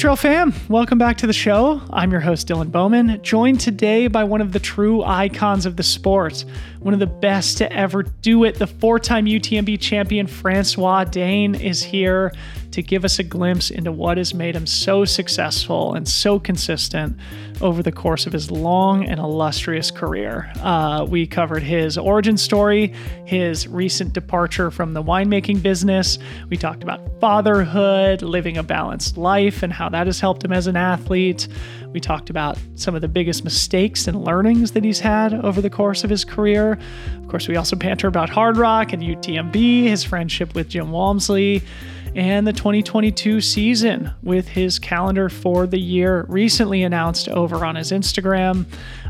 Trail 0.00 0.16
fam, 0.16 0.54
welcome 0.70 0.96
back 0.96 1.18
to 1.18 1.26
the 1.26 1.34
show. 1.34 1.82
I'm 1.90 2.10
your 2.10 2.22
host, 2.22 2.48
Dylan 2.48 2.72
Bowman, 2.72 3.20
joined 3.22 3.60
today 3.60 4.06
by 4.06 4.24
one 4.24 4.40
of 4.40 4.52
the 4.52 4.58
true 4.58 5.04
icons 5.04 5.66
of 5.66 5.76
the 5.76 5.82
sport, 5.82 6.42
one 6.78 6.94
of 6.94 7.00
the 7.00 7.06
best 7.06 7.58
to 7.58 7.70
ever 7.70 8.04
do 8.04 8.44
it. 8.44 8.54
The 8.54 8.66
four 8.66 8.98
time 8.98 9.26
UTMB 9.26 9.78
champion, 9.78 10.26
Francois 10.26 11.04
D'Haene, 11.04 11.54
is 11.54 11.82
here 11.82 12.32
to 12.72 12.82
give 12.82 13.04
us 13.04 13.18
a 13.18 13.22
glimpse 13.22 13.70
into 13.70 13.90
what 13.90 14.16
has 14.16 14.32
made 14.32 14.54
him 14.54 14.66
so 14.66 15.04
successful 15.04 15.94
and 15.94 16.08
so 16.08 16.38
consistent 16.38 17.16
over 17.60 17.82
the 17.82 17.92
course 17.92 18.26
of 18.26 18.32
his 18.32 18.50
long 18.50 19.04
and 19.04 19.18
illustrious 19.20 19.90
career. 19.90 20.50
Uh, 20.60 21.06
we 21.08 21.26
covered 21.26 21.62
his 21.62 21.98
origin 21.98 22.36
story, 22.36 22.92
his 23.24 23.66
recent 23.68 24.12
departure 24.12 24.70
from 24.70 24.94
the 24.94 25.02
winemaking 25.02 25.62
business. 25.62 26.18
We 26.48 26.56
talked 26.56 26.82
about 26.82 27.20
fatherhood, 27.20 28.22
living 28.22 28.56
a 28.56 28.62
balanced 28.62 29.16
life, 29.16 29.62
and 29.62 29.72
how 29.72 29.88
that 29.90 30.06
has 30.06 30.20
helped 30.20 30.44
him 30.44 30.52
as 30.52 30.66
an 30.66 30.76
athlete. 30.76 31.48
We 31.92 32.00
talked 32.00 32.30
about 32.30 32.56
some 32.76 32.94
of 32.94 33.00
the 33.00 33.08
biggest 33.08 33.44
mistakes 33.44 34.06
and 34.06 34.24
learnings 34.24 34.70
that 34.72 34.84
he's 34.84 35.00
had 35.00 35.34
over 35.34 35.60
the 35.60 35.70
course 35.70 36.04
of 36.04 36.10
his 36.10 36.24
career. 36.24 36.78
Of 37.16 37.28
course, 37.28 37.48
we 37.48 37.56
also 37.56 37.76
banter 37.76 38.06
about 38.06 38.30
Hardrock 38.30 38.92
and 38.92 39.02
UTMB, 39.02 39.84
his 39.84 40.04
friendship 40.04 40.54
with 40.54 40.68
Jim 40.68 40.92
Walmsley 40.92 41.62
and 42.14 42.46
the 42.46 42.52
2022 42.52 43.40
season 43.40 44.12
with 44.22 44.48
his 44.48 44.78
calendar 44.78 45.28
for 45.28 45.66
the 45.66 45.78
year 45.78 46.24
recently 46.28 46.82
announced 46.82 47.28
over 47.28 47.64
on 47.64 47.76
his 47.76 47.92
Instagram. 47.92 48.66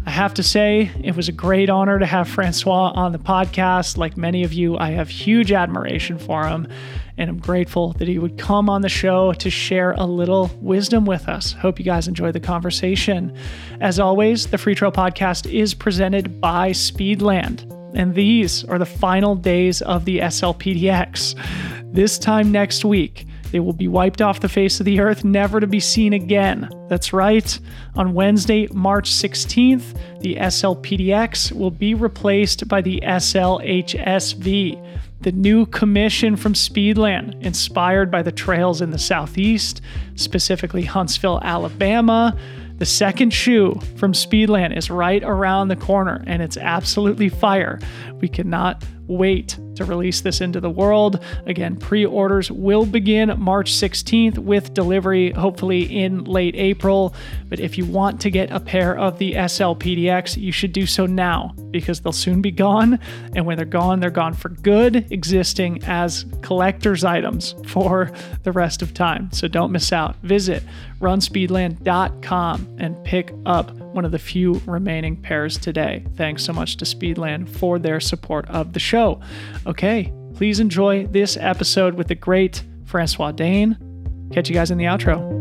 I 0.06 0.10
have 0.10 0.34
to 0.34 0.42
say, 0.42 0.90
it 1.02 1.16
was 1.16 1.28
a 1.28 1.32
great 1.32 1.70
honor 1.70 1.98
to 1.98 2.06
have 2.06 2.28
Francois 2.28 2.92
on 2.94 3.12
the 3.12 3.18
podcast. 3.18 3.96
Like 3.96 4.16
many 4.16 4.44
of 4.44 4.52
you, 4.52 4.78
I 4.78 4.90
have 4.90 5.08
huge 5.08 5.52
admiration 5.52 6.18
for 6.18 6.46
him, 6.46 6.68
and 7.16 7.30
I'm 7.30 7.38
grateful 7.38 7.92
that 7.94 8.08
he 8.08 8.18
would 8.18 8.38
come 8.38 8.68
on 8.68 8.82
the 8.82 8.88
show 8.88 9.32
to 9.34 9.50
share 9.50 9.92
a 9.92 10.04
little 10.04 10.50
wisdom 10.60 11.04
with 11.04 11.28
us. 11.28 11.52
Hope 11.52 11.78
you 11.78 11.84
guys 11.84 12.08
enjoy 12.08 12.32
the 12.32 12.40
conversation. 12.40 13.36
As 13.80 13.98
always, 13.98 14.46
the 14.46 14.56
Freetrail 14.56 14.92
Podcast 14.92 15.50
is 15.52 15.74
presented 15.74 16.40
by 16.40 16.70
Speedland. 16.70 17.79
And 17.94 18.14
these 18.14 18.64
are 18.64 18.78
the 18.78 18.86
final 18.86 19.34
days 19.34 19.82
of 19.82 20.04
the 20.04 20.18
SLPDX. 20.18 21.34
This 21.92 22.18
time 22.18 22.52
next 22.52 22.84
week, 22.84 23.26
they 23.52 23.60
will 23.60 23.72
be 23.72 23.88
wiped 23.88 24.22
off 24.22 24.40
the 24.40 24.48
face 24.48 24.78
of 24.78 24.86
the 24.86 25.00
earth, 25.00 25.24
never 25.24 25.58
to 25.58 25.66
be 25.66 25.80
seen 25.80 26.12
again. 26.12 26.68
That's 26.88 27.12
right. 27.12 27.58
On 27.96 28.14
Wednesday, 28.14 28.68
March 28.72 29.10
16th, 29.10 30.20
the 30.20 30.36
SLPDX 30.36 31.52
will 31.52 31.72
be 31.72 31.94
replaced 31.94 32.68
by 32.68 32.80
the 32.80 33.00
SLHSV, 33.04 34.80
the 35.20 35.32
new 35.32 35.66
commission 35.66 36.36
from 36.36 36.54
Speedland, 36.54 37.40
inspired 37.42 38.10
by 38.10 38.22
the 38.22 38.32
trails 38.32 38.80
in 38.80 38.90
the 38.90 38.98
Southeast, 38.98 39.80
specifically 40.14 40.82
Huntsville, 40.82 41.40
Alabama. 41.42 42.36
The 42.78 42.86
second 42.86 43.34
shoe 43.34 43.78
from 43.96 44.14
Speedland 44.14 44.74
is 44.76 44.88
right 44.88 45.22
around 45.22 45.68
the 45.68 45.76
corner 45.76 46.24
and 46.26 46.40
it's 46.40 46.56
absolutely 46.56 47.28
fire. 47.28 47.78
We 48.20 48.28
cannot 48.28 48.82
wait 49.06 49.58
to 49.80 49.84
release 49.84 50.20
this 50.20 50.40
into 50.40 50.60
the 50.60 50.70
world. 50.70 51.22
Again, 51.46 51.76
pre 51.76 52.06
orders 52.06 52.50
will 52.50 52.86
begin 52.86 53.34
March 53.38 53.72
16th 53.72 54.38
with 54.38 54.74
delivery 54.74 55.32
hopefully 55.32 55.82
in 55.82 56.24
late 56.24 56.54
April. 56.56 57.14
But 57.48 57.60
if 57.60 57.76
you 57.76 57.84
want 57.84 58.20
to 58.22 58.30
get 58.30 58.50
a 58.50 58.60
pair 58.60 58.96
of 58.96 59.18
the 59.18 59.32
SLPDX, 59.32 60.36
you 60.36 60.52
should 60.52 60.72
do 60.72 60.86
so 60.86 61.06
now 61.06 61.54
because 61.70 62.00
they'll 62.00 62.12
soon 62.12 62.40
be 62.40 62.50
gone. 62.50 62.98
And 63.34 63.46
when 63.46 63.56
they're 63.56 63.66
gone, 63.66 64.00
they're 64.00 64.10
gone 64.10 64.34
for 64.34 64.50
good, 64.50 65.10
existing 65.10 65.82
as 65.84 66.24
collector's 66.42 67.04
items 67.04 67.54
for 67.66 68.12
the 68.42 68.52
rest 68.52 68.82
of 68.82 68.94
time. 68.94 69.30
So 69.32 69.48
don't 69.48 69.72
miss 69.72 69.92
out. 69.92 70.16
Visit 70.22 70.62
runspeedland.com 71.00 72.76
and 72.78 73.04
pick 73.04 73.32
up 73.46 73.70
one 73.72 74.04
of 74.04 74.12
the 74.12 74.18
few 74.18 74.60
remaining 74.66 75.16
pairs 75.16 75.58
today. 75.58 76.04
Thanks 76.14 76.44
so 76.44 76.52
much 76.52 76.76
to 76.76 76.84
Speedland 76.84 77.48
for 77.48 77.78
their 77.78 78.00
support 78.00 78.48
of 78.48 78.72
the 78.72 78.80
show. 78.80 79.20
Okay, 79.66 80.12
please 80.34 80.60
enjoy 80.60 81.06
this 81.06 81.36
episode 81.38 81.94
with 81.94 82.08
the 82.08 82.14
great 82.14 82.62
Francois 82.84 83.32
D'Haene. 83.32 83.76
Catch 84.32 84.48
you 84.48 84.54
guys 84.54 84.70
in 84.70 84.78
the 84.78 84.84
outro. 84.84 85.40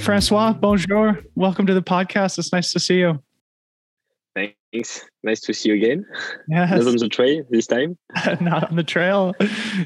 Francois, 0.00 0.52
bonjour. 0.52 1.18
Welcome 1.34 1.66
to 1.66 1.72
the 1.72 1.82
podcast. 1.82 2.38
It's 2.38 2.52
nice 2.52 2.72
to 2.72 2.78
see 2.78 2.98
you. 2.98 3.22
Thanks. 4.34 5.04
Nice 5.22 5.40
to 5.42 5.54
see 5.54 5.68
you 5.70 5.76
again. 5.76 6.04
Yes. 6.48 6.70
Not 6.70 6.86
on 6.86 6.96
the 6.96 7.08
trail 7.08 7.42
this 7.50 7.66
time. 7.66 7.96
Not 8.40 8.68
on 8.68 8.76
the 8.76 8.82
trail. 8.82 9.34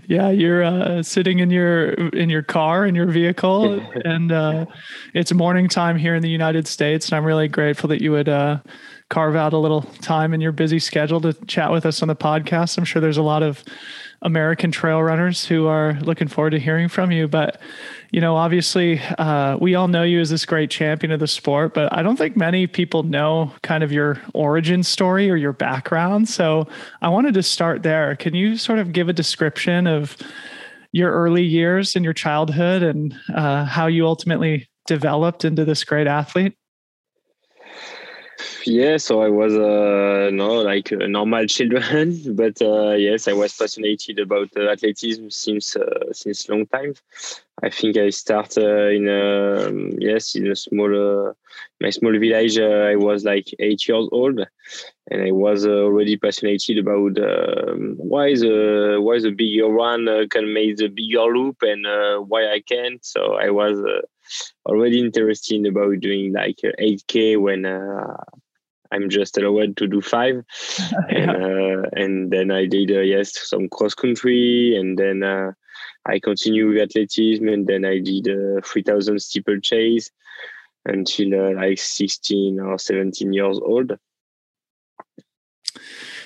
Yeah, 0.07 0.31
you're 0.31 0.65
uh, 0.65 1.03
sitting 1.03 1.39
in 1.39 1.51
your 1.51 1.91
in 1.91 2.31
your 2.31 2.43
car 2.43 2.85
in 2.85 2.95
your 2.95 3.07
vehicle, 3.07 3.81
and 4.05 4.33
uh, 4.33 4.67
it's 5.15 5.33
morning 5.33 5.69
time 5.69 5.97
here 5.97 6.15
in 6.15 6.23
the 6.23 6.29
United 6.29 6.67
States. 6.67 7.09
And 7.09 7.17
I'm 7.17 7.25
really 7.25 7.49
grateful 7.49 7.89
that 7.89 8.03
you 8.03 8.11
would 8.11 8.29
uh, 8.29 8.59
carve 9.09 9.37
out 9.37 9.53
a 9.53 9.59
little 9.59 9.83
time 10.01 10.35
in 10.35 10.41
your 10.41 10.53
busy 10.53 10.79
schedule 10.79 11.21
to 11.21 11.33
chat 11.47 11.71
with 11.71 11.87
us 11.87 12.03
on 12.03 12.09
the 12.09 12.17
podcast. 12.17 12.77
I'm 12.77 12.85
sure 12.85 13.01
there's 13.01 13.19
a 13.19 13.23
lot 13.23 13.43
of 13.43 13.63
American 14.23 14.73
trail 14.73 15.03
runners 15.03 15.45
who 15.45 15.67
are 15.67 15.95
looking 16.01 16.29
forward 16.29 16.51
to 16.51 16.59
hearing 16.59 16.89
from 16.89 17.13
you. 17.13 17.29
But 17.29 17.61
you 18.11 18.21
know, 18.21 18.37
obviously, 18.37 19.01
uh, 19.19 19.59
we 19.61 19.75
all 19.75 19.89
know 19.89 20.03
you 20.03 20.21
as 20.21 20.31
this 20.31 20.47
great 20.47 20.71
champion 20.71 21.13
of 21.13 21.21
the 21.21 21.27
sport, 21.27 21.75
but 21.75 21.93
I 21.93 22.03
don't 22.03 22.17
think 22.17 22.37
many 22.37 22.67
people 22.67 23.03
know 23.03 23.53
kind 23.63 23.85
of 23.85 23.93
your 23.93 24.21
origin 24.35 24.83
story 24.83 25.31
or 25.31 25.37
your 25.37 25.53
background. 25.53 26.29
So 26.29 26.67
I 27.03 27.11
wanted 27.11 27.35
to 27.35 27.43
start 27.43 27.83
there. 27.83 28.17
Can 28.17 28.35
you 28.35 28.57
sort 28.57 28.79
of 28.79 28.93
give 28.93 29.09
a 29.09 29.13
description 29.13 29.87
of 29.87 30.17
your 30.91 31.13
early 31.13 31.45
years 31.45 31.97
in 31.97 32.03
your 32.03 32.15
childhood 32.15 32.83
and 32.83 33.15
uh, 33.35 33.67
how 33.67 33.87
you 33.87 34.07
ultimately 34.07 34.69
developed 34.87 35.45
into 35.45 35.65
this 35.65 35.85
great 35.85 36.07
athlete? 36.07 36.55
Yeah, 38.67 38.97
so 38.99 39.23
I 39.23 39.29
was 39.29 39.55
uh, 39.55 40.31
no 40.33 40.63
like 40.63 40.91
a 40.93 41.07
normal 41.09 41.47
children, 41.47 42.17
but 42.37 42.61
uh, 42.61 42.93
yes, 42.93 43.29
I 43.29 43.33
was 43.33 43.55
passionate 43.57 44.05
about 44.19 44.49
uh, 44.57 44.75
since 45.31 45.77
uh, 45.77 46.13
since 46.13 46.49
long 46.49 46.67
time. 46.67 46.95
I 47.63 47.71
think 47.71 47.97
I 47.97 48.11
started 48.11 48.65
uh, 48.65 48.89
in 48.99 49.09
a 49.09 49.69
um, 49.69 49.91
yes 49.99 50.35
in 50.37 50.47
a 50.51 50.57
small 50.57 50.91
uh, 51.29 51.33
my 51.81 51.91
small 51.91 52.13
village. 52.19 52.59
Uh, 52.59 52.91
I 52.93 52.97
was 52.97 53.25
like 53.25 53.49
eight 53.59 53.87
years 53.89 54.09
old, 54.13 54.41
and 55.11 55.23
I 55.23 55.33
was 55.33 55.67
uh, 55.67 55.71
already 55.71 56.17
passionate 56.17 56.65
about 56.79 57.19
um, 57.19 57.95
why 57.99 58.35
the 58.35 58.99
why 59.01 59.21
the 59.21 59.31
bigger 59.31 59.69
one 59.69 60.09
uh, 60.09 60.25
can 60.31 60.53
make 60.53 60.77
the 60.77 60.89
bigger 60.89 61.25
loop 61.25 61.57
and 61.63 61.87
uh, 61.87 62.19
why 62.19 62.47
I 62.53 62.61
can't. 62.61 63.05
So 63.05 63.35
I 63.35 63.51
was 63.51 63.79
already 64.67 65.01
interested 65.01 65.67
about 65.67 66.01
doing 66.01 66.33
like 66.33 66.59
8k 66.79 67.37
when 67.37 67.65
I'm 68.91 69.11
just 69.11 69.37
allowed 69.39 69.77
to 69.77 69.87
do 69.87 70.01
five, 70.01 70.45
and 71.09 71.31
uh, 71.31 71.89
and 71.93 72.31
then 72.31 72.51
I 72.51 72.67
did 72.67 72.91
uh, 72.91 73.01
yes 73.01 73.49
some 73.49 73.69
cross 73.69 73.95
country, 73.95 74.77
and 74.77 74.99
then 74.99 75.23
uh, 75.23 75.53
I 76.07 76.19
continued 76.19 76.69
with 76.69 76.83
athleticism, 76.83 77.47
and 77.47 77.67
then 77.67 77.85
I 77.85 77.99
did 77.99 78.29
uh, 78.29 78.61
three 78.65 78.83
thousand 78.83 79.21
steeplechase 79.21 80.11
until 80.87 81.35
uh, 81.35 81.55
like 81.55 81.79
sixteen 81.79 82.61
or 82.61 82.79
seventeen 82.79 83.33
years 83.33 83.59
old. 83.59 83.99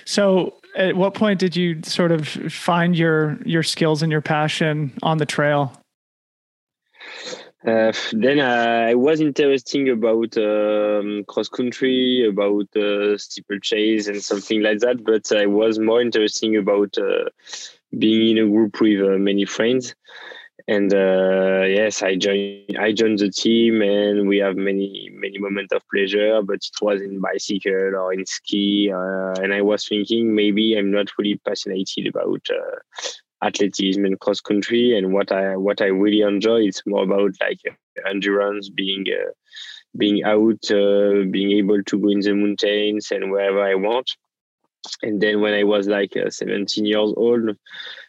So, 0.05 0.55
at 0.77 0.97
what 0.97 1.15
point 1.15 1.39
did 1.41 1.57
you 1.57 1.81
sort 1.85 2.13
of 2.13 2.29
find 2.29 2.97
your 2.97 3.39
your 3.45 3.63
skills 3.63 4.03
and 4.03 4.13
your 4.13 4.23
passion 4.23 4.93
on 5.03 5.19
the 5.19 5.27
trail? 5.27 5.73
Uh, 7.67 7.93
then 8.13 8.41
uh, 8.41 8.87
I 8.89 8.95
was 8.95 9.21
interesting 9.21 9.89
about 9.89 10.37
um, 10.37 11.25
cross 11.29 11.49
country, 11.49 12.27
about 12.29 12.75
uh, 12.77 13.17
steeplechase, 13.17 14.09
and 14.09 14.23
something 14.23 14.63
like 14.63 14.81
that. 14.81 15.05
But 15.05 15.31
I 15.31 15.47
was 15.47 15.79
more 15.79 16.01
interesting 16.01 16.57
about 16.57 16.99
uh, 16.99 17.31
being 17.97 18.37
in 18.37 18.45
a 18.45 18.51
group 18.51 18.81
with 18.81 19.01
uh, 19.01 19.19
many 19.19 19.45
friends. 19.45 19.95
And 20.67 20.93
uh, 20.93 21.65
yes, 21.69 22.03
I 22.03 22.17
joined. 22.17 22.77
I 22.79 22.93
joined 22.93 23.21
the 23.21 23.31
team, 23.31 23.81
and 23.83 24.29
we 24.29 24.39
have 24.39 24.57
many 24.57 25.11
many 25.13 25.39
moments 25.39 25.73
of 25.73 25.83
pleasure. 25.89 26.43
But 26.43 26.57
it 26.57 26.77
was 26.81 27.01
in 27.01 27.21
bicycle 27.21 27.95
or 27.97 28.13
in 28.13 28.27
ski, 28.27 28.91
and 28.93 29.55
I 29.55 29.63
was 29.63 29.87
thinking 29.87 30.35
maybe 30.35 30.77
I'm 30.77 30.91
not 30.91 31.09
really 31.19 31.41
passionate 31.45 31.91
about 32.09 32.47
athleticism 33.43 34.05
and 34.05 34.21
cross 34.21 34.41
country 34.41 34.97
and 34.97 35.13
what 35.13 35.33
i 35.33 35.57
what 35.57 35.81
i 35.81 35.87
really 35.87 36.21
enjoy 36.21 36.61
it's 36.61 36.83
more 36.87 37.05
about 37.05 37.33
like 37.41 37.61
endurance 38.09 38.69
being 38.71 39.05
uh, 39.13 39.31
being 39.97 40.23
out 40.25 40.71
uh, 40.71 41.25
being 41.31 41.53
able 41.53 41.83
to 41.85 41.99
go 41.99 42.09
in 42.09 42.21
the 42.21 42.33
mountains 42.33 43.11
and 43.11 43.31
wherever 43.31 43.63
i 43.63 43.75
want 43.75 44.11
and 45.03 45.21
then 45.21 45.41
when 45.41 45.55
i 45.55 45.65
was 45.65 45.87
like 45.87 46.17
uh, 46.17 46.31
17 46.31 46.85
years 46.85 47.13
old 47.17 47.57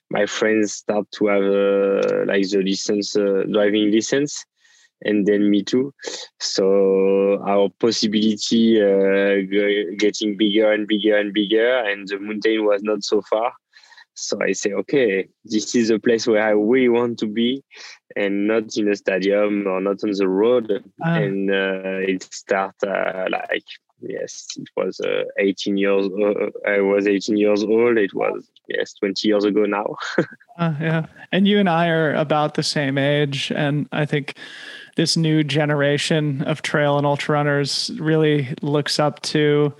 my 0.09 0.25
friends 0.25 0.73
start 0.73 1.05
to 1.11 1.27
have 1.27 1.43
uh, 1.43 2.25
like 2.25 2.47
the 2.49 2.61
license 2.63 3.15
uh, 3.15 3.43
driving 3.51 3.91
license 3.91 4.45
and 5.03 5.25
then 5.25 5.49
me 5.49 5.63
too. 5.63 5.93
So 6.39 7.41
our 7.45 7.69
possibility 7.79 8.81
uh, 8.81 9.95
getting 9.97 10.37
bigger 10.37 10.71
and 10.71 10.87
bigger 10.87 11.17
and 11.17 11.33
bigger, 11.33 11.79
and 11.79 12.07
the 12.07 12.19
mountain 12.19 12.65
was 12.65 12.81
not 12.83 13.03
so 13.03 13.21
far. 13.21 13.53
So 14.15 14.39
I 14.41 14.51
say, 14.51 14.73
okay, 14.73 15.27
this 15.45 15.75
is 15.75 15.89
a 15.89 15.99
place 15.99 16.27
where 16.27 16.43
I 16.43 16.51
really 16.51 16.89
want 16.89 17.19
to 17.19 17.27
be, 17.27 17.63
and 18.15 18.47
not 18.47 18.77
in 18.77 18.89
a 18.89 18.95
stadium 18.95 19.67
or 19.67 19.81
not 19.81 20.03
on 20.03 20.11
the 20.11 20.27
road. 20.27 20.71
Uh. 20.71 21.09
And 21.09 21.49
uh, 21.49 21.99
it 22.07 22.23
start 22.23 22.75
uh, 22.85 23.25
like 23.29 23.65
yes, 24.07 24.47
it 24.57 24.69
was 24.75 24.99
uh, 24.99 25.23
18 25.39 25.77
years. 25.77 26.05
Uh, 26.05 26.49
I 26.67 26.81
was 26.81 27.07
18 27.07 27.37
years 27.37 27.63
old. 27.63 27.97
It 27.97 28.13
was 28.13 28.49
yes, 28.67 28.93
20 28.93 29.27
years 29.27 29.45
ago 29.45 29.65
now. 29.65 29.95
uh, 30.57 30.73
yeah, 30.81 31.05
and 31.31 31.47
you 31.47 31.59
and 31.59 31.69
I 31.69 31.87
are 31.87 32.13
about 32.13 32.55
the 32.55 32.63
same 32.63 32.97
age, 32.97 33.51
and 33.55 33.87
I 33.91 34.05
think 34.05 34.35
this 34.95 35.17
new 35.17 35.43
generation 35.43 36.43
of 36.43 36.61
trail 36.61 36.97
and 36.97 37.05
ultra 37.05 37.33
runners 37.33 37.91
really 37.97 38.53
looks 38.61 38.99
up 38.99 39.21
to 39.21 39.73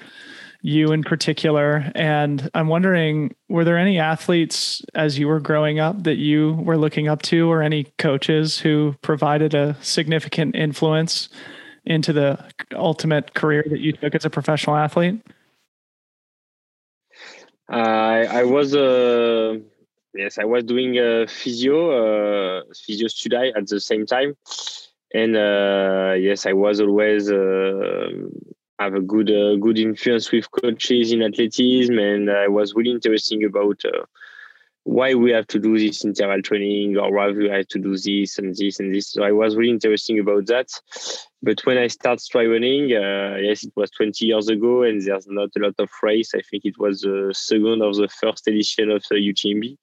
you 0.63 0.93
in 0.93 1.03
particular. 1.03 1.91
And 1.93 2.49
I'm 2.53 2.69
wondering, 2.69 3.35
were 3.49 3.65
there 3.65 3.77
any 3.77 3.99
athletes 3.99 4.81
as 4.95 5.19
you 5.19 5.27
were 5.27 5.41
growing 5.41 5.77
up 5.79 6.03
that 6.03 6.15
you 6.15 6.53
were 6.53 6.77
looking 6.77 7.07
up 7.09 7.21
to, 7.23 7.51
or 7.51 7.61
any 7.61 7.83
coaches 7.99 8.57
who 8.57 8.95
provided 9.01 9.53
a 9.53 9.75
significant 9.81 10.55
influence 10.55 11.29
into 11.85 12.13
the 12.13 12.43
ultimate 12.71 13.33
career 13.33 13.65
that 13.69 13.81
you 13.81 13.91
took 13.91 14.15
as 14.15 14.23
a 14.23 14.29
professional 14.29 14.77
athlete? 14.77 15.21
I 17.67 18.25
I 18.25 18.43
was 18.43 18.73
uh, 18.73 19.57
yes 20.13 20.37
I 20.37 20.45
was 20.45 20.63
doing 20.63 20.97
a 20.97 21.27
physio 21.27 22.59
uh, 22.59 22.61
physio 22.73 23.07
study 23.09 23.51
at 23.55 23.67
the 23.67 23.81
same 23.81 24.05
time, 24.05 24.35
and 25.13 25.35
uh, 25.35 26.13
yes 26.17 26.45
I 26.45 26.53
was 26.53 26.79
always 26.79 27.29
uh, 27.29 28.09
have 28.79 28.95
a 28.95 29.01
good 29.01 29.29
uh, 29.29 29.55
good 29.57 29.77
influence 29.77 30.31
with 30.31 30.49
coaches 30.51 31.11
in 31.11 31.21
athleticism, 31.21 31.97
and 31.97 32.29
I 32.29 32.47
was 32.47 32.73
really 32.75 32.91
interesting 32.91 33.43
about 33.43 33.81
uh, 33.85 34.05
why 34.83 35.13
we 35.13 35.31
have 35.31 35.47
to 35.47 35.59
do 35.59 35.77
this 35.77 36.03
interval 36.03 36.41
training 36.41 36.97
or 36.97 37.11
why 37.13 37.31
we 37.31 37.47
have 37.49 37.67
to 37.69 37.79
do 37.79 37.95
this 37.95 38.37
and 38.37 38.53
this 38.55 38.79
and 38.79 38.93
this. 38.93 39.11
So 39.11 39.23
I 39.23 39.31
was 39.31 39.55
really 39.55 39.71
interesting 39.71 40.19
about 40.19 40.45
that. 40.47 40.67
But 41.41 41.65
when 41.65 41.77
I 41.77 41.87
started 41.87 42.25
try 42.29 42.45
running, 42.45 42.91
uh, 42.93 43.37
yes, 43.39 43.63
it 43.63 43.73
was 43.75 43.91
20 43.91 44.25
years 44.25 44.49
ago, 44.49 44.83
and 44.83 45.01
there's 45.01 45.27
not 45.27 45.49
a 45.55 45.59
lot 45.59 45.75
of 45.79 45.89
race. 46.01 46.33
I 46.35 46.41
think 46.41 46.65
it 46.65 46.77
was 46.77 47.01
the 47.01 47.33
second 47.35 47.81
or 47.81 47.93
the 47.93 48.09
first 48.09 48.47
edition 48.47 48.91
of 48.91 49.03
the 49.09 49.15
UTMB. 49.15 49.77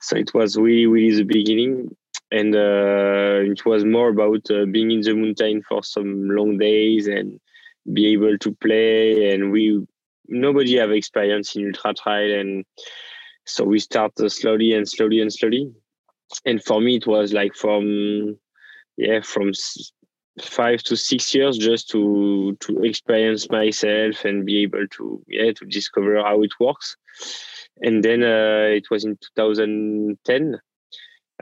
So 0.00 0.16
it 0.16 0.34
was 0.34 0.56
really, 0.56 0.86
really 0.86 1.16
the 1.16 1.24
beginning. 1.24 1.96
And 2.32 2.54
uh, 2.54 3.50
it 3.52 3.64
was 3.64 3.84
more 3.84 4.08
about 4.08 4.50
uh, 4.50 4.64
being 4.66 4.90
in 4.90 5.02
the 5.02 5.14
mountain 5.14 5.62
for 5.68 5.84
some 5.84 6.28
long 6.28 6.58
days 6.58 7.06
and 7.06 7.38
be 7.92 8.12
able 8.12 8.38
to 8.38 8.52
play. 8.54 9.32
And 9.32 9.52
we 9.52 9.86
nobody 10.28 10.76
have 10.76 10.90
experience 10.90 11.56
in 11.56 11.66
ultra 11.66 11.94
trail 11.94 12.40
and 12.40 12.64
so 13.46 13.64
we 13.64 13.78
start 13.78 14.12
slowly 14.30 14.72
and 14.72 14.88
slowly 14.88 15.20
and 15.20 15.32
slowly 15.32 15.70
and 16.44 16.62
for 16.64 16.80
me 16.80 16.96
it 16.96 17.06
was 17.06 17.32
like 17.32 17.54
from 17.54 18.38
yeah 18.96 19.20
from 19.20 19.52
five 20.40 20.82
to 20.82 20.96
six 20.96 21.34
years 21.34 21.58
just 21.58 21.88
to 21.90 22.56
to 22.60 22.82
experience 22.82 23.48
myself 23.50 24.24
and 24.24 24.46
be 24.46 24.62
able 24.62 24.86
to 24.88 25.22
yeah 25.28 25.52
to 25.52 25.64
discover 25.66 26.16
how 26.16 26.42
it 26.42 26.52
works 26.58 26.96
and 27.80 28.04
then 28.04 28.22
uh, 28.22 28.68
it 28.70 28.84
was 28.90 29.04
in 29.04 29.16
2010 29.36 30.58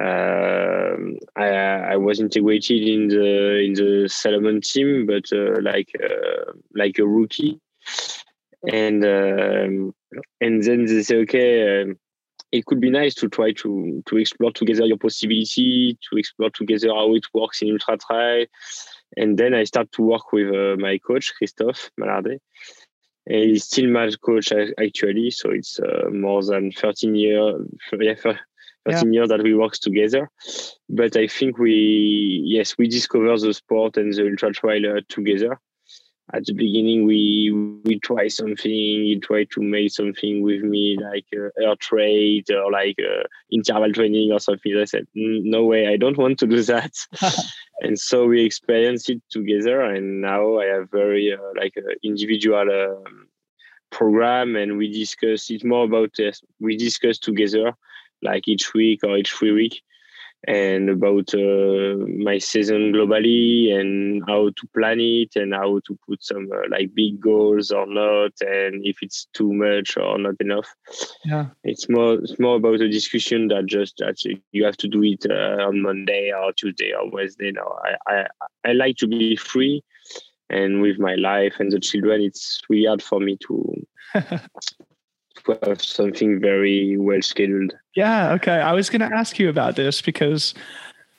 uh, 0.01 0.97
I, 1.37 1.49
I 1.93 1.97
was 1.97 2.21
integrated 2.21 2.83
in 2.83 3.09
the 3.09 3.59
in 3.59 3.75
the 3.75 4.09
Salomon 4.09 4.61
team, 4.63 5.07
but 5.07 5.25
uh, 5.33 5.61
like 5.61 5.91
uh, 6.03 6.53
like 6.75 6.99
a 6.99 7.07
rookie, 7.07 7.61
and 8.71 9.05
um, 9.05 9.95
and 10.41 10.63
then 10.63 10.87
they 10.87 11.03
say, 11.03 11.17
okay, 11.17 11.83
um, 11.83 11.99
it 12.53 12.65
could 12.65 12.81
be 12.81 12.91
nice 12.91 13.15
to 13.17 13.29
try 13.29 13.53
to 13.53 14.03
to 14.07 14.17
explore 14.17 14.53
together 14.53 14.87
your 14.87 14.97
possibility, 14.97 15.99
to 16.11 16.17
explore 16.17 16.51
together 16.51 16.89
how 16.89 17.15
it 17.15 17.25
works 17.35 17.61
in 17.61 17.73
ultra 17.73 17.99
trail. 17.99 18.47
And 19.19 19.37
then 19.37 19.53
I 19.53 19.65
start 19.65 19.93
to 19.93 20.03
work 20.03 20.33
with 20.33 20.55
uh, 20.55 20.77
my 20.79 20.99
coach 20.99 21.35
Christophe 21.37 21.91
Malardet. 22.01 22.41
And 23.27 23.51
he's 23.51 23.65
still 23.65 23.89
my 23.91 24.11
coach 24.25 24.53
actually, 24.53 25.31
so 25.31 25.51
it's 25.51 25.79
uh, 25.79 26.09
more 26.11 26.43
than 26.43 26.73
13 26.73 27.15
years, 27.15 27.61
13 28.87 29.13
yeah. 29.13 29.21
years 29.21 29.29
that 29.29 29.43
we 29.43 29.55
work 29.55 29.75
together. 29.75 30.31
But 30.89 31.17
I 31.17 31.27
think 31.27 31.59
we, 31.59 32.43
yes, 32.45 32.77
we 32.79 32.89
discover 32.89 33.37
the 33.39 33.55
sport 33.55 33.97
and 33.97 34.13
the 34.13 34.29
ultra 34.29 34.53
trail 34.53 34.97
uh, 34.97 35.01
together 35.09 35.59
at 36.33 36.45
the 36.47 36.53
beginning 36.53 37.05
we 37.05 37.51
we 37.85 37.99
try 37.99 38.29
something 38.29 38.71
he 38.71 39.19
tried 39.23 39.49
to 39.51 39.61
make 39.61 39.91
something 39.91 40.43
with 40.43 40.63
me 40.63 40.97
like 41.01 41.27
uh, 41.37 41.49
heart 41.65 41.91
rate 41.91 42.49
or 42.51 42.71
like 42.71 42.97
uh, 43.01 43.23
interval 43.51 43.93
training 43.93 44.33
or 44.33 44.39
something 44.39 44.77
i 44.77 44.85
said 44.85 45.07
no 45.15 45.65
way 45.65 45.89
i 45.89 45.97
don't 45.97 46.17
want 46.17 46.39
to 46.39 46.47
do 46.47 46.63
that 46.63 46.93
and 47.81 47.99
so 47.99 48.27
we 48.27 48.45
experienced 48.45 49.11
it 49.11 49.23
together 49.31 49.81
and 49.81 50.21
now 50.21 50.59
i 50.59 50.67
have 50.67 50.91
very 50.91 51.33
uh, 51.33 51.53
like 51.57 51.73
an 51.77 51.87
individual 52.03 52.69
um, 52.71 53.29
program 53.91 54.57
and 54.57 54.79
we 54.79 54.91
discuss 54.91 55.51
it's 55.51 55.65
more 55.65 55.85
about 55.85 56.11
uh, 56.21 56.33
we 56.61 56.77
discuss 56.77 57.19
together 57.19 57.73
like 58.23 58.49
each 58.49 58.75
week 58.75 59.01
or 59.05 59.17
each 59.17 59.33
three 59.33 59.53
week 59.53 59.83
and 60.49 60.91
about 60.91 61.33
uh, 61.35 61.95
my 62.19 62.37
season 62.39 62.93
globally 62.93 63.73
and 63.73 64.25
how 64.27 64.49
to 64.49 64.67
plan 64.75 64.99
it 64.99 65.37
and 65.37 65.55
how 65.55 65.79
to 65.87 65.97
put 66.07 66.23
some 66.23 66.49
uh, 66.53 66.69
like 66.69 66.93
big 66.95 67.21
goals 67.21 67.71
or 67.71 67.87
not 67.87 68.33
and 68.41 68.85
if 68.85 68.97
it's 69.03 69.29
too 69.35 69.53
much 69.53 69.97
or 69.97 70.19
not 70.19 70.35
enough. 70.41 70.67
Yeah. 71.25 71.47
It's 71.63 71.89
more 71.89 72.15
it's 72.15 72.41
more 72.41 72.57
about 72.57 72.81
a 72.81 72.89
discussion 72.89 73.49
that 73.49 73.67
just 73.67 73.99
that 73.99 74.17
you 74.51 74.65
have 74.65 74.77
to 74.79 74.89
do 74.89 75.05
it 75.05 75.25
uh, 75.31 75.65
on 75.65 75.81
monday 75.81 76.33
or 76.33 76.53
tuesday 76.53 76.93
or 76.93 77.09
wednesday. 77.09 77.53
No 77.53 77.79
I, 77.85 78.13
I 78.13 78.27
i 78.65 78.73
like 78.73 78.97
to 78.97 79.07
be 79.07 79.37
free 79.37 79.85
and 80.51 80.83
with 80.83 80.99
my 80.99 81.15
life 81.15 81.55
and 81.61 81.71
the 81.71 81.79
children 81.79 82.21
it's 82.21 82.61
really 82.69 82.87
hard 82.87 83.03
for 83.03 83.21
me 83.21 83.39
to 83.47 83.87
to 85.45 85.59
have 85.63 85.83
something 85.83 86.41
very 86.41 86.97
well 86.97 87.23
scheduled. 87.23 87.75
Yeah. 87.95 88.33
Okay. 88.33 88.53
I 88.61 88.73
was 88.73 88.91
going 88.91 89.09
to 89.09 89.17
ask 89.17 89.39
you 89.39 89.49
about 89.49 89.77
this 89.77 90.03
because 90.03 90.55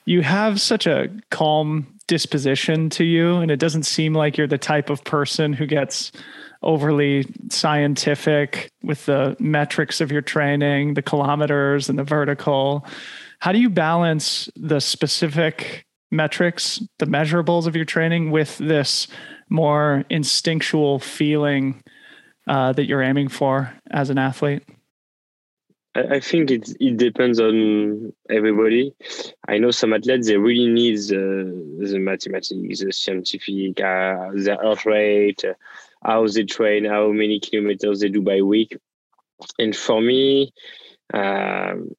you 0.06 0.22
have 0.22 0.60
such 0.60 0.86
a 0.86 1.08
calm 1.30 1.86
disposition 2.06 2.90
to 2.90 3.04
you, 3.04 3.36
and 3.36 3.50
it 3.50 3.58
doesn't 3.58 3.84
seem 3.84 4.12
like 4.12 4.36
you're 4.36 4.46
the 4.46 4.58
type 4.58 4.90
of 4.90 5.02
person 5.04 5.52
who 5.52 5.66
gets 5.66 6.12
overly 6.62 7.26
scientific 7.50 8.70
with 8.82 9.06
the 9.06 9.36
metrics 9.38 10.00
of 10.00 10.10
your 10.10 10.22
training, 10.22 10.94
the 10.94 11.02
kilometers 11.02 11.88
and 11.88 11.98
the 11.98 12.04
vertical. 12.04 12.86
How 13.38 13.52
do 13.52 13.58
you 13.58 13.70
balance 13.70 14.48
the 14.56 14.80
specific 14.80 15.86
metrics, 16.10 16.82
the 16.98 17.06
measurables 17.06 17.66
of 17.66 17.76
your 17.76 17.84
training 17.84 18.30
with 18.30 18.56
this 18.58 19.08
more 19.50 20.04
instinctual 20.10 20.98
feeling 20.98 21.82
uh, 22.46 22.72
that 22.72 22.86
you're 22.86 23.02
aiming 23.02 23.28
for 23.28 23.74
as 23.90 24.10
an 24.10 24.18
athlete? 24.18 24.62
I 25.96 26.18
think 26.18 26.50
it 26.50 26.74
it 26.80 26.96
depends 26.96 27.38
on 27.38 28.12
everybody. 28.28 28.92
I 29.46 29.58
know 29.58 29.70
some 29.70 29.92
athletes 29.92 30.26
they 30.26 30.36
really 30.36 30.66
need 30.66 30.96
the, 30.96 31.86
the 31.88 31.98
mathematics, 32.00 32.80
the 32.80 32.92
scientific, 32.92 33.80
uh, 33.80 34.30
their 34.34 34.60
heart 34.60 34.84
rate, 34.86 35.44
uh, 35.44 35.54
how 36.04 36.26
they 36.26 36.42
train, 36.44 36.84
how 36.84 37.12
many 37.12 37.38
kilometers 37.38 38.00
they 38.00 38.08
do 38.08 38.22
by 38.22 38.42
week. 38.42 38.76
And 39.60 39.74
for 39.74 40.00
me, 40.00 40.52
um, 41.12 41.94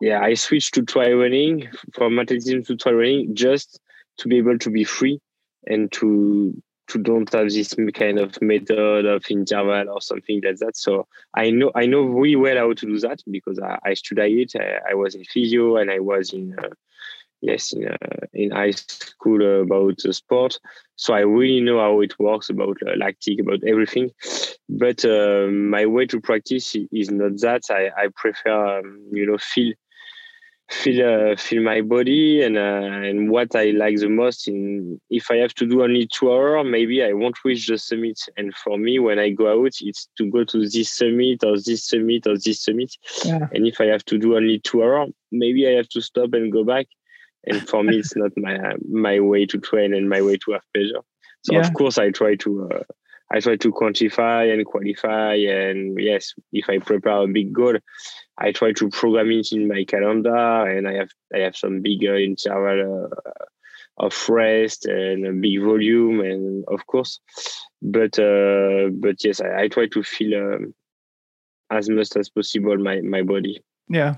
yeah, 0.00 0.20
I 0.20 0.34
switched 0.34 0.74
to 0.74 0.82
try 0.82 1.12
running 1.12 1.68
from 1.92 2.20
athleticism 2.20 2.62
to 2.62 2.76
try 2.76 2.92
running 2.92 3.34
just 3.34 3.80
to 4.18 4.28
be 4.28 4.38
able 4.38 4.58
to 4.58 4.70
be 4.70 4.84
free 4.84 5.20
and 5.66 5.90
to 5.92 6.54
to 6.90 6.98
don't 6.98 7.32
have 7.32 7.50
this 7.50 7.74
kind 7.94 8.18
of 8.18 8.40
method 8.42 9.06
of 9.06 9.24
interval 9.30 9.90
or 9.90 10.00
something 10.00 10.40
like 10.44 10.56
that. 10.56 10.76
So 10.76 11.06
I 11.34 11.50
know 11.50 11.70
I 11.74 11.86
know 11.86 12.02
really 12.02 12.36
well 12.36 12.56
how 12.56 12.72
to 12.72 12.86
do 12.86 12.98
that 13.00 13.22
because 13.30 13.58
I, 13.58 13.78
I 13.84 13.94
studied 13.94 14.54
it. 14.54 14.60
I, 14.60 14.90
I, 14.90 14.94
was 14.94 15.14
in 15.14 15.24
physio 15.24 15.76
and 15.76 15.90
I 15.90 16.00
was 16.00 16.32
in 16.32 16.56
uh, 16.58 16.70
yes 17.40 17.72
in 17.72 17.88
uh, 17.88 18.26
in 18.32 18.50
high 18.50 18.72
school 18.72 19.62
about 19.62 20.00
sport. 20.00 20.58
So 20.96 21.14
I 21.14 21.20
really 21.20 21.60
know 21.60 21.78
how 21.78 22.00
it 22.00 22.18
works 22.18 22.50
about 22.50 22.76
uh, 22.86 22.96
lactic 22.96 23.40
about 23.40 23.62
everything. 23.66 24.10
But 24.68 25.04
um, 25.04 25.70
my 25.70 25.86
way 25.86 26.06
to 26.06 26.20
practice 26.20 26.76
is 26.92 27.10
not 27.10 27.38
that. 27.40 27.62
I 27.70 27.90
I 27.96 28.08
prefer 28.14 28.80
um, 28.80 29.06
you 29.12 29.26
know 29.26 29.38
feel 29.38 29.74
feel 30.70 31.32
uh, 31.32 31.36
feel 31.36 31.62
my 31.62 31.80
body 31.80 32.42
and 32.42 32.56
uh, 32.56 33.08
and 33.08 33.30
what 33.30 33.54
I 33.56 33.70
like 33.70 33.98
the 33.98 34.08
most 34.08 34.46
in 34.46 35.00
if 35.10 35.30
I 35.30 35.36
have 35.36 35.54
to 35.54 35.66
do 35.66 35.82
only 35.82 36.06
two 36.06 36.32
hours 36.32 36.66
maybe 36.68 37.02
I 37.02 37.12
won't 37.12 37.44
reach 37.44 37.66
the 37.66 37.76
summit 37.76 38.20
and 38.36 38.54
for 38.54 38.78
me 38.78 38.98
when 38.98 39.18
I 39.18 39.30
go 39.30 39.50
out 39.50 39.72
it's 39.80 40.08
to 40.18 40.30
go 40.30 40.44
to 40.44 40.68
this 40.68 40.90
summit 40.90 41.42
or 41.44 41.56
this 41.56 41.88
summit 41.88 42.26
or 42.26 42.36
this 42.36 42.62
summit 42.62 42.94
yeah. 43.24 43.48
and 43.52 43.66
if 43.66 43.80
I 43.80 43.86
have 43.86 44.04
to 44.06 44.18
do 44.18 44.36
only 44.36 44.60
two 44.60 44.82
hours 44.82 45.10
maybe 45.32 45.66
I 45.68 45.72
have 45.72 45.88
to 45.90 46.00
stop 46.00 46.34
and 46.34 46.52
go 46.52 46.64
back 46.64 46.86
and 47.46 47.68
for 47.68 47.82
me 47.82 47.98
it's 47.98 48.16
not 48.16 48.30
my 48.36 48.74
my 48.90 49.20
way 49.20 49.46
to 49.46 49.58
train 49.58 49.94
and 49.94 50.08
my 50.08 50.22
way 50.22 50.36
to 50.36 50.52
have 50.52 50.62
pleasure 50.74 51.00
so 51.42 51.54
yeah. 51.54 51.60
of 51.60 51.72
course 51.74 51.96
i 51.98 52.10
try 52.10 52.34
to 52.34 52.68
uh, 52.70 52.82
i 53.30 53.40
try 53.40 53.56
to 53.56 53.72
quantify 53.72 54.52
and 54.52 54.64
qualify 54.66 55.34
and 55.34 55.98
yes 56.00 56.34
if 56.52 56.68
i 56.68 56.78
prepare 56.78 57.22
a 57.22 57.26
big 57.26 57.52
goal 57.52 57.76
i 58.38 58.52
try 58.52 58.72
to 58.72 58.88
program 58.90 59.30
it 59.30 59.52
in 59.52 59.68
my 59.68 59.84
calendar 59.84 60.66
and 60.66 60.88
i 60.88 60.94
have 60.94 61.10
i 61.34 61.38
have 61.38 61.56
some 61.56 61.80
bigger 61.80 62.16
interval 62.16 63.08
uh, 63.26 63.44
of 63.98 64.28
rest 64.28 64.86
and 64.86 65.26
a 65.26 65.32
big 65.32 65.60
volume 65.62 66.20
and 66.20 66.64
of 66.68 66.86
course 66.86 67.20
but 67.82 68.18
uh, 68.18 68.88
but 68.92 69.22
yes 69.24 69.40
I, 69.40 69.62
I, 69.62 69.68
try 69.68 69.86
to 69.88 70.02
feel 70.02 70.38
um, 70.38 70.74
as 71.70 71.88
much 71.88 72.16
as 72.16 72.28
possible 72.28 72.76
my 72.76 73.00
my 73.00 73.22
body. 73.22 73.62
Yeah. 73.88 74.16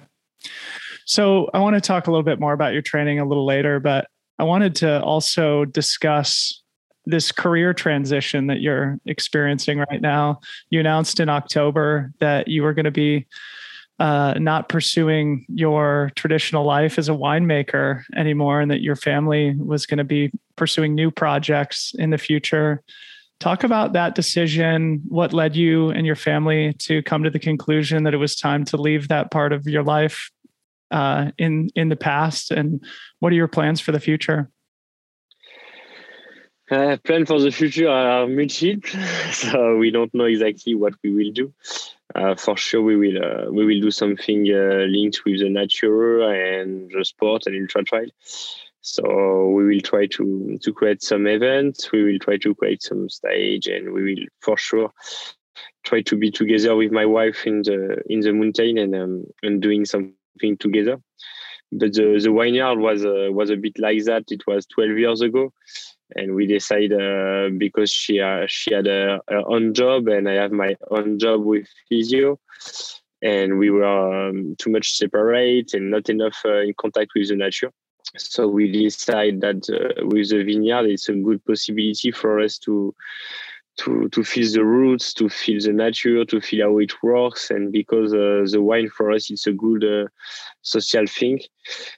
So 1.04 1.50
I 1.52 1.60
want 1.60 1.74
to 1.74 1.80
talk 1.80 2.06
a 2.06 2.10
little 2.10 2.24
bit 2.24 2.40
more 2.40 2.52
about 2.52 2.72
your 2.72 2.82
training 2.82 3.18
a 3.18 3.26
little 3.26 3.44
later, 3.44 3.80
but 3.80 4.06
I 4.38 4.44
wanted 4.44 4.74
to 4.76 5.02
also 5.02 5.64
discuss 5.64 6.61
this 7.04 7.32
career 7.32 7.74
transition 7.74 8.46
that 8.46 8.60
you're 8.60 8.98
experiencing 9.06 9.78
right 9.78 10.00
now. 10.00 10.40
You 10.70 10.80
announced 10.80 11.20
in 11.20 11.28
October 11.28 12.12
that 12.20 12.48
you 12.48 12.62
were 12.62 12.74
going 12.74 12.84
to 12.84 12.90
be 12.90 13.26
uh, 13.98 14.34
not 14.38 14.68
pursuing 14.68 15.46
your 15.48 16.10
traditional 16.16 16.64
life 16.64 16.98
as 16.98 17.08
a 17.08 17.12
winemaker 17.12 18.02
anymore, 18.16 18.60
and 18.60 18.70
that 18.70 18.80
your 18.80 18.96
family 18.96 19.54
was 19.56 19.86
going 19.86 19.98
to 19.98 20.04
be 20.04 20.30
pursuing 20.56 20.94
new 20.94 21.10
projects 21.10 21.92
in 21.98 22.10
the 22.10 22.18
future. 22.18 22.82
Talk 23.38 23.64
about 23.64 23.92
that 23.92 24.14
decision. 24.14 25.02
What 25.08 25.32
led 25.32 25.56
you 25.56 25.90
and 25.90 26.06
your 26.06 26.16
family 26.16 26.72
to 26.80 27.02
come 27.02 27.24
to 27.24 27.30
the 27.30 27.38
conclusion 27.38 28.04
that 28.04 28.14
it 28.14 28.18
was 28.18 28.36
time 28.36 28.64
to 28.66 28.76
leave 28.76 29.08
that 29.08 29.30
part 29.30 29.52
of 29.52 29.66
your 29.66 29.82
life 29.82 30.30
uh, 30.90 31.30
in 31.38 31.68
in 31.74 31.88
the 31.88 31.96
past, 31.96 32.50
and 32.50 32.84
what 33.18 33.32
are 33.32 33.36
your 33.36 33.48
plans 33.48 33.80
for 33.80 33.92
the 33.92 34.00
future? 34.00 34.50
Uh, 36.72 36.96
plan 37.04 37.26
for 37.26 37.38
the 37.38 37.50
future 37.50 37.86
are 37.86 38.26
multiple, 38.26 38.88
so 39.32 39.76
we 39.76 39.90
don't 39.90 40.14
know 40.14 40.24
exactly 40.24 40.74
what 40.74 40.94
we 41.04 41.12
will 41.12 41.30
do. 41.30 41.52
Uh, 42.14 42.34
for 42.34 42.56
sure, 42.56 42.80
we 42.80 42.96
will 42.96 43.22
uh, 43.22 43.50
we 43.50 43.66
will 43.66 43.78
do 43.78 43.90
something 43.90 44.46
uh, 44.50 44.86
linked 44.88 45.20
with 45.26 45.40
the 45.40 45.50
nature 45.50 46.22
and 46.22 46.90
the 46.90 47.04
sport 47.04 47.42
and 47.44 47.60
ultra 47.60 47.84
trail. 47.84 48.08
So 48.80 49.50
we 49.50 49.66
will 49.66 49.82
try 49.82 50.06
to 50.16 50.58
to 50.62 50.72
create 50.72 51.02
some 51.02 51.26
events. 51.26 51.92
We 51.92 52.04
will 52.04 52.18
try 52.18 52.38
to 52.38 52.54
create 52.54 52.82
some 52.82 53.10
stage, 53.10 53.66
and 53.66 53.92
we 53.92 54.02
will 54.02 54.24
for 54.40 54.56
sure 54.56 54.94
try 55.84 56.00
to 56.00 56.16
be 56.16 56.30
together 56.30 56.74
with 56.74 56.90
my 56.90 57.04
wife 57.04 57.46
in 57.46 57.60
the 57.62 58.00
in 58.06 58.20
the 58.20 58.32
mountain 58.32 58.78
and 58.78 58.94
um, 58.94 59.24
and 59.42 59.60
doing 59.60 59.84
something 59.84 60.56
together. 60.58 61.02
But 61.70 61.92
the, 61.92 62.18
the 62.22 62.32
vineyard 62.32 62.78
was 62.78 63.04
uh, 63.04 63.28
was 63.30 63.50
a 63.50 63.56
bit 63.56 63.78
like 63.78 64.04
that. 64.04 64.24
It 64.30 64.46
was 64.46 64.64
12 64.66 64.98
years 64.98 65.20
ago, 65.20 65.52
and 66.16 66.34
we 66.34 66.46
decided 66.46 66.92
uh, 66.92 67.50
because 67.56 67.90
she 67.90 68.20
uh, 68.20 68.44
she 68.48 68.74
had 68.74 68.86
a, 68.86 69.20
her 69.28 69.42
own 69.46 69.74
job 69.74 70.08
and 70.08 70.28
I 70.28 70.34
have 70.34 70.52
my 70.52 70.76
own 70.90 71.18
job 71.18 71.44
with 71.44 71.66
physio, 71.88 72.38
and 73.22 73.58
we 73.58 73.70
were 73.70 74.28
um, 74.28 74.56
too 74.58 74.70
much 74.70 74.96
separate 74.96 75.74
and 75.74 75.90
not 75.90 76.08
enough 76.08 76.38
uh, 76.44 76.60
in 76.60 76.74
contact 76.78 77.12
with 77.14 77.28
the 77.28 77.36
nature. 77.36 77.72
So 78.16 78.48
we 78.48 78.70
decided 78.70 79.40
that 79.40 79.70
uh, 79.70 80.06
with 80.06 80.30
the 80.30 80.44
vineyard, 80.44 80.86
it's 80.86 81.08
a 81.08 81.14
good 81.14 81.44
possibility 81.44 82.10
for 82.10 82.40
us 82.40 82.58
to 82.58 82.94
to 83.78 84.08
to 84.10 84.22
feel 84.22 84.52
the 84.52 84.64
roots, 84.64 85.14
to 85.14 85.28
feel 85.28 85.60
the 85.60 85.72
nature, 85.72 86.24
to 86.24 86.40
feel 86.40 86.66
how 86.66 86.78
it 86.78 86.92
works, 87.02 87.50
and 87.50 87.72
because 87.72 88.12
uh, 88.12 88.44
the 88.50 88.60
wine 88.60 88.88
for 88.90 89.10
us 89.10 89.30
it's 89.30 89.46
a 89.46 89.52
good 89.52 89.84
uh, 89.84 90.08
social 90.62 91.06
thing. 91.06 91.40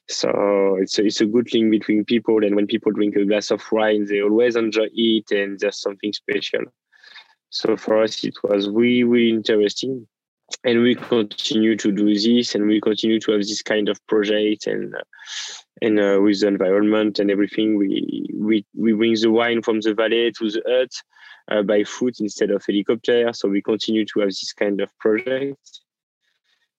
So 0.08 0.76
it's 0.80 0.98
a, 0.98 1.04
it's 1.04 1.20
a 1.20 1.26
good 1.26 1.52
link 1.52 1.70
between 1.70 2.04
people, 2.04 2.44
and 2.44 2.54
when 2.54 2.66
people 2.66 2.92
drink 2.92 3.16
a 3.16 3.24
glass 3.24 3.50
of 3.50 3.62
wine, 3.72 4.06
they 4.06 4.22
always 4.22 4.56
enjoy 4.56 4.88
it, 4.92 5.30
and 5.30 5.58
there's 5.58 5.80
something 5.80 6.12
special. 6.12 6.62
So 7.50 7.76
for 7.76 8.02
us, 8.02 8.24
it 8.24 8.34
was 8.42 8.68
really 8.68 9.04
really 9.04 9.30
interesting, 9.30 10.06
and 10.62 10.82
we 10.82 10.94
continue 10.94 11.76
to 11.76 11.92
do 11.92 12.14
this, 12.14 12.54
and 12.54 12.66
we 12.66 12.80
continue 12.80 13.20
to 13.20 13.32
have 13.32 13.40
this 13.40 13.62
kind 13.62 13.88
of 13.88 14.04
project, 14.06 14.66
and 14.66 14.94
and 15.82 15.98
uh, 15.98 16.20
with 16.22 16.40
the 16.40 16.48
environment 16.48 17.18
and 17.18 17.30
everything, 17.30 17.76
we 17.76 18.26
we 18.34 18.64
we 18.76 18.92
bring 18.92 19.14
the 19.14 19.30
wine 19.30 19.62
from 19.62 19.80
the 19.80 19.94
valley 19.94 20.32
to 20.38 20.50
the 20.50 20.62
hut 20.66 20.90
uh, 21.50 21.62
by 21.62 21.84
foot 21.84 22.20
instead 22.20 22.50
of 22.50 22.64
helicopter. 22.66 23.32
So 23.32 23.48
we 23.48 23.62
continue 23.62 24.04
to 24.06 24.20
have 24.20 24.28
this 24.28 24.52
kind 24.52 24.80
of 24.80 24.96
project. 24.98 25.80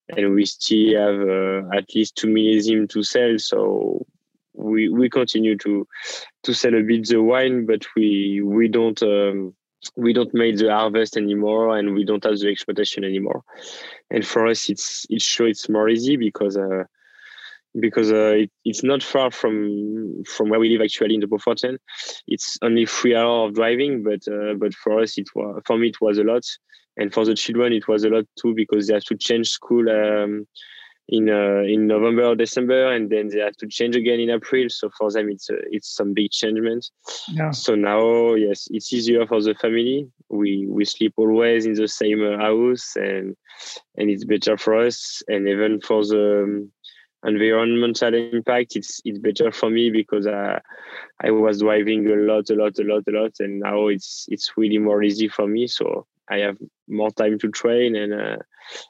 And 0.08 0.34
we 0.34 0.46
still 0.46 1.00
have 1.00 1.20
uh, 1.28 1.76
at 1.76 1.92
least 1.94 2.14
two 2.16 2.86
to 2.86 3.02
sell. 3.02 3.38
So 3.38 4.06
we 4.54 4.88
we 4.88 5.10
continue 5.10 5.56
to 5.58 5.86
to 6.44 6.54
sell 6.54 6.74
a 6.74 6.82
bit 6.82 7.08
the 7.08 7.22
wine, 7.22 7.66
but 7.66 7.84
we 7.96 8.40
we 8.42 8.68
don't 8.68 9.02
um, 9.02 9.54
we 9.96 10.12
don't 10.12 10.34
make 10.34 10.56
the 10.56 10.70
harvest 10.70 11.16
anymore, 11.16 11.76
and 11.76 11.94
we 11.94 12.04
don't 12.04 12.24
have 12.24 12.38
the 12.38 12.48
exploitation 12.48 13.04
anymore. 13.04 13.42
And 14.10 14.26
for 14.26 14.46
us, 14.46 14.68
it's 14.68 15.06
it's 15.10 15.24
sure 15.24 15.48
it's 15.48 15.68
more 15.68 15.88
easy 15.88 16.16
because 16.16 16.56
uh, 16.56 16.84
because 17.78 18.10
uh, 18.10 18.34
it, 18.36 18.50
it's 18.64 18.82
not 18.82 19.02
far 19.02 19.30
from 19.30 20.24
from 20.24 20.48
where 20.48 20.60
we 20.60 20.70
live 20.70 20.84
actually 20.84 21.14
in 21.14 21.20
the 21.20 21.26
Beaufortain. 21.26 21.78
It's 22.26 22.58
only 22.62 22.86
three 22.86 23.14
hours 23.14 23.50
of 23.50 23.54
driving, 23.54 24.02
but 24.02 24.26
uh, 24.32 24.54
but 24.54 24.74
for 24.74 25.00
us 25.00 25.18
it 25.18 25.28
was 25.34 25.62
for 25.66 25.78
me 25.78 25.88
it 25.88 26.00
was 26.00 26.18
a 26.18 26.24
lot, 26.24 26.44
and 26.96 27.12
for 27.12 27.24
the 27.24 27.34
children 27.34 27.72
it 27.72 27.88
was 27.88 28.04
a 28.04 28.08
lot 28.08 28.24
too 28.40 28.54
because 28.54 28.86
they 28.86 28.94
have 28.94 29.04
to 29.04 29.16
change 29.16 29.48
school 29.48 29.88
um, 29.88 30.46
in 31.08 31.28
uh, 31.28 31.62
in 31.62 31.86
November 31.86 32.24
or 32.24 32.34
December, 32.34 32.92
and 32.92 33.10
then 33.10 33.28
they 33.28 33.38
have 33.38 33.56
to 33.58 33.68
change 33.68 33.94
again 33.94 34.20
in 34.20 34.30
April. 34.30 34.68
So 34.68 34.90
for 34.98 35.10
them 35.10 35.30
it's 35.30 35.48
uh, 35.48 35.56
it's 35.70 35.94
some 35.94 36.14
big 36.14 36.30
changement. 36.30 36.90
Yeah. 37.28 37.52
So 37.52 37.74
now 37.74 38.34
yes, 38.34 38.68
it's 38.70 38.92
easier 38.92 39.26
for 39.26 39.40
the 39.40 39.54
family. 39.54 40.08
We 40.28 40.66
we 40.68 40.84
sleep 40.84 41.14
always 41.16 41.66
in 41.66 41.74
the 41.74 41.88
same 41.88 42.24
uh, 42.24 42.38
house, 42.38 42.96
and 42.96 43.36
and 43.96 44.10
it's 44.10 44.24
better 44.24 44.56
for 44.56 44.74
us, 44.74 45.22
and 45.28 45.48
even 45.48 45.80
for 45.80 46.04
the 46.04 46.42
um, 46.42 46.72
environmental 47.24 48.14
impact, 48.14 48.76
it's 48.76 49.00
it's 49.04 49.18
better 49.18 49.52
for 49.52 49.70
me 49.70 49.90
because 49.90 50.26
uh, 50.26 50.58
I 51.22 51.30
was 51.30 51.60
driving 51.60 52.06
a 52.08 52.16
lot, 52.16 52.50
a 52.50 52.54
lot, 52.54 52.78
a 52.78 52.82
lot, 52.82 53.04
a 53.08 53.12
lot, 53.12 53.32
and 53.38 53.60
now 53.60 53.86
it's 53.86 54.26
it's 54.28 54.52
really 54.56 54.78
more 54.78 55.02
easy 55.02 55.28
for 55.28 55.46
me. 55.46 55.68
So 55.68 56.06
I 56.28 56.38
have 56.38 56.58
more 56.88 57.12
time 57.12 57.38
to 57.38 57.48
train, 57.48 57.94
and 57.94 58.12
uh, 58.12 58.36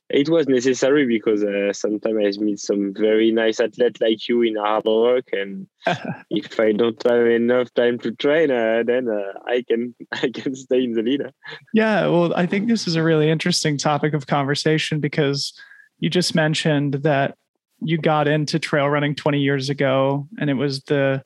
it 0.08 0.28
was 0.28 0.46
necessary 0.46 1.06
because 1.06 1.42
uh, 1.42 1.72
sometimes 1.72 2.38
I 2.38 2.42
meet 2.42 2.58
some 2.58 2.94
very 2.94 3.30
nice 3.30 3.60
athletes 3.60 4.00
like 4.00 4.28
you 4.28 4.42
in 4.42 4.54
Hardrock, 4.54 5.24
and 5.32 5.66
if 6.30 6.58
I 6.60 6.72
don't 6.72 7.00
have 7.08 7.26
enough 7.26 7.72
time 7.74 7.98
to 8.00 8.12
train, 8.12 8.50
uh, 8.50 8.82
then 8.84 9.08
uh, 9.08 9.38
I 9.46 9.64
can 9.68 9.94
I 10.12 10.30
can 10.30 10.54
stay 10.54 10.84
in 10.84 10.92
the 10.92 11.02
leader. 11.02 11.32
Yeah, 11.72 12.06
well, 12.06 12.34
I 12.34 12.46
think 12.46 12.68
this 12.68 12.86
is 12.86 12.96
a 12.96 13.02
really 13.02 13.30
interesting 13.30 13.78
topic 13.78 14.14
of 14.14 14.26
conversation 14.26 15.00
because 15.00 15.52
you 15.98 16.10
just 16.10 16.34
mentioned 16.34 16.94
that 16.94 17.36
you 17.80 17.98
got 17.98 18.28
into 18.28 18.58
trail 18.58 18.88
running 18.88 19.14
20 19.14 19.38
years 19.38 19.68
ago 19.68 20.26
and 20.38 20.48
it 20.48 20.54
was 20.54 20.82
the 20.84 21.22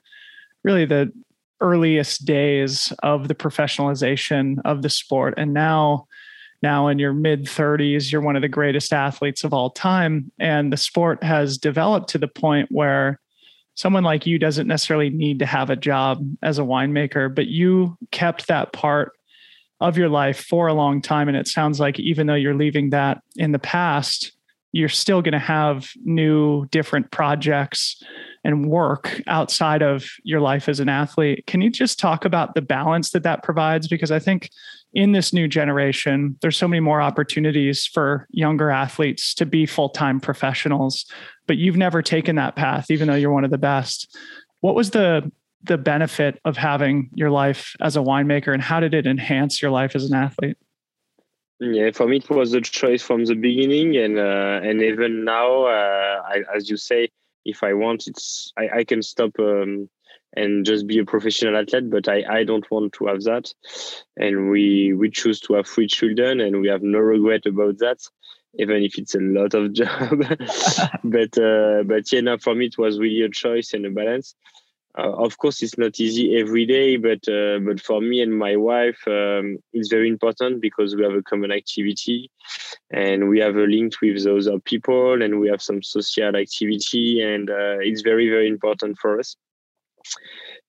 really 0.64 0.84
the 0.84 1.12
earliest 1.60 2.24
days 2.24 2.92
of 3.02 3.28
the 3.28 3.34
professionalization 3.34 4.56
of 4.64 4.82
the 4.82 4.90
sport 4.90 5.34
and 5.36 5.52
now 5.52 6.06
now 6.62 6.88
in 6.88 6.98
your 6.98 7.12
mid 7.12 7.44
30s 7.44 8.10
you're 8.10 8.20
one 8.20 8.36
of 8.36 8.42
the 8.42 8.48
greatest 8.48 8.92
athletes 8.92 9.44
of 9.44 9.52
all 9.52 9.70
time. 9.70 10.30
And 10.38 10.72
the 10.72 10.76
sport 10.76 11.22
has 11.22 11.58
developed 11.58 12.08
to 12.10 12.18
the 12.18 12.28
point 12.28 12.68
where 12.70 13.20
someone 13.74 14.04
like 14.04 14.26
you 14.26 14.38
doesn't 14.38 14.66
necessarily 14.66 15.10
need 15.10 15.38
to 15.38 15.46
have 15.46 15.70
a 15.70 15.76
job 15.76 16.24
as 16.42 16.58
a 16.58 16.62
winemaker 16.62 17.34
but 17.34 17.46
you 17.46 17.96
kept 18.10 18.48
that 18.48 18.72
part 18.72 19.12
of 19.80 19.96
your 19.96 20.10
life 20.10 20.44
for 20.44 20.66
a 20.66 20.74
long 20.74 21.00
time. 21.00 21.28
And 21.28 21.36
it 21.36 21.48
sounds 21.48 21.80
like 21.80 21.98
even 21.98 22.26
though 22.26 22.34
you're 22.34 22.54
leaving 22.54 22.90
that 22.90 23.22
in 23.36 23.52
the 23.52 23.58
past 23.58 24.32
you're 24.72 24.88
still 24.88 25.20
going 25.20 25.32
to 25.32 25.38
have 25.38 25.90
new 26.04 26.66
different 26.66 27.10
projects 27.10 28.02
and 28.44 28.68
work 28.70 29.20
outside 29.26 29.82
of 29.82 30.06
your 30.22 30.40
life 30.40 30.68
as 30.68 30.80
an 30.80 30.88
athlete. 30.88 31.44
Can 31.46 31.60
you 31.60 31.70
just 31.70 31.98
talk 31.98 32.24
about 32.24 32.54
the 32.54 32.62
balance 32.62 33.10
that 33.10 33.24
that 33.24 33.42
provides? 33.42 33.88
Because 33.88 34.10
i 34.10 34.18
think 34.18 34.50
in 34.92 35.12
this 35.12 35.32
new 35.32 35.46
generation 35.46 36.36
there's 36.40 36.56
so 36.56 36.66
many 36.66 36.80
more 36.80 37.00
opportunities 37.00 37.86
for 37.86 38.26
younger 38.30 38.70
athletes 38.70 39.34
to 39.34 39.46
be 39.46 39.64
full-time 39.64 40.18
professionals 40.18 41.06
but 41.50 41.58
you've 41.58 41.76
never 41.76 42.00
taken 42.00 42.36
that 42.36 42.54
path 42.54 42.92
even 42.92 43.08
though 43.08 43.16
you're 43.16 43.32
one 43.32 43.44
of 43.44 43.50
the 43.50 43.58
best. 43.58 44.16
What 44.60 44.76
was 44.76 44.90
the 44.90 45.32
the 45.64 45.76
benefit 45.76 46.38
of 46.44 46.56
having 46.56 47.10
your 47.12 47.28
life 47.28 47.74
as 47.80 47.96
a 47.96 47.98
winemaker 47.98 48.54
and 48.54 48.62
how 48.62 48.78
did 48.78 48.94
it 48.94 49.04
enhance 49.04 49.60
your 49.60 49.72
life 49.72 49.96
as 49.96 50.08
an 50.08 50.14
athlete? 50.14 50.56
Yeah, 51.58 51.90
for 51.90 52.06
me 52.06 52.18
it 52.18 52.30
was 52.30 52.54
a 52.54 52.60
choice 52.60 53.02
from 53.02 53.24
the 53.24 53.34
beginning, 53.34 53.96
and 53.96 54.16
uh, 54.16 54.60
and 54.62 54.80
even 54.80 55.24
now, 55.24 55.64
uh, 55.64 56.22
I, 56.24 56.44
as 56.54 56.70
you 56.70 56.76
say, 56.76 57.08
if 57.44 57.64
I 57.64 57.74
want, 57.74 58.06
it's 58.06 58.52
I, 58.56 58.68
I 58.78 58.84
can 58.84 59.02
stop 59.02 59.32
um, 59.40 59.88
and 60.34 60.64
just 60.64 60.86
be 60.86 60.98
a 60.98 61.04
professional 61.04 61.56
athlete, 61.56 61.90
but 61.90 62.08
I, 62.08 62.24
I 62.28 62.44
don't 62.44 62.68
want 62.70 62.92
to 62.94 63.06
have 63.06 63.22
that, 63.22 63.52
and 64.16 64.50
we 64.50 64.92
we 64.92 65.10
choose 65.10 65.40
to 65.40 65.54
have 65.54 65.66
three 65.66 65.86
children, 65.86 66.40
and 66.40 66.60
we 66.60 66.68
have 66.68 66.82
no 66.82 66.98
regret 66.98 67.46
about 67.46 67.78
that, 67.78 67.98
even 68.58 68.82
if 68.82 68.98
it's 68.98 69.14
a 69.14 69.20
lot 69.20 69.54
of 69.54 69.72
job. 69.80 70.20
but 71.04 71.38
uh, 71.38 71.82
but 71.84 72.12
yeah, 72.12 72.20
no, 72.20 72.38
for 72.38 72.54
me 72.54 72.66
it 72.66 72.78
was 72.78 72.98
really 72.98 73.22
a 73.22 73.28
choice 73.28 73.72
and 73.72 73.86
a 73.86 73.90
balance. 73.90 74.34
Uh, 74.98 75.12
of 75.12 75.38
course, 75.38 75.62
it's 75.62 75.78
not 75.78 76.00
easy 76.00 76.36
every 76.36 76.66
day, 76.66 76.96
but 76.96 77.26
uh, 77.28 77.60
but 77.60 77.80
for 77.80 78.00
me 78.00 78.20
and 78.20 78.36
my 78.36 78.56
wife, 78.56 79.00
um, 79.06 79.56
it's 79.72 79.88
very 79.88 80.08
important 80.08 80.60
because 80.60 80.96
we 80.96 81.04
have 81.04 81.12
a 81.12 81.22
common 81.22 81.52
activity, 81.52 82.28
and 82.90 83.28
we 83.28 83.38
have 83.38 83.56
a 83.56 83.66
link 83.66 83.94
with 84.02 84.24
those 84.24 84.48
other 84.48 84.58
people, 84.58 85.22
and 85.22 85.38
we 85.38 85.48
have 85.48 85.62
some 85.62 85.80
social 85.80 86.34
activity, 86.34 87.22
and 87.22 87.50
uh, 87.50 87.78
it's 87.78 88.02
very 88.02 88.28
very 88.28 88.48
important 88.48 88.98
for 88.98 89.20
us. 89.20 89.36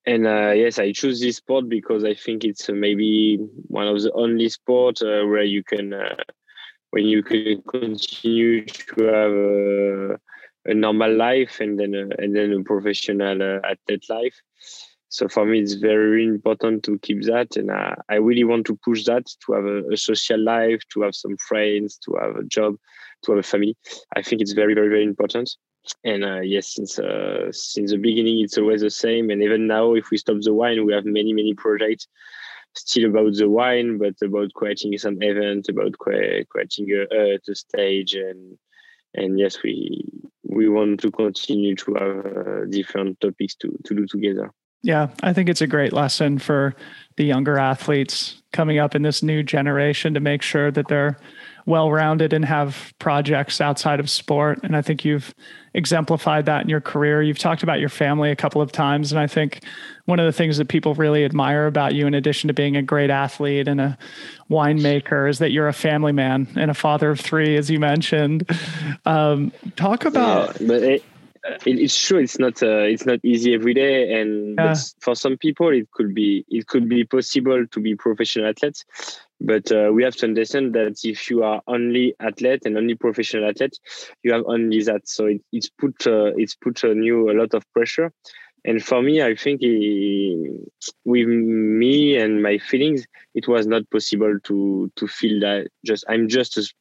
And 0.05 0.25
uh, 0.25 0.51
yes, 0.55 0.79
I 0.79 0.91
choose 0.93 1.19
this 1.19 1.37
sport 1.37 1.69
because 1.69 2.03
I 2.03 2.15
think 2.15 2.43
it's 2.43 2.69
maybe 2.69 3.37
one 3.67 3.87
of 3.87 4.01
the 4.01 4.11
only 4.13 4.49
sport 4.49 5.01
uh, 5.01 5.25
where 5.25 5.43
you 5.43 5.63
can 5.63 5.93
when 6.91 7.05
you 7.05 7.23
can 7.23 7.61
continue 7.67 8.65
to 8.65 9.03
have 9.05 9.31
a, 9.31 10.71
a 10.71 10.73
normal 10.73 11.13
life 11.15 11.59
and 11.59 11.79
then 11.79 11.95
a, 11.95 12.21
and 12.21 12.35
then 12.35 12.53
a 12.53 12.63
professional 12.63 13.41
uh, 13.41 13.59
athlete 13.65 14.05
life. 14.09 14.35
So 15.09 15.27
for 15.27 15.45
me, 15.45 15.59
it's 15.59 15.73
very 15.73 16.23
important 16.23 16.83
to 16.83 16.97
keep 16.99 17.23
that, 17.23 17.57
and 17.57 17.69
I, 17.69 17.95
I 18.07 18.15
really 18.15 18.45
want 18.45 18.65
to 18.67 18.79
push 18.85 19.03
that 19.05 19.25
to 19.45 19.53
have 19.53 19.65
a, 19.65 19.83
a, 19.91 19.97
social 19.97 20.39
life, 20.39 20.81
to 20.93 21.01
have 21.01 21.15
some 21.15 21.35
friends, 21.35 21.97
to 22.05 22.17
have 22.21 22.37
a 22.37 22.43
job, 22.45 22.75
to 23.23 23.31
have 23.33 23.39
a 23.39 23.43
family. 23.43 23.75
I 24.15 24.21
think 24.21 24.41
it's 24.41 24.53
very, 24.53 24.73
very, 24.73 24.87
very 24.87 25.03
important. 25.03 25.53
And 26.03 26.23
uh, 26.23 26.41
yes, 26.41 26.75
since 26.75 26.99
uh, 26.99 27.51
since 27.51 27.91
the 27.91 27.97
beginning, 27.97 28.39
it's 28.39 28.57
always 28.57 28.81
the 28.81 28.91
same. 28.91 29.29
And 29.29 29.41
even 29.41 29.67
now, 29.67 29.93
if 29.93 30.11
we 30.11 30.17
stop 30.17 30.37
the 30.41 30.53
wine, 30.53 30.85
we 30.85 30.93
have 30.93 31.05
many, 31.05 31.33
many 31.33 31.53
projects 31.53 32.07
still 32.75 33.09
about 33.09 33.33
the 33.33 33.49
wine, 33.49 33.97
but 33.97 34.15
about 34.21 34.53
creating 34.53 34.97
some 34.97 35.21
event, 35.21 35.69
about 35.69 35.97
creating 35.97 37.07
a, 37.11 37.55
stage, 37.55 38.13
and 38.13 38.57
and 39.13 39.39
yes, 39.39 39.61
we 39.63 40.03
we 40.43 40.69
want 40.69 40.99
to 41.01 41.11
continue 41.11 41.75
to 41.75 41.93
have 41.95 42.25
uh, 42.25 42.65
different 42.69 43.19
topics 43.19 43.55
to 43.55 43.77
to 43.85 43.95
do 43.95 44.05
together. 44.05 44.51
Yeah, 44.83 45.09
I 45.21 45.33
think 45.33 45.47
it's 45.47 45.61
a 45.61 45.67
great 45.67 45.93
lesson 45.93 46.39
for 46.39 46.75
the 47.15 47.23
younger 47.23 47.57
athletes 47.59 48.41
coming 48.51 48.79
up 48.79 48.95
in 48.95 49.03
this 49.03 49.21
new 49.21 49.43
generation 49.43 50.13
to 50.15 50.19
make 50.19 50.41
sure 50.41 50.71
that 50.71 50.87
they're 50.87 51.17
well 51.65 51.91
rounded 51.91 52.33
and 52.33 52.45
have 52.45 52.93
projects 52.99 53.61
outside 53.61 53.99
of 53.99 54.09
sport. 54.09 54.59
And 54.63 54.75
I 54.75 54.81
think 54.81 55.05
you've 55.05 55.33
exemplified 55.73 56.45
that 56.45 56.63
in 56.63 56.69
your 56.69 56.81
career. 56.81 57.21
You've 57.21 57.39
talked 57.39 57.63
about 57.63 57.79
your 57.79 57.89
family 57.89 58.31
a 58.31 58.35
couple 58.35 58.61
of 58.61 58.71
times. 58.71 59.11
And 59.11 59.19
I 59.19 59.27
think 59.27 59.63
one 60.05 60.19
of 60.19 60.25
the 60.25 60.31
things 60.31 60.57
that 60.57 60.67
people 60.67 60.95
really 60.95 61.23
admire 61.23 61.67
about 61.67 61.93
you, 61.93 62.07
in 62.07 62.13
addition 62.13 62.47
to 62.49 62.53
being 62.53 62.75
a 62.75 62.81
great 62.81 63.09
athlete 63.09 63.67
and 63.67 63.79
a 63.79 63.97
winemaker, 64.49 65.29
is 65.29 65.39
that 65.39 65.51
you're 65.51 65.67
a 65.67 65.73
family 65.73 66.11
man 66.11 66.47
and 66.55 66.69
a 66.71 66.73
father 66.73 67.09
of 67.11 67.19
three, 67.19 67.55
as 67.55 67.69
you 67.69 67.79
mentioned. 67.79 68.49
Um, 69.05 69.51
talk 69.75 70.05
about. 70.05 70.59
Yeah, 70.59 70.67
but 70.67 70.83
it, 70.83 71.03
it's 71.65 71.97
true. 71.97 72.19
It's 72.19 72.37
not. 72.37 72.61
Uh, 72.61 72.83
it's 72.83 73.05
not 73.05 73.19
easy 73.23 73.53
every 73.53 73.73
day, 73.73 74.19
and 74.19 74.55
yeah. 74.57 74.75
for 74.99 75.15
some 75.15 75.37
people, 75.37 75.69
it 75.69 75.89
could 75.91 76.13
be. 76.13 76.45
It 76.49 76.67
could 76.67 76.87
be 76.87 77.03
possible 77.03 77.65
to 77.65 77.79
be 77.79 77.95
professional 77.95 78.47
athletes, 78.47 78.85
but 79.43 79.71
uh, 79.71 79.89
we 79.93 80.03
have 80.03 80.15
to 80.17 80.25
understand 80.25 80.73
that 80.73 80.99
if 81.03 81.29
you 81.29 81.43
are 81.43 81.61
only 81.67 82.15
athlete 82.19 82.61
and 82.65 82.77
only 82.77 82.95
professional 82.95 83.49
athlete, 83.49 83.77
you 84.23 84.31
have 84.31 84.43
only 84.45 84.81
that. 84.83 85.07
So 85.07 85.25
it, 85.25 85.41
it's 85.51 85.69
put 85.69 86.05
uh, 86.07 86.31
it's 86.35 86.55
put 86.55 86.83
on 86.83 87.03
you 87.03 87.29
a 87.29 87.33
lot 87.33 87.53
of 87.53 87.63
pressure. 87.73 88.11
And 88.63 88.83
for 88.83 89.01
me, 89.01 89.23
I 89.23 89.35
think 89.35 89.61
it, 89.63 90.71
with 91.03 91.27
me 91.27 92.15
and 92.17 92.43
my 92.43 92.59
feelings, 92.59 93.07
it 93.33 93.47
was 93.47 93.65
not 93.65 93.89
possible 93.89 94.37
to 94.43 94.91
to 94.95 95.07
feel 95.07 95.39
that 95.41 95.67
just 95.83 96.05
I'm 96.07 96.27
just 96.27 96.57
a 96.57 96.71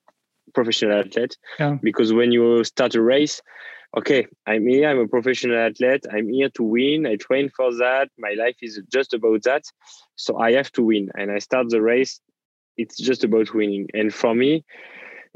professional 0.52 0.98
athlete. 0.98 1.36
Yeah. 1.58 1.78
Because 1.82 2.12
when 2.12 2.32
you 2.32 2.64
start 2.64 2.94
a 2.94 3.02
race, 3.02 3.40
okay, 3.96 4.26
I'm 4.46 4.66
here, 4.66 4.88
I'm 4.88 4.98
a 4.98 5.08
professional 5.08 5.56
athlete, 5.56 6.04
I'm 6.12 6.28
here 6.28 6.50
to 6.50 6.62
win, 6.62 7.06
I 7.06 7.16
train 7.16 7.50
for 7.56 7.72
that, 7.76 8.08
my 8.18 8.34
life 8.38 8.56
is 8.60 8.80
just 8.92 9.14
about 9.14 9.42
that. 9.44 9.64
So 10.16 10.38
I 10.38 10.52
have 10.52 10.70
to 10.72 10.82
win. 10.82 11.10
And 11.14 11.30
I 11.30 11.38
start 11.38 11.70
the 11.70 11.80
race 11.80 12.20
it's 12.80 12.96
just 12.96 13.24
about 13.24 13.54
winning. 13.54 13.88
And 13.94 14.12
for 14.12 14.34
me, 14.34 14.64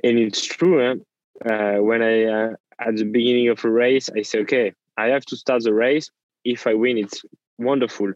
and 0.03 0.19
it's 0.19 0.45
true, 0.45 1.03
uh, 1.45 1.77
when 1.89 2.03
I 2.03 2.25
uh, 2.25 2.51
at 2.81 2.97
the 2.97 3.05
beginning 3.05 3.49
of 3.49 3.65
a 3.65 3.71
race, 3.71 4.09
I 4.17 4.23
say, 4.23 4.41
okay, 4.41 4.73
I 4.97 5.07
have 5.09 5.25
to 5.27 5.37
start 5.37 5.63
the 5.63 5.75
race. 5.75 6.11
If 6.45 6.67
I 6.67 6.75
win, 6.75 6.99
it's 6.99 7.23
wonderful. 7.59 8.13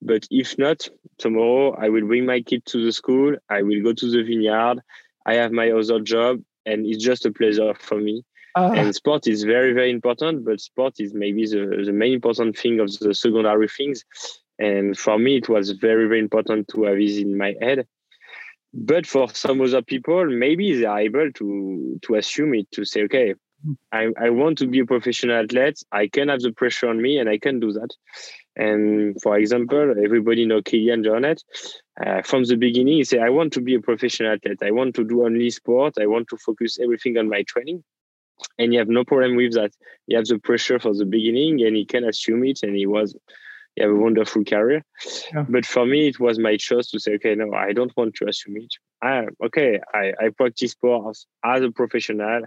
But 0.00 0.26
if 0.30 0.58
not, 0.58 0.88
tomorrow 1.18 1.74
I 1.78 1.88
will 1.88 2.06
bring 2.06 2.26
my 2.26 2.40
kid 2.40 2.64
to 2.66 2.84
the 2.84 2.92
school. 2.92 3.36
I 3.48 3.62
will 3.62 3.82
go 3.82 3.92
to 3.92 4.10
the 4.10 4.22
vineyard. 4.22 4.80
I 5.26 5.34
have 5.34 5.52
my 5.52 5.70
other 5.70 6.00
job, 6.00 6.40
and 6.66 6.86
it's 6.86 7.02
just 7.02 7.26
a 7.26 7.32
pleasure 7.32 7.74
for 7.78 7.98
me. 7.98 8.24
Uh, 8.54 8.72
and 8.76 8.94
sport 8.94 9.26
is 9.26 9.44
very, 9.44 9.72
very 9.72 9.90
important, 9.90 10.44
but 10.44 10.60
sport 10.60 10.94
is 10.98 11.14
maybe 11.14 11.46
the, 11.46 11.84
the 11.86 11.92
main 11.92 12.12
important 12.12 12.58
thing 12.58 12.80
of 12.80 12.88
the 12.98 13.14
secondary 13.14 13.68
things. 13.68 14.04
And 14.58 14.98
for 14.98 15.18
me, 15.18 15.36
it 15.36 15.48
was 15.48 15.70
very, 15.70 16.06
very 16.06 16.20
important 16.20 16.68
to 16.68 16.84
have 16.84 16.98
this 16.98 17.16
in 17.16 17.38
my 17.38 17.54
head 17.62 17.86
but 18.72 19.06
for 19.06 19.28
some 19.34 19.60
other 19.60 19.82
people 19.82 20.26
maybe 20.26 20.78
they 20.78 20.84
are 20.84 21.00
able 21.00 21.30
to 21.32 21.98
to 22.02 22.14
assume 22.14 22.54
it 22.54 22.70
to 22.70 22.84
say 22.84 23.02
okay 23.02 23.34
I, 23.92 24.08
I 24.20 24.30
want 24.30 24.58
to 24.58 24.66
be 24.66 24.80
a 24.80 24.86
professional 24.86 25.44
athlete. 25.44 25.84
I 25.92 26.08
can 26.08 26.28
have 26.28 26.40
the 26.40 26.52
pressure 26.52 26.88
on 26.88 27.00
me 27.00 27.18
and 27.18 27.28
i 27.28 27.38
can 27.38 27.60
do 27.60 27.72
that. 27.72 27.90
And 28.56 29.20
for 29.22 29.38
example 29.38 29.94
everybody 30.04 30.44
know 30.46 30.62
Kilian 30.62 31.04
Jornet. 31.04 31.42
Uh, 32.04 32.22
from 32.22 32.44
the 32.44 32.56
beginning 32.56 32.94
he 32.94 33.04
said 33.04 33.20
i 33.20 33.30
want 33.30 33.52
to 33.52 33.60
be 33.60 33.74
a 33.74 33.80
professional 33.80 34.32
athlete. 34.32 34.62
I 34.62 34.70
want 34.70 34.94
to 34.96 35.04
do 35.04 35.24
only 35.24 35.50
sport. 35.50 35.94
I 36.00 36.06
want 36.06 36.28
to 36.28 36.36
focus 36.38 36.78
everything 36.82 37.18
on 37.18 37.28
my 37.28 37.42
training. 37.42 37.84
And 38.58 38.72
you 38.72 38.80
have 38.80 38.88
no 38.88 39.04
problem 39.04 39.36
with 39.36 39.52
that. 39.52 39.72
You 40.08 40.16
have 40.16 40.26
the 40.26 40.38
pressure 40.38 40.80
for 40.80 40.94
the 40.94 41.04
beginning 41.04 41.62
and 41.62 41.76
he 41.76 41.84
can 41.84 42.04
assume 42.04 42.44
it 42.44 42.60
and 42.64 42.74
he 42.74 42.86
was 42.86 43.14
you 43.76 43.86
have 43.86 43.92
a 43.92 43.98
wonderful 43.98 44.44
career. 44.44 44.84
Yeah. 45.32 45.44
But 45.48 45.64
for 45.66 45.86
me, 45.86 46.08
it 46.08 46.20
was 46.20 46.38
my 46.38 46.56
choice 46.56 46.90
to 46.90 47.00
say, 47.00 47.14
okay, 47.14 47.34
no, 47.34 47.52
I 47.54 47.72
don't 47.72 47.96
want 47.96 48.14
to 48.16 48.28
assume 48.28 48.56
it. 48.58 48.74
I, 49.02 49.26
okay, 49.44 49.80
I, 49.94 50.12
I 50.20 50.28
practice 50.36 50.72
sports 50.72 51.26
as 51.44 51.62
a 51.62 51.70
professional. 51.70 52.42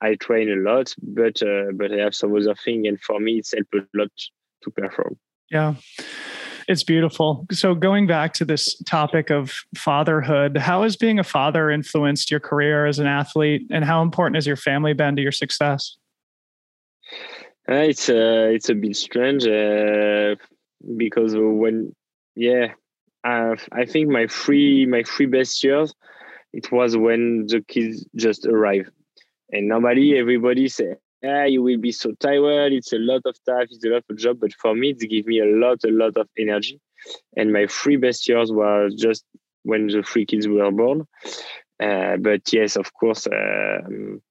I 0.00 0.16
train 0.16 0.50
a 0.50 0.56
lot, 0.56 0.92
but 1.02 1.40
uh, 1.42 1.72
but 1.74 1.92
I 1.92 1.98
have 1.98 2.14
some 2.14 2.34
other 2.34 2.54
thing, 2.56 2.86
and 2.86 3.00
for 3.00 3.20
me, 3.20 3.38
it's 3.38 3.54
helped 3.54 3.74
a 3.74 3.86
lot 3.94 4.10
to 4.62 4.70
perform. 4.70 5.16
Yeah, 5.50 5.74
it's 6.68 6.82
beautiful. 6.82 7.46
So 7.52 7.74
going 7.74 8.06
back 8.06 8.34
to 8.34 8.44
this 8.44 8.76
topic 8.82 9.30
of 9.30 9.54
fatherhood, 9.76 10.58
how 10.58 10.82
has 10.82 10.96
being 10.96 11.18
a 11.20 11.24
father 11.24 11.70
influenced 11.70 12.30
your 12.30 12.40
career 12.40 12.86
as 12.86 12.98
an 12.98 13.06
athlete, 13.06 13.62
and 13.70 13.84
how 13.84 14.02
important 14.02 14.34
has 14.36 14.46
your 14.46 14.56
family 14.56 14.94
been 14.94 15.14
to 15.16 15.22
your 15.22 15.32
success? 15.32 15.96
Uh, 17.68 17.74
it's 17.74 18.08
uh, 18.10 18.50
it's 18.52 18.68
a 18.68 18.74
bit 18.74 18.96
strange. 18.96 19.46
Uh, 19.46 20.34
because 20.96 21.34
when 21.36 21.94
yeah 22.36 22.68
uh, 23.24 23.56
i 23.72 23.84
think 23.84 24.08
my 24.08 24.26
three 24.26 24.86
my 24.86 25.02
three 25.02 25.26
best 25.26 25.62
years 25.64 25.94
it 26.54 26.70
was 26.70 26.96
when 26.96 27.46
the 27.48 27.60
kids 27.62 28.06
just 28.14 28.46
arrived. 28.46 28.90
And 29.50 29.68
normally 29.68 30.16
everybody 30.16 30.68
say 30.68 30.94
yeah 31.22 31.46
you 31.46 31.62
will 31.62 31.78
be 31.78 31.92
so 31.92 32.12
tired. 32.20 32.72
It's 32.72 32.92
a 32.92 32.98
lot 32.98 33.22
of 33.24 33.36
stuff. 33.36 33.64
It's 33.70 33.84
a 33.84 33.88
lot 33.88 34.04
of 34.08 34.16
job. 34.16 34.38
But 34.40 34.52
for 34.54 34.74
me 34.74 34.90
it 34.90 35.10
gave 35.10 35.26
me 35.26 35.40
a 35.40 35.46
lot 35.46 35.78
a 35.84 35.90
lot 35.90 36.16
of 36.16 36.28
energy. 36.38 36.80
And 37.36 37.52
my 37.52 37.66
three 37.66 37.96
best 37.96 38.28
years 38.28 38.52
was 38.52 38.94
just 38.94 39.24
when 39.64 39.88
the 39.88 40.02
three 40.02 40.26
kids 40.26 40.46
were 40.46 40.70
born. 40.70 41.06
Uh, 41.80 42.16
but 42.18 42.52
yes 42.52 42.76
of 42.76 42.92
course 42.94 43.26
um, 43.26 44.22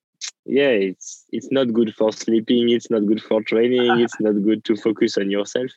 yeah 0.45 0.69
it's 0.69 1.25
it's 1.33 1.51
not 1.51 1.73
good 1.73 1.93
for 1.93 2.13
sleeping. 2.13 2.69
It's 2.69 2.89
not 2.89 3.05
good 3.05 3.21
for 3.21 3.41
training. 3.43 3.99
It's 4.03 4.19
not 4.21 4.41
good 4.43 4.63
to 4.65 4.77
focus 4.77 5.17
on 5.17 5.29
yourself 5.29 5.71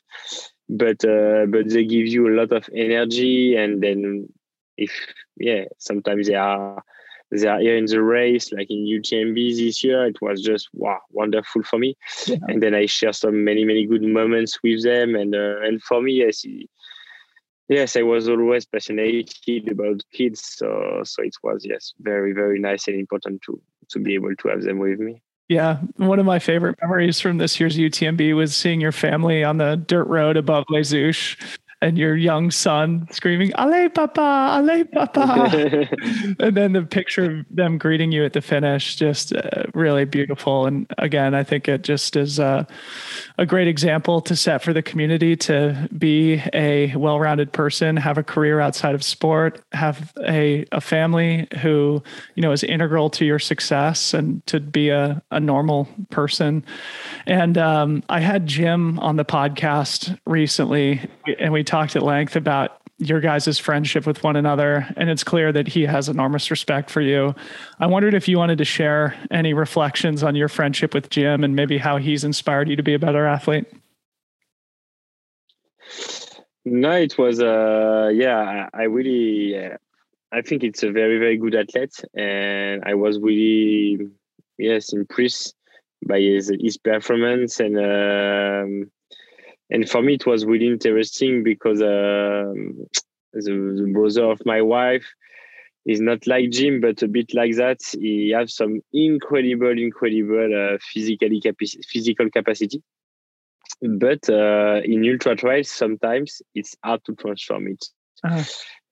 but 0.68 1.04
uh, 1.04 1.46
but 1.46 1.68
they 1.68 1.84
give 1.84 2.06
you 2.06 2.28
a 2.28 2.36
lot 2.36 2.52
of 2.52 2.68
energy 2.74 3.56
and 3.56 3.82
then 3.82 4.28
if 4.76 4.92
yeah 5.36 5.64
sometimes 5.78 6.26
they 6.26 6.34
are 6.34 6.82
they 7.30 7.46
are 7.46 7.60
here 7.60 7.76
in 7.76 7.86
the 7.86 8.02
race 8.02 8.52
like 8.52 8.70
in 8.70 8.78
UTMB 8.78 9.56
this 9.56 9.82
year 9.82 10.06
it 10.06 10.20
was 10.20 10.42
just 10.42 10.68
wow 10.72 11.00
wonderful 11.10 11.62
for 11.62 11.78
me 11.78 11.96
yeah. 12.26 12.36
and 12.48 12.62
then 12.62 12.74
I 12.74 12.86
share 12.86 13.12
some 13.12 13.44
many 13.44 13.64
many 13.64 13.86
good 13.86 14.02
moments 14.02 14.58
with 14.62 14.82
them 14.82 15.14
and 15.14 15.34
uh, 15.34 15.60
and 15.62 15.82
for 15.82 16.02
me 16.02 16.14
yes 16.14 16.44
yes 17.68 17.96
I 17.96 18.02
was 18.02 18.28
always 18.28 18.66
passionate 18.66 19.32
about 19.70 20.02
kids 20.12 20.42
so 20.44 21.02
so 21.04 21.22
it 21.22 21.34
was 21.42 21.64
yes 21.64 21.94
very 22.00 22.32
very 22.32 22.58
nice 22.58 22.86
and 22.88 22.98
important 22.98 23.42
to 23.42 23.60
to 23.90 23.98
be 23.98 24.14
able 24.14 24.34
to 24.36 24.48
have 24.48 24.62
them 24.62 24.78
with 24.78 24.98
me 24.98 25.22
yeah, 25.48 25.78
one 25.96 26.18
of 26.18 26.26
my 26.26 26.38
favorite 26.38 26.76
memories 26.80 27.20
from 27.20 27.38
this 27.38 27.60
year's 27.60 27.76
UTMB 27.76 28.34
was 28.34 28.54
seeing 28.54 28.80
your 28.80 28.92
family 28.92 29.44
on 29.44 29.58
the 29.58 29.76
dirt 29.76 30.06
road 30.08 30.36
above 30.36 30.64
Les 30.68 30.92
Houches 30.92 31.36
and 31.82 31.98
your 31.98 32.16
young 32.16 32.50
son 32.50 33.06
screaming 33.10 33.52
"Allez, 33.54 33.90
papa! 33.94 34.58
Allez, 34.58 34.86
papa!" 34.92 35.86
and 36.40 36.56
then 36.56 36.72
the 36.72 36.82
picture 36.82 37.40
of 37.40 37.46
them 37.50 37.76
greeting 37.76 38.12
you 38.12 38.24
at 38.24 38.32
the 38.32 38.40
finish, 38.40 38.96
just 38.96 39.34
uh, 39.34 39.64
really 39.74 40.04
beautiful. 40.04 40.66
And 40.66 40.86
again, 40.98 41.34
I 41.34 41.44
think 41.44 41.68
it 41.68 41.82
just 41.82 42.16
is 42.16 42.40
uh, 42.40 42.64
a 43.36 43.44
great 43.44 43.68
example 43.68 44.20
to 44.22 44.34
set 44.34 44.62
for 44.62 44.72
the 44.72 44.82
community 44.82 45.36
to 45.36 45.88
be 45.96 46.42
a 46.54 46.94
well-rounded 46.96 47.52
person, 47.52 47.96
have 47.96 48.16
a 48.16 48.22
career 48.22 48.60
outside 48.60 48.94
of 48.94 49.04
sport, 49.04 49.60
have 49.72 50.12
a 50.26 50.64
a 50.72 50.80
family 50.80 51.46
who 51.60 52.02
you 52.34 52.42
know 52.42 52.52
is 52.52 52.64
integral 52.64 53.10
to 53.10 53.26
your 53.26 53.38
success, 53.38 54.14
and 54.14 54.44
to 54.46 54.60
be 54.60 54.88
a 54.88 55.22
a 55.30 55.40
normal 55.40 55.88
person. 56.10 56.64
And 57.26 57.58
um, 57.58 58.02
I 58.08 58.20
had 58.20 58.46
Jim 58.46 58.98
on 59.00 59.16
the 59.16 59.24
podcast 59.24 60.18
recently, 60.24 61.02
and 61.38 61.52
we 61.52 61.65
talked 61.66 61.96
at 61.96 62.02
length 62.02 62.36
about 62.36 62.80
your 62.98 63.20
guys' 63.20 63.58
friendship 63.58 64.06
with 64.06 64.24
one 64.24 64.36
another. 64.36 64.86
And 64.96 65.10
it's 65.10 65.22
clear 65.22 65.52
that 65.52 65.68
he 65.68 65.82
has 65.82 66.08
enormous 66.08 66.50
respect 66.50 66.90
for 66.90 67.02
you. 67.02 67.34
I 67.78 67.86
wondered 67.86 68.14
if 68.14 68.26
you 68.26 68.38
wanted 68.38 68.58
to 68.58 68.64
share 68.64 69.14
any 69.30 69.52
reflections 69.52 70.22
on 70.22 70.34
your 70.34 70.48
friendship 70.48 70.94
with 70.94 71.10
Jim 71.10 71.44
and 71.44 71.54
maybe 71.54 71.76
how 71.76 71.98
he's 71.98 72.24
inspired 72.24 72.68
you 72.70 72.76
to 72.76 72.82
be 72.82 72.94
a 72.94 72.98
better 72.98 73.26
athlete. 73.26 73.66
No, 76.64 76.92
it 76.92 77.18
was, 77.18 77.40
uh, 77.40 78.10
yeah, 78.14 78.68
I, 78.72 78.84
really, 78.84 79.56
uh, 79.56 79.76
I 80.32 80.40
think 80.42 80.64
it's 80.64 80.82
a 80.82 80.90
very, 80.90 81.18
very 81.18 81.36
good 81.36 81.54
athlete. 81.54 82.02
And 82.14 82.82
I 82.84 82.94
was 82.94 83.18
really, 83.20 84.08
yes, 84.58 84.92
impressed 84.92 85.54
by 86.06 86.20
his, 86.20 86.50
his 86.60 86.78
performance 86.78 87.60
and, 87.60 87.76
um, 87.78 88.90
and 89.70 89.88
for 89.88 90.02
me 90.02 90.14
it 90.14 90.26
was 90.26 90.44
really 90.44 90.66
interesting 90.66 91.42
because 91.42 91.80
um, 91.80 92.86
the, 93.32 93.82
the, 93.84 93.90
brother 93.92 94.24
of 94.24 94.40
my 94.46 94.62
wife 94.62 95.06
is 95.86 96.00
not 96.00 96.26
like 96.26 96.50
Jim, 96.50 96.80
but 96.80 97.02
a 97.02 97.08
bit 97.08 97.32
like 97.32 97.54
that. 97.56 97.78
He 97.92 98.30
has 98.30 98.54
some 98.54 98.80
incredible, 98.92 99.70
incredible 99.70 100.74
uh, 100.74 100.78
physically 100.92 101.40
physical 101.88 102.28
capacity. 102.28 102.82
But 103.80 104.28
uh, 104.28 104.80
in 104.84 105.08
ultra 105.08 105.36
trails, 105.36 105.70
sometimes 105.70 106.42
it's 106.54 106.74
hard 106.82 107.04
to 107.04 107.14
transform 107.14 107.68
it. 107.68 107.84
Uh-huh. 108.24 108.42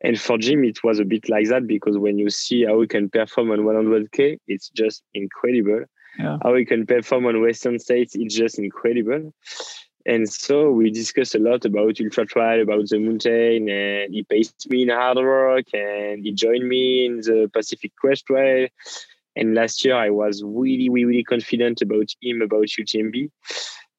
And 0.02 0.20
for 0.20 0.38
Jim, 0.38 0.64
it 0.64 0.84
was 0.84 1.00
a 1.00 1.04
bit 1.04 1.28
like 1.28 1.48
that 1.48 1.66
because 1.66 1.98
when 1.98 2.18
you 2.18 2.30
see 2.30 2.64
how 2.64 2.80
he 2.80 2.86
can 2.86 3.08
perform 3.08 3.50
on 3.50 3.60
100k, 3.60 4.38
it's 4.46 4.68
just 4.68 5.02
incredible. 5.14 5.84
Yeah. 6.18 6.38
How 6.42 6.54
he 6.54 6.64
can 6.64 6.86
perform 6.86 7.26
on 7.26 7.40
Western 7.40 7.78
States, 7.78 8.14
it's 8.14 8.34
just 8.34 8.58
incredible. 8.58 9.32
And 10.06 10.30
so 10.30 10.70
we 10.70 10.90
discussed 10.90 11.34
a 11.34 11.38
lot 11.38 11.64
about 11.64 11.98
ultra 12.00 12.26
trail, 12.26 12.62
about 12.62 12.88
the 12.88 12.98
mountain, 12.98 13.68
and 13.70 14.12
he 14.12 14.22
paced 14.22 14.68
me 14.68 14.82
in 14.82 14.88
Hardrock, 14.88 15.72
and 15.72 16.24
he 16.24 16.32
joined 16.32 16.68
me 16.68 17.06
in 17.06 17.16
the 17.20 17.50
Pacific 17.52 17.92
Crest 17.96 18.26
Trail. 18.26 18.68
And 19.36 19.54
last 19.54 19.84
year 19.84 19.96
I 19.96 20.10
was 20.10 20.42
really, 20.44 20.88
really, 20.90 21.06
really 21.06 21.24
confident 21.24 21.80
about 21.80 22.08
him, 22.22 22.42
about 22.42 22.66
UTMB. 22.66 23.30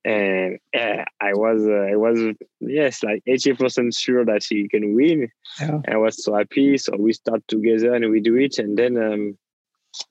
And 0.05 0.59
uh, 0.77 1.03
I 1.19 1.33
was, 1.33 1.65
uh, 1.65 1.91
I 1.91 1.95
was, 1.95 2.19
yes, 2.59 3.01
like 3.01 3.23
80% 3.27 3.97
sure 3.97 4.23
that 4.23 4.43
he 4.47 4.69
can 4.69 4.93
win. 4.93 5.29
Yeah. 5.59 5.79
I 5.87 5.97
was 5.97 6.23
so 6.23 6.35
happy. 6.35 6.77
So 6.77 6.95
we 6.97 7.13
start 7.13 7.41
together 7.47 7.95
and 7.95 8.11
we 8.11 8.21
do 8.21 8.35
it. 8.35 8.59
And 8.59 8.77
then, 8.77 8.97
um, 8.97 9.37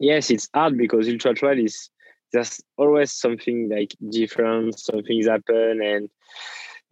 yes, 0.00 0.30
it's 0.30 0.48
hard 0.52 0.76
because 0.76 1.09
ultra 1.09 1.35
trail 1.35 1.59
is 1.64 1.90
there's 2.34 2.60
always 2.76 3.12
something 3.12 3.68
like 3.70 3.94
different 4.10 4.78
something's 4.78 5.26
happen 5.26 5.80
and 5.80 6.10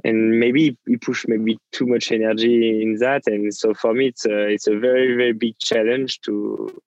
and 0.04 0.40
maybe 0.40 0.76
he 0.86 0.96
push 0.96 1.26
maybe 1.28 1.58
too 1.70 1.86
much 1.86 2.10
energy 2.10 2.82
in 2.82 2.96
that. 2.96 3.22
And 3.26 3.54
so 3.54 3.74
for 3.74 3.92
me 3.92 4.06
it's 4.08 4.24
a, 4.24 4.48
it's 4.48 4.66
a 4.66 4.78
very 4.78 5.14
very 5.16 5.32
big 5.32 5.58
challenge 5.58 6.20
to 6.22 6.80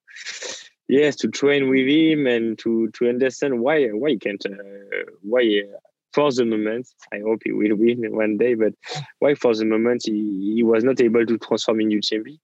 yes 0.88 1.16
to 1.16 1.28
train 1.28 1.68
with 1.68 1.86
him 1.86 2.26
and 2.26 2.58
to 2.58 2.88
to 2.90 3.08
understand 3.08 3.60
why 3.60 3.86
why 3.88 4.10
he 4.10 4.18
can't 4.18 4.44
uh, 4.46 5.04
why 5.22 5.42
uh, 5.42 5.78
for 6.12 6.30
the 6.32 6.44
moment 6.44 6.86
i 7.12 7.18
hope 7.18 7.40
he 7.44 7.52
will 7.52 7.74
win 7.76 7.98
one 8.14 8.36
day 8.36 8.54
but 8.54 8.72
why 9.18 9.34
for 9.34 9.54
the 9.54 9.64
moment 9.64 10.02
he, 10.04 10.54
he 10.54 10.62
was 10.62 10.84
not 10.84 11.00
able 11.00 11.26
to 11.26 11.38
transform 11.38 11.80
in 11.80 11.90
UTMB 11.90 12.38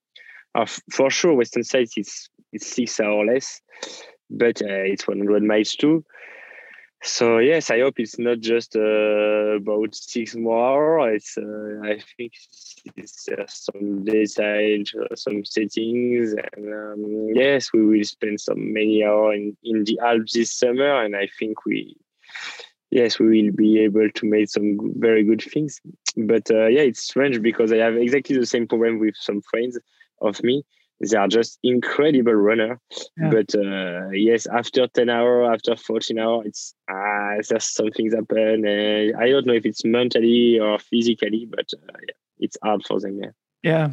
uh, 0.56 0.66
for 0.90 1.08
sure 1.08 1.34
western 1.34 1.62
states 1.62 1.96
is, 1.96 2.28
it's 2.52 2.66
six 2.66 2.98
hours 3.00 3.28
less 3.28 3.60
but 4.32 4.62
uh, 4.62 4.84
it's 4.92 5.06
100 5.06 5.42
miles 5.42 5.72
too. 5.72 6.04
So 7.04 7.38
yes, 7.38 7.68
I 7.70 7.80
hope 7.80 7.98
it's 7.98 8.16
not 8.16 8.38
just 8.38 8.76
uh, 8.76 9.56
about 9.56 9.92
six 9.92 10.36
more. 10.36 11.10
It's 11.10 11.36
uh, 11.36 11.80
I 11.82 11.98
think 12.16 12.32
it's 12.96 13.28
some 13.48 14.04
uh, 14.08 15.16
some 15.16 15.44
settings, 15.44 16.32
and 16.32 16.72
um, 16.72 17.28
yes, 17.34 17.72
we 17.72 17.84
will 17.84 18.04
spend 18.04 18.40
some 18.40 18.72
many 18.72 19.02
hours 19.02 19.34
in, 19.36 19.56
in 19.64 19.84
the 19.84 19.98
Alps 19.98 20.34
this 20.34 20.52
summer, 20.52 21.04
and 21.04 21.16
I 21.16 21.28
think 21.40 21.66
we 21.66 21.96
yes 22.92 23.18
we 23.18 23.42
will 23.42 23.52
be 23.52 23.80
able 23.80 24.08
to 24.08 24.26
make 24.26 24.48
some 24.48 24.78
very 24.96 25.24
good 25.24 25.42
things. 25.42 25.80
But 26.16 26.52
uh, 26.52 26.66
yeah, 26.66 26.82
it's 26.82 27.02
strange 27.02 27.42
because 27.42 27.72
I 27.72 27.78
have 27.78 27.96
exactly 27.96 28.38
the 28.38 28.46
same 28.46 28.68
problem 28.68 29.00
with 29.00 29.16
some 29.16 29.42
friends 29.42 29.76
of 30.20 30.40
me 30.44 30.62
they 31.02 31.16
are 31.16 31.28
just 31.28 31.58
incredible 31.62 32.34
runner. 32.34 32.80
Yeah. 33.16 33.30
But 33.30 33.54
uh, 33.54 34.10
yes, 34.10 34.46
after 34.46 34.86
10 34.86 35.08
hour, 35.08 35.52
after 35.52 35.76
14 35.76 36.18
hour, 36.18 36.44
it's 36.44 36.74
uh, 36.90 37.42
there's 37.48 37.66
something's 37.66 38.14
happen. 38.14 38.66
And 38.66 39.16
I 39.16 39.30
don't 39.30 39.46
know 39.46 39.54
if 39.54 39.66
it's 39.66 39.84
mentally 39.84 40.58
or 40.60 40.78
physically, 40.78 41.46
but 41.50 41.68
uh, 41.74 41.98
yeah, 42.06 42.14
it's 42.38 42.56
hard 42.62 42.84
for 42.86 43.00
them. 43.00 43.18
Yeah. 43.22 43.30
Yeah. 43.62 43.92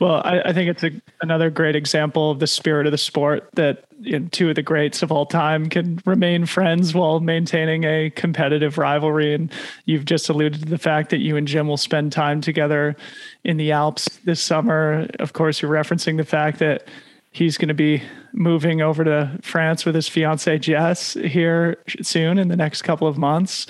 Well, 0.00 0.22
I, 0.24 0.40
I 0.40 0.52
think 0.54 0.70
it's 0.70 0.82
a, 0.82 0.90
another 1.20 1.50
great 1.50 1.76
example 1.76 2.30
of 2.30 2.38
the 2.38 2.46
spirit 2.46 2.86
of 2.86 2.92
the 2.92 2.98
sport 2.98 3.48
that 3.54 3.84
you 4.00 4.18
know, 4.18 4.28
two 4.32 4.48
of 4.48 4.54
the 4.54 4.62
greats 4.62 5.02
of 5.02 5.12
all 5.12 5.26
time 5.26 5.68
can 5.68 6.00
remain 6.06 6.46
friends 6.46 6.94
while 6.94 7.20
maintaining 7.20 7.84
a 7.84 8.08
competitive 8.10 8.78
rivalry. 8.78 9.34
And 9.34 9.52
you've 9.84 10.06
just 10.06 10.30
alluded 10.30 10.62
to 10.62 10.68
the 10.68 10.78
fact 10.78 11.10
that 11.10 11.18
you 11.18 11.36
and 11.36 11.46
Jim 11.46 11.68
will 11.68 11.76
spend 11.76 12.10
time 12.10 12.40
together 12.40 12.96
in 13.44 13.58
the 13.58 13.70
Alps 13.70 14.08
this 14.24 14.40
summer. 14.40 15.06
Of 15.20 15.34
course, 15.34 15.60
you're 15.60 15.70
referencing 15.70 16.16
the 16.16 16.24
fact 16.24 16.58
that 16.60 16.88
he's 17.32 17.58
going 17.58 17.68
to 17.68 17.74
be 17.74 18.02
moving 18.32 18.80
over 18.80 19.04
to 19.04 19.38
France 19.42 19.84
with 19.84 19.94
his 19.94 20.08
fiancee 20.08 20.58
Jess 20.58 21.14
here 21.14 21.76
soon 22.00 22.38
in 22.38 22.48
the 22.48 22.56
next 22.56 22.82
couple 22.82 23.06
of 23.06 23.18
months. 23.18 23.66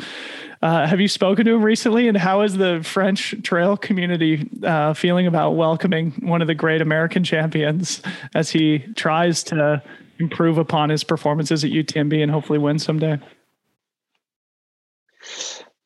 Uh, 0.62 0.87
have 0.87 1.01
you 1.01 1.09
spoken 1.09 1.44
to 1.44 1.55
him 1.55 1.62
recently? 1.62 2.07
And 2.07 2.16
how 2.16 2.42
is 2.42 2.57
the 2.57 2.81
French 2.85 3.35
trail 3.42 3.77
community 3.77 4.48
uh, 4.62 4.94
feeling 4.94 5.27
about 5.27 5.57
welcoming 5.57 6.12
one 6.20 6.40
of 6.40 6.46
the 6.46 6.55
great 6.55 6.81
American 6.81 7.25
champions 7.25 8.01
as 8.35 8.51
he 8.51 8.79
tries 8.94 9.42
to 9.44 9.83
improve 10.20 10.59
upon 10.59 10.90
his 10.90 11.03
performances 11.03 11.64
at 11.64 11.72
UTMB 11.72 12.22
and 12.22 12.31
hopefully 12.31 12.61
win 12.61 12.79
someday? 12.79 13.18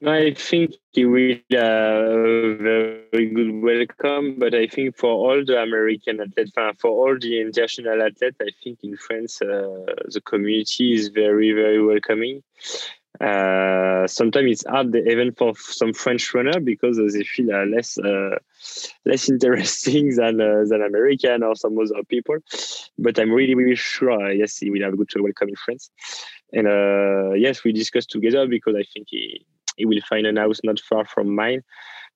I 0.07 0.35
think 0.35 0.75
he 0.93 1.07
will 1.07 1.37
uh, 1.55 2.61
very 2.61 3.31
good 3.35 3.63
welcome, 3.63 4.39
but 4.39 4.55
I 4.55 4.67
think 4.67 4.95
for 4.99 5.11
all 5.11 5.43
the 5.43 5.63
American 5.63 6.21
athletes, 6.21 6.53
for 6.79 6.91
all 6.91 7.19
the 7.19 7.41
international 7.41 8.03
athletes, 8.03 8.37
I 8.43 8.51
think 8.63 8.81
in 8.83 8.99
France 8.99 9.41
uh, 9.41 9.87
the 10.13 10.21
community 10.23 10.93
is 10.93 11.09
very 11.09 11.53
very 11.53 11.83
welcoming. 11.83 12.43
Uh, 13.21 14.07
sometimes 14.07 14.51
it's 14.51 14.67
hard 14.67 14.95
even 14.95 15.33
for 15.33 15.55
some 15.57 15.93
French 15.93 16.35
runner 16.35 16.61
because 16.61 16.97
they 16.97 17.25
feel 17.25 17.55
uh, 17.55 17.65
less 17.67 17.99
uh, 17.99 18.37
less 19.05 19.29
interesting 19.35 20.15
than 20.17 20.41
uh, 20.41 20.65
than 20.69 20.83
American 20.83 21.43
or 21.43 21.55
some 21.55 21.79
other 21.79 22.03
people. 22.09 22.37
But 22.99 23.19
I'm 23.19 23.31
really 23.31 23.55
really 23.55 23.77
sure 23.77 24.31
yes 24.33 24.59
he 24.59 24.71
will 24.71 24.83
have 24.83 24.95
a 24.95 24.97
good 24.97 25.11
welcome 25.19 25.49
in 25.49 25.57
France. 25.57 25.91
And 26.53 26.67
uh, 26.67 27.33
yes, 27.35 27.65
we 27.65 27.73
discussed 27.73 28.11
together 28.11 28.47
because 28.47 28.75
I 28.77 28.85
think 28.93 29.09
he 29.11 29.47
he 29.77 29.85
will 29.85 30.01
find 30.09 30.27
an 30.27 30.37
house 30.37 30.61
not 30.65 30.81
far 30.81 31.05
from 31.05 31.35
mine. 31.35 31.63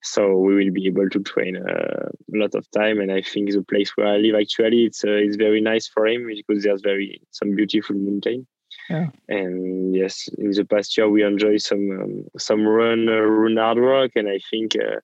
So 0.02 0.34
we 0.38 0.54
will 0.54 0.72
be 0.72 0.86
able 0.86 1.10
to 1.10 1.20
train 1.20 1.56
uh, 1.56 2.08
a 2.08 2.36
lot 2.36 2.54
of 2.54 2.70
time, 2.70 3.00
and 3.00 3.12
I 3.12 3.20
think 3.20 3.50
the 3.50 3.62
place 3.62 3.90
where 3.96 4.06
I 4.06 4.16
live 4.16 4.34
actually 4.34 4.84
it's 4.84 5.02
it's 5.04 5.36
very 5.36 5.60
nice 5.60 5.88
for 5.88 6.06
him 6.06 6.26
because 6.26 6.64
there's 6.64 6.80
very 6.80 7.20
some 7.30 7.54
beautiful 7.54 7.96
mountain. 7.96 8.46
Yeah. 8.90 9.06
And 9.28 9.94
yes, 9.94 10.28
in 10.36 10.50
the 10.50 10.64
past 10.64 10.96
year 10.96 11.08
we 11.08 11.22
enjoyed 11.22 11.62
some 11.62 11.90
um, 11.92 12.24
some 12.36 12.66
run 12.66 13.08
uh, 13.08 13.20
run 13.20 13.54
Hardrock, 13.54 14.10
and 14.16 14.28
I 14.28 14.40
think 14.50 14.74
uh, 14.74 14.98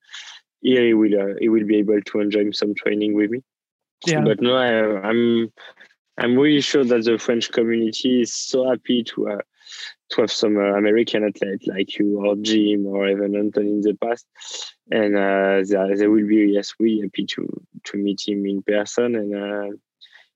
here 0.61 0.85
he 0.85 0.94
will 0.94 1.14
uh, 1.20 1.35
he 1.38 1.49
will 1.49 1.64
be 1.64 1.77
able 1.77 2.01
to 2.03 2.20
enjoy 2.20 2.51
some 2.51 2.75
training 2.75 3.14
with 3.14 3.31
me. 3.31 3.42
Yeah. 4.05 4.22
But 4.22 4.40
no, 4.40 4.57
I, 4.57 5.09
I'm 5.09 5.53
I'm 6.18 6.37
really 6.37 6.62
sure 6.62 6.85
that 6.85 7.05
the 7.05 7.16
French 7.16 7.53
community 7.53 8.22
is 8.22 8.35
so 8.35 8.68
happy 8.68 9.05
to 9.05 9.29
uh, 9.29 9.42
to 10.11 10.20
have 10.22 10.33
some 10.33 10.57
uh, 10.57 10.75
American 10.77 11.22
athlete 11.22 11.68
like 11.68 11.96
you 11.96 12.27
or 12.27 12.35
Jim 12.37 12.87
or 12.87 13.09
even 13.09 13.37
Anthony 13.37 13.70
in 13.70 13.81
the 13.83 13.94
past, 13.94 14.27
and 14.90 15.16
uh, 15.16 15.62
they, 15.62 15.94
they 15.94 16.09
will 16.09 16.27
be 16.27 16.51
yes 16.55 16.75
really 16.81 17.03
happy 17.03 17.25
to 17.27 17.46
to 17.85 17.99
meet 17.99 18.27
him 18.27 18.46
in 18.46 18.62
person. 18.62 19.14
And 19.14 19.33
uh, 19.37 19.77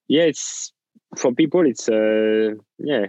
yeah, 0.07 0.23
it's 0.23 0.73
for 1.17 1.33
people 1.33 1.67
it's 1.67 1.89
uh 1.89 2.55
yeah 2.79 3.07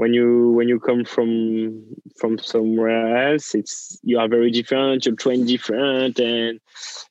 when 0.00 0.14
you 0.14 0.52
when 0.52 0.66
you 0.66 0.80
come 0.80 1.04
from 1.04 1.84
from 2.18 2.38
somewhere 2.38 3.32
else. 3.32 3.54
It's 3.54 3.98
you 4.02 4.18
are 4.18 4.28
very 4.28 4.50
different. 4.50 5.04
You 5.04 5.14
train 5.14 5.44
different, 5.44 6.18
and 6.18 6.58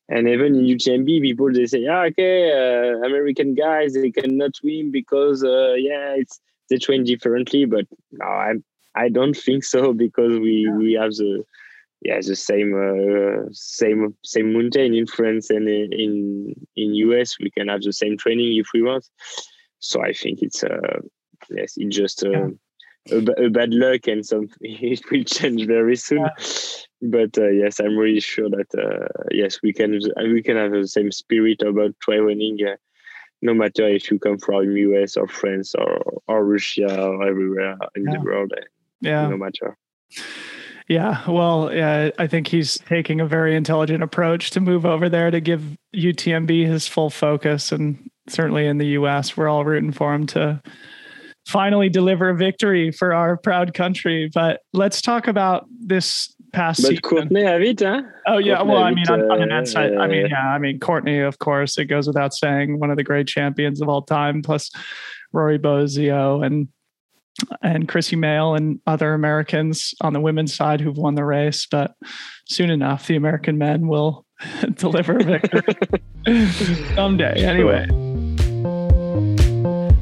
and 0.09 0.27
even 0.27 0.55
in 0.55 0.65
UTMB, 0.75 1.21
people 1.21 1.53
they 1.53 1.67
say, 1.67 1.85
ah, 1.85 2.05
okay, 2.09 2.51
uh, 2.51 3.05
American 3.05 3.53
guys 3.53 3.93
they 3.93 4.09
cannot 4.09 4.55
swim 4.55 4.89
because 4.89 5.43
uh, 5.43 5.73
yeah, 5.77 6.15
it's 6.21 6.39
they 6.71 6.79
train 6.79 7.03
differently. 7.03 7.65
But 7.65 7.85
no, 8.11 8.25
I 8.25 8.53
I 8.95 9.09
don't 9.09 9.37
think 9.37 9.63
so 9.65 9.93
because 9.93 10.39
we 10.39 10.65
yeah. 10.65 10.75
we 10.75 10.93
have 10.93 11.13
the 11.21 11.43
yeah 12.01 12.19
the 12.31 12.35
same 12.35 12.71
uh, 12.73 13.49
same 13.51 14.15
same 14.23 14.51
mountain 14.51 14.95
in 14.95 15.05
France 15.05 15.51
and 15.51 15.69
in 15.69 16.55
in 16.75 16.95
US 17.05 17.37
we 17.39 17.51
can 17.51 17.67
have 17.67 17.83
the 17.83 17.93
same 17.93 18.17
training 18.17 18.57
if 18.57 18.69
we 18.73 18.81
want. 18.81 19.05
So 19.77 20.01
I 20.01 20.11
think 20.13 20.41
it's 20.41 20.63
uh 20.63 21.01
yes 21.51 21.73
it's 21.77 21.95
just 21.95 22.25
uh, 22.25 22.31
yeah. 22.31 22.47
A, 23.11 23.45
a, 23.45 23.49
bad 23.49 23.73
luck 23.73 24.07
and 24.07 24.25
something 24.25 24.55
it 24.61 25.01
will 25.11 25.23
change 25.23 25.65
very 25.65 25.95
soon. 25.95 26.19
Yeah. 26.19 26.29
But 27.01 27.37
uh, 27.37 27.49
yes, 27.49 27.79
I'm 27.79 27.97
really 27.97 28.19
sure 28.19 28.49
that 28.49 28.67
uh, 28.77 29.07
yes 29.31 29.59
we 29.63 29.73
can 29.73 29.99
we 30.21 30.43
can 30.43 30.57
have 30.57 30.71
the 30.71 30.87
same 30.87 31.11
spirit 31.11 31.61
about 31.61 31.99
training. 32.01 32.59
Uh, 32.65 32.75
no 33.41 33.53
matter 33.53 33.87
if 33.87 34.11
you 34.11 34.19
come 34.19 34.37
from 34.37 34.75
US 34.75 35.15
or 35.15 35.27
France 35.27 35.73
or, 35.73 36.01
or 36.27 36.43
Russia 36.43 37.01
or 37.01 37.25
everywhere 37.25 37.77
in 37.95 38.03
the 38.03 38.19
world, 38.19 38.51
uh, 38.55 38.61
yeah, 39.01 39.27
no 39.27 39.37
matter. 39.37 39.77
Yeah, 40.89 41.23
well, 41.29 41.71
yeah, 41.71 42.09
I 42.17 42.25
think 42.25 42.47
he's 42.47 42.79
taking 42.79 43.21
a 43.21 43.25
very 43.27 43.55
intelligent 43.55 44.01
approach 44.01 44.49
to 44.51 44.59
move 44.59 44.87
over 44.87 45.07
there 45.07 45.29
to 45.29 45.39
give 45.39 45.77
UTMB 45.95 46.65
his 46.65 46.87
full 46.87 47.11
focus, 47.11 47.71
and 47.71 48.09
certainly 48.27 48.65
in 48.65 48.79
the 48.79 48.87
U.S., 48.87 49.37
we're 49.37 49.47
all 49.47 49.63
rooting 49.63 49.91
for 49.91 50.15
him 50.15 50.25
to 50.27 50.61
finally 51.49 51.89
deliver 51.89 52.29
a 52.29 52.35
victory 52.35 52.91
for 52.91 53.13
our 53.13 53.35
proud 53.35 53.73
country. 53.73 54.29
But 54.33 54.61
let's 54.71 55.01
talk 55.01 55.27
about 55.27 55.65
this 55.79 56.33
past 56.53 56.81
but 56.81 56.89
season. 56.89 57.01
Courtney 57.01 57.41
it, 57.41 57.79
huh? 57.81 58.03
Oh 58.27 58.37
yeah, 58.37 58.61
well, 58.61 58.83
I 58.83 58.91
mean, 58.91 59.09
on, 59.09 59.31
on 59.31 59.39
the 59.39 59.47
men's 59.47 59.71
side, 59.71 59.95
I 59.95 60.07
mean, 60.07 60.27
yeah, 60.29 60.49
I 60.49 60.59
mean, 60.59 60.79
Courtney, 60.79 61.19
of 61.19 61.39
course, 61.39 61.77
it 61.77 61.85
goes 61.85 62.07
without 62.07 62.33
saying, 62.33 62.79
one 62.79 62.91
of 62.91 62.97
the 62.97 63.03
great 63.03 63.27
champions 63.27 63.81
of 63.81 63.89
all 63.89 64.03
time, 64.03 64.41
plus 64.41 64.69
Rory 65.33 65.57
Bosio 65.59 66.45
and 66.45 66.67
and 67.61 67.87
Krissy 67.87 68.17
Moehl 68.17 68.57
and 68.57 68.79
other 68.85 69.13
Americans 69.13 69.93
on 70.01 70.13
the 70.13 70.19
women's 70.19 70.53
side 70.53 70.81
who've 70.81 70.97
won 70.97 71.15
the 71.15 71.23
race. 71.23 71.67
But 71.69 71.95
soon 72.47 72.69
enough, 72.69 73.07
the 73.07 73.15
American 73.15 73.57
men 73.57 73.87
will 73.87 74.25
deliver 74.73 75.17
a 75.17 75.23
victory 75.23 75.63
someday. 76.95 77.43
Anyway. 77.45 78.08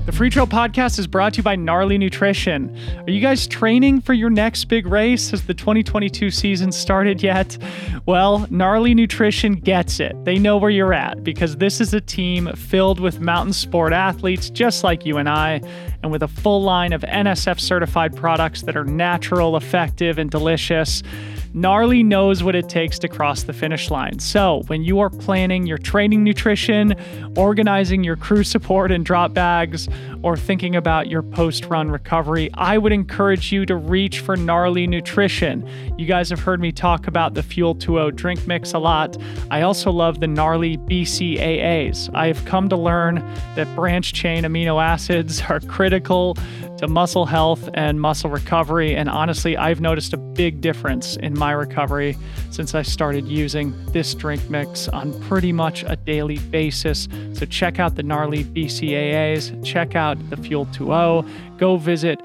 The 0.07 0.13
Freetrail 0.13 0.47
Podcast 0.47 0.99
is 0.99 1.05
brought 1.05 1.33
to 1.33 1.39
you 1.39 1.43
by 1.43 1.57
Gnarly 1.57 1.97
Nutrition. 1.97 2.73
Are 2.99 3.11
you 3.11 3.19
guys 3.19 3.45
training 3.45 3.99
for 3.99 4.13
your 4.13 4.29
next 4.29 4.63
big 4.63 4.87
race? 4.87 5.31
Has 5.31 5.45
the 5.45 5.53
2022 5.53 6.31
season 6.31 6.71
started 6.71 7.21
yet? 7.21 7.57
Well, 8.05 8.47
Gnarly 8.49 8.93
Nutrition 8.93 9.55
gets 9.55 9.99
it. 9.99 10.15
They 10.23 10.39
know 10.39 10.55
where 10.55 10.69
you're 10.69 10.93
at 10.93 11.25
because 11.25 11.57
this 11.57 11.81
is 11.81 11.93
a 11.93 11.99
team 11.99 12.47
filled 12.55 13.01
with 13.01 13.19
mountain 13.19 13.51
sport 13.51 13.91
athletes 13.91 14.49
just 14.49 14.81
like 14.81 15.05
you 15.05 15.17
and 15.17 15.27
I, 15.27 15.59
and 16.01 16.09
with 16.09 16.23
a 16.23 16.29
full 16.29 16.63
line 16.63 16.93
of 16.93 17.01
NSF 17.01 17.59
certified 17.59 18.15
products 18.15 18.61
that 18.61 18.77
are 18.77 18.85
natural, 18.85 19.57
effective, 19.57 20.17
and 20.17 20.31
delicious. 20.31 21.03
Gnarly 21.53 22.03
knows 22.03 22.43
what 22.43 22.55
it 22.55 22.69
takes 22.69 22.99
to 22.99 23.07
cross 23.07 23.43
the 23.43 23.53
finish 23.53 23.89
line. 23.89 24.19
So, 24.19 24.63
when 24.67 24.83
you 24.83 24.99
are 24.99 25.09
planning 25.09 25.65
your 25.65 25.77
training 25.77 26.23
nutrition, 26.23 26.95
organizing 27.35 28.03
your 28.03 28.15
crew 28.15 28.43
support 28.43 28.91
and 28.91 29.05
drop 29.05 29.33
bags, 29.33 29.87
or 30.23 30.35
thinking 30.35 30.75
about 30.75 31.07
your 31.07 31.21
post 31.21 31.65
run 31.65 31.89
recovery, 31.89 32.49
I 32.53 32.77
would 32.77 32.91
encourage 32.91 33.51
you 33.51 33.65
to 33.65 33.75
reach 33.75 34.19
for 34.19 34.35
Gnarly 34.35 34.87
Nutrition. 34.87 35.67
You 35.97 36.05
guys 36.05 36.29
have 36.29 36.39
heard 36.39 36.59
me 36.59 36.71
talk 36.71 37.07
about 37.07 37.33
the 37.33 37.43
Fuel 37.43 37.75
2.0 37.75 38.15
drink 38.15 38.47
mix 38.47 38.73
a 38.73 38.79
lot. 38.79 39.17
I 39.51 39.61
also 39.61 39.91
love 39.91 40.19
the 40.19 40.27
Gnarly 40.27 40.77
BCAAs. 40.77 42.09
I 42.13 42.27
have 42.27 42.43
come 42.45 42.69
to 42.69 42.75
learn 42.75 43.15
that 43.55 43.73
branch 43.75 44.13
chain 44.13 44.43
amino 44.43 44.83
acids 44.83 45.41
are 45.49 45.59
critical 45.61 46.35
to 46.77 46.87
muscle 46.87 47.25
health 47.25 47.69
and 47.73 47.99
muscle 47.99 48.29
recovery. 48.29 48.95
And 48.95 49.09
honestly, 49.09 49.57
I've 49.57 49.81
noticed 49.81 50.13
a 50.13 50.17
big 50.17 50.61
difference 50.61 51.17
in 51.17 51.36
my 51.37 51.51
recovery 51.51 52.17
since 52.51 52.75
I 52.75 52.81
started 52.81 53.25
using 53.25 53.73
this 53.91 54.13
drink 54.13 54.49
mix 54.49 54.87
on 54.87 55.19
pretty 55.23 55.51
much 55.51 55.83
a 55.87 55.95
daily 55.95 56.39
basis. 56.39 57.07
So 57.33 57.45
check 57.45 57.79
out 57.79 57.95
the 57.95 58.03
gnarly 58.03 58.43
BCAAs, 58.43 59.65
check 59.65 59.95
out 59.95 60.17
the 60.29 60.37
Fuel 60.37 60.65
2.0, 60.67 61.57
go 61.57 61.77
visit 61.77 62.21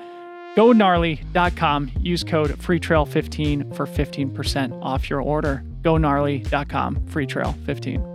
gognarly.com. 0.56 1.90
Use 2.00 2.24
code 2.24 2.50
freetrail15 2.58 3.74
for 3.74 3.86
15% 3.86 4.82
off 4.82 5.08
your 5.08 5.20
order. 5.20 5.64
Gognarly.com, 5.82 6.96
freetrail15. 7.06 8.12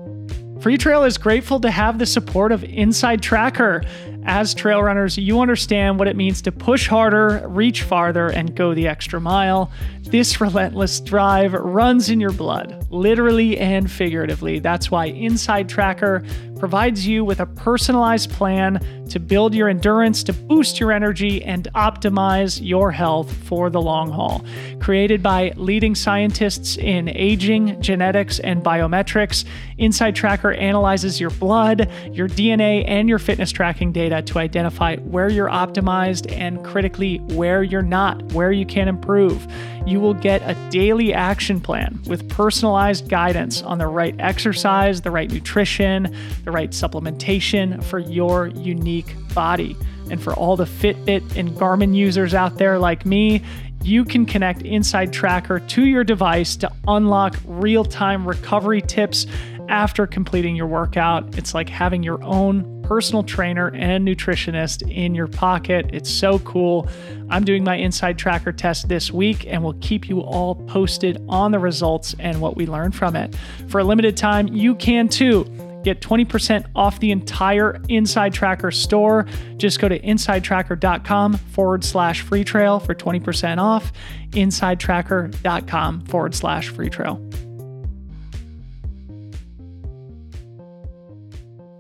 Freetrail 0.60 1.06
is 1.06 1.18
grateful 1.18 1.60
to 1.60 1.70
have 1.70 2.00
the 2.00 2.06
support 2.06 2.52
of 2.52 2.62
InsideTracker. 2.62 4.17
As 4.30 4.54
trail 4.54 4.84
runners, 4.84 5.18
you 5.18 5.40
understand 5.40 5.98
what 5.98 6.10
it 6.10 6.18
means 6.18 6.42
to 6.42 6.52
push 6.52 6.86
harder, 6.86 7.48
reach 7.48 7.84
farther, 7.84 8.28
and 8.28 8.54
go 8.54 8.74
the 8.74 8.86
extra 8.86 9.22
mile. 9.22 9.72
This 10.02 10.42
relentless 10.42 11.00
drive 11.00 11.54
runs 11.54 12.10
in 12.10 12.20
your 12.20 12.34
blood, 12.34 12.88
literally 12.90 13.58
and 13.58 13.90
figuratively. 13.90 14.60
That's 14.60 14.92
why 14.92 15.12
InsideTracker 15.12 16.58
provides 16.60 17.06
you 17.06 17.24
with 17.24 17.40
a 17.40 17.46
personalized 17.46 18.32
plan 18.32 18.80
to 19.10 19.20
build 19.20 19.54
your 19.54 19.70
endurance, 19.70 20.24
to 20.24 20.34
boost 20.34 20.80
your 20.80 20.92
energy, 20.92 21.44
and 21.44 21.68
optimize 21.76 22.60
your 22.62 22.92
health 22.92 23.32
for 23.44 23.70
the 23.70 23.82
long 23.82 24.12
haul. 24.12 24.44
Created 24.80 25.24
by 25.24 25.54
leading 25.56 25.96
scientists 25.96 26.78
in 26.78 27.10
aging, 27.10 27.82
genetics, 27.82 28.40
and 28.40 28.64
biometrics, 28.64 29.46
InsideTracker 29.80 30.58
analyzes 30.60 31.20
your 31.20 31.30
blood, 31.32 31.90
your 32.12 32.28
DNA, 32.28 32.84
and 32.88 33.08
your 33.08 33.20
fitness 33.20 33.52
tracking 33.52 33.92
data 33.92 34.17
to 34.22 34.40
identify 34.40 34.98
where 34.98 35.30
you're 35.30 35.50
optimized 35.50 36.32
and 36.32 36.64
critically 36.64 37.18
where 37.34 37.64
you're 37.64 37.82
not, 37.82 38.22
where 38.34 38.52
you 38.52 38.66
can 38.66 38.88
improve 38.88 39.48
you 39.88 40.02
will 40.02 40.14
get 40.14 40.42
a 40.42 40.54
daily 40.70 41.14
action 41.14 41.62
plan 41.62 41.98
with 42.08 42.28
personalized 42.30 43.08
guidance 43.08 43.62
on 43.62 43.78
the 43.78 43.88
right 43.88 44.14
exercise, 44.20 45.02
the 45.02 45.12
right 45.12 45.32
nutrition, 45.32 46.14
the 46.44 46.52
right 46.52 46.72
supplementation 46.72 47.82
for 47.86 48.00
your 48.00 48.48
unique 48.48 49.16
body. 49.34 49.78
And 50.12 50.22
for 50.22 50.34
all 50.34 50.58
the 50.58 50.66
Fitbit 50.66 51.38
and 51.38 51.52
Garmin 51.52 51.96
users 51.96 52.34
out 52.34 52.58
there 52.58 52.78
like 52.78 53.06
me, 53.06 53.42
you 53.82 54.04
can 54.04 54.26
connect 54.26 54.60
InsideTracker 54.60 55.68
to 55.70 55.86
your 55.86 56.04
device 56.04 56.58
to 56.58 56.72
unlock 56.88 57.38
real 57.46 57.86
time 57.86 58.28
recovery 58.28 58.82
tips 58.82 59.26
after 59.70 60.06
completing 60.06 60.56
your 60.56 60.68
workout. 60.68 61.38
It's 61.38 61.54
like 61.54 61.70
having 61.70 62.04
your 62.04 62.22
own 62.24 62.77
personal 62.88 63.22
trainer 63.22 63.68
and 63.76 64.08
nutritionist 64.08 64.90
in 64.90 65.14
your 65.14 65.28
pocket. 65.28 65.90
It's 65.92 66.10
so 66.10 66.40
cool. 66.40 66.88
I'm 67.30 67.44
doing 67.44 67.66
my 67.66 67.76
inside 67.76 68.18
tracker 68.18 68.54
test 68.54 68.88
this 68.88 69.12
week 69.12 69.46
and 69.46 69.62
we'll 69.62 69.78
keep 69.82 70.08
you 70.08 70.22
all 70.22 70.56
posted 70.56 71.22
on 71.28 71.52
the 71.52 71.60
results 71.60 72.16
and 72.18 72.40
what 72.40 72.56
we 72.56 72.66
learned 72.66 72.96
from 72.96 73.18
it. 73.18 73.36
For 73.68 73.80
a 73.80 73.84
limited 73.84 74.16
time, 74.16 74.48
you 74.48 74.74
can 74.76 75.10
too. 75.10 75.44
Get 75.84 76.02
20% 76.02 76.66
off 76.76 77.00
the 77.00 77.12
entire 77.12 77.74
InsideTracker 77.90 78.74
store. 78.74 79.26
Just 79.58 79.80
go 79.80 79.90
to 79.90 80.00
insidetracker.com 80.00 81.34
forward 81.34 81.84
slash 81.84 82.22
free 82.22 82.44
trail 82.44 82.80
for 82.80 82.96
20% 82.96 83.58
off. 83.58 83.92
Insidetracker.com 84.32 86.06
forward 86.06 86.36
slash 86.36 86.70
free 86.70 86.90
trail. 86.90 87.22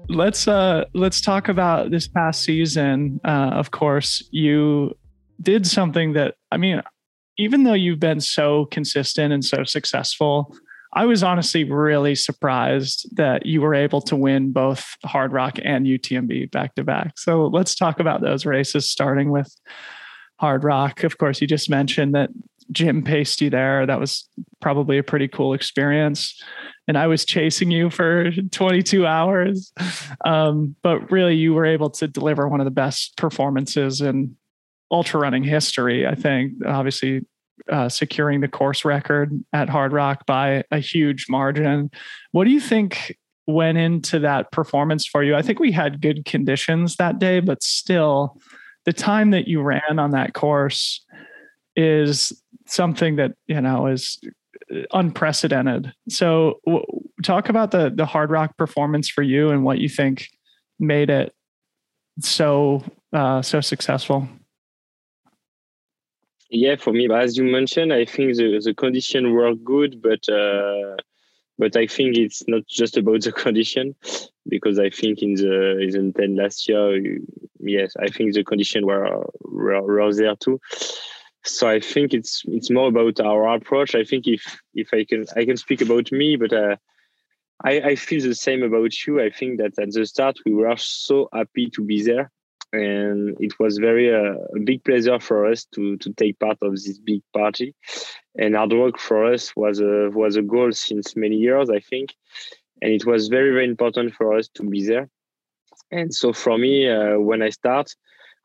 Let's 0.09 0.47
uh 0.47 0.85
let's 0.93 1.19
talk 1.19 1.49
about 1.49 1.91
this 1.91 2.07
past 2.07 2.43
season. 2.43 3.19
Uh, 3.25 3.51
of 3.53 3.71
course, 3.71 4.27
you 4.31 4.95
did 5.41 5.67
something 5.67 6.13
that 6.13 6.35
I 6.51 6.57
mean, 6.57 6.81
even 7.37 7.63
though 7.63 7.73
you've 7.73 7.99
been 7.99 8.21
so 8.21 8.65
consistent 8.65 9.33
and 9.33 9.43
so 9.43 9.63
successful, 9.63 10.55
I 10.93 11.05
was 11.05 11.23
honestly 11.23 11.63
really 11.65 12.15
surprised 12.15 13.15
that 13.17 13.45
you 13.45 13.61
were 13.61 13.75
able 13.75 14.01
to 14.01 14.15
win 14.15 14.51
both 14.51 14.95
Hardrock 15.05 15.59
and 15.63 15.85
UTMB 15.85 16.51
back 16.51 16.75
to 16.75 16.83
back. 16.83 17.19
So 17.19 17.47
let's 17.47 17.75
talk 17.75 17.99
about 17.99 18.21
those 18.21 18.45
races, 18.45 18.89
starting 18.89 19.29
with 19.29 19.53
Hardrock. 20.41 21.03
Of 21.03 21.17
course, 21.17 21.41
you 21.41 21.47
just 21.47 21.69
mentioned 21.69 22.15
that 22.15 22.29
Jim 22.71 23.03
paced 23.03 23.41
you 23.41 23.49
there. 23.49 23.85
That 23.85 23.99
was 23.99 24.27
probably 24.61 24.97
a 24.97 25.03
pretty 25.03 25.27
cool 25.27 25.53
experience 25.53 26.41
and 26.87 26.97
I 26.97 27.07
was 27.07 27.25
chasing 27.25 27.69
you 27.69 27.89
for 27.89 28.31
22 28.51 29.05
hours. 29.05 29.73
Um, 30.25 30.75
but 30.81 31.11
really, 31.11 31.35
you 31.35 31.53
were 31.53 31.65
able 31.65 31.89
to 31.91 32.07
deliver 32.07 32.47
one 32.47 32.61
of 32.61 32.65
the 32.65 32.71
best 32.71 33.17
performances 33.17 34.01
in 34.01 34.35
ultra 34.91 35.19
running 35.19 35.43
history. 35.43 36.07
I 36.07 36.15
think, 36.15 36.53
obviously, 36.65 37.25
uh, 37.71 37.89
securing 37.89 38.41
the 38.41 38.47
course 38.47 38.85
record 38.85 39.31
at 39.53 39.67
Hardrock 39.67 40.25
by 40.25 40.63
a 40.71 40.79
huge 40.79 41.25
margin. 41.29 41.91
What 42.31 42.45
do 42.45 42.51
you 42.51 42.59
think 42.59 43.17
went 43.45 43.77
into 43.77 44.19
that 44.19 44.51
performance 44.51 45.05
for 45.05 45.23
you? 45.23 45.35
I 45.35 45.41
think 45.41 45.59
we 45.59 45.71
had 45.71 46.01
good 46.01 46.25
conditions 46.25 46.95
that 46.97 47.19
day, 47.19 47.39
but 47.39 47.63
still, 47.63 48.37
the 48.85 48.93
time 48.93 49.31
that 49.31 49.47
you 49.47 49.61
ran 49.61 49.99
on 49.99 50.11
that 50.11 50.33
course 50.33 51.03
is 51.75 52.31
something 52.65 53.17
that 53.17 53.33
you 53.47 53.59
know 53.59 53.87
is 53.87 54.19
unprecedented. 54.91 55.93
So, 56.09 56.59
w- 56.65 56.85
talk 57.23 57.49
about 57.49 57.71
the 57.71 57.89
the 57.89 58.05
Hardrock 58.05 58.57
performance 58.57 59.09
for 59.09 59.21
you 59.21 59.49
and 59.49 59.63
what 59.63 59.79
you 59.79 59.89
think 59.89 60.27
made 60.79 61.09
it 61.09 61.33
so 62.19 62.83
uh, 63.13 63.41
so 63.41 63.61
successful. 63.61 64.27
Yeah, 66.49 66.77
for 66.77 66.93
me, 66.93 67.09
as 67.13 67.37
you 67.37 67.43
mentioned, 67.43 67.93
I 67.93 68.05
think 68.05 68.37
the 68.37 68.59
the 68.63 68.73
condition 68.73 69.33
were 69.33 69.53
good, 69.55 70.01
but 70.01 70.27
uh, 70.29 70.95
but 71.57 71.75
I 71.75 71.87
think 71.87 72.17
it's 72.17 72.43
not 72.47 72.65
just 72.67 72.97
about 72.97 73.21
the 73.21 73.31
condition 73.45 73.95
because 74.47 74.79
I 74.79 74.89
think 74.89 75.21
in 75.21 75.35
the 75.35 75.79
in 75.79 76.13
ten 76.13 76.35
last 76.35 76.67
year, 76.69 77.19
yes, 77.59 77.93
I 77.99 78.07
think 78.07 78.33
the 78.33 78.43
condition 78.43 78.85
were 78.85 79.25
were, 79.41 79.81
were 79.81 80.13
there 80.13 80.35
too 80.35 80.59
so 81.43 81.67
I 81.67 81.79
think 81.79 82.13
it's 82.13 82.43
it's 82.47 82.69
more 82.69 82.87
about 82.89 83.19
our 83.19 83.55
approach. 83.55 83.95
I 83.95 84.03
think 84.03 84.27
if 84.27 84.59
if 84.73 84.89
I 84.93 85.05
can 85.05 85.25
I 85.35 85.45
can 85.45 85.57
speak 85.57 85.81
about 85.81 86.11
me, 86.11 86.35
but 86.35 86.53
uh, 86.53 86.75
I 87.63 87.81
I 87.81 87.95
feel 87.95 88.21
the 88.21 88.35
same 88.35 88.63
about 88.63 88.93
you. 89.05 89.21
I 89.21 89.29
think 89.29 89.59
that 89.59 89.79
at 89.79 89.91
the 89.91 90.05
start 90.05 90.37
we 90.45 90.53
were 90.53 90.75
so 90.77 91.29
happy 91.33 91.69
to 91.71 91.83
be 91.83 92.03
there, 92.03 92.31
and 92.73 93.37
it 93.39 93.59
was 93.59 93.77
very 93.77 94.13
uh, 94.13 94.35
a 94.55 94.59
big 94.59 94.83
pleasure 94.83 95.19
for 95.19 95.45
us 95.45 95.65
to 95.75 95.97
to 95.97 96.13
take 96.13 96.39
part 96.39 96.57
of 96.61 96.71
this 96.73 96.99
big 96.99 97.21
party. 97.33 97.73
And 98.37 98.55
Hardrock 98.55 98.99
for 98.99 99.25
us 99.25 99.55
was 99.55 99.79
a 99.79 100.09
was 100.13 100.35
a 100.35 100.41
goal 100.41 100.71
since 100.71 101.15
many 101.15 101.35
years, 101.35 101.69
I 101.69 101.79
think, 101.79 102.15
and 102.81 102.91
it 102.91 103.05
was 103.05 103.29
very 103.29 103.51
very 103.51 103.65
important 103.65 104.13
for 104.13 104.37
us 104.37 104.47
to 104.55 104.63
be 104.63 104.85
there. 104.85 105.09
And 105.91 106.13
so 106.13 106.33
for 106.33 106.57
me, 106.57 106.89
uh, 106.89 107.17
when 107.17 107.41
I 107.41 107.49
start, 107.49 107.95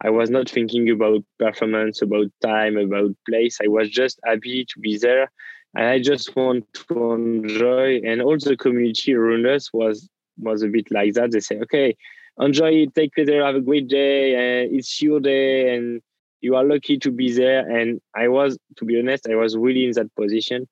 I 0.04 0.10
was 0.10 0.30
not 0.30 0.48
thinking 0.48 0.90
about 0.90 1.24
performance, 1.38 2.02
about 2.02 2.26
time, 2.42 2.76
about 2.76 3.14
place. 3.28 3.58
I 3.62 3.68
was 3.68 3.88
just 3.88 4.18
happy 4.24 4.64
to 4.64 4.80
be 4.80 4.98
there. 4.98 5.30
And 5.74 5.86
I 5.86 6.00
just 6.00 6.34
want 6.36 6.66
to 6.88 7.12
enjoy. 7.12 8.00
And 8.04 8.20
all 8.20 8.36
the 8.36 8.56
community 8.56 9.14
around 9.14 9.46
us 9.46 9.72
was 9.72 10.08
was 10.38 10.62
a 10.62 10.68
bit 10.68 10.90
like 10.90 11.14
that. 11.14 11.30
They 11.30 11.40
say, 11.40 11.58
okay, 11.60 11.96
enjoy 12.40 12.72
it, 12.72 12.94
take 12.94 13.14
pleasure, 13.14 13.44
have 13.44 13.54
a 13.54 13.60
great 13.60 13.88
day, 13.88 14.34
and 14.34 14.74
it's 14.76 15.00
your 15.00 15.20
day, 15.20 15.74
and 15.74 16.00
you 16.40 16.56
are 16.56 16.64
lucky 16.64 16.98
to 16.98 17.10
be 17.10 17.32
there. 17.32 17.68
And 17.68 18.00
I 18.16 18.28
was, 18.28 18.58
to 18.76 18.84
be 18.84 18.98
honest, 18.98 19.28
I 19.30 19.36
was 19.36 19.56
really 19.56 19.86
in 19.86 19.92
that 19.92 20.14
position 20.16 20.68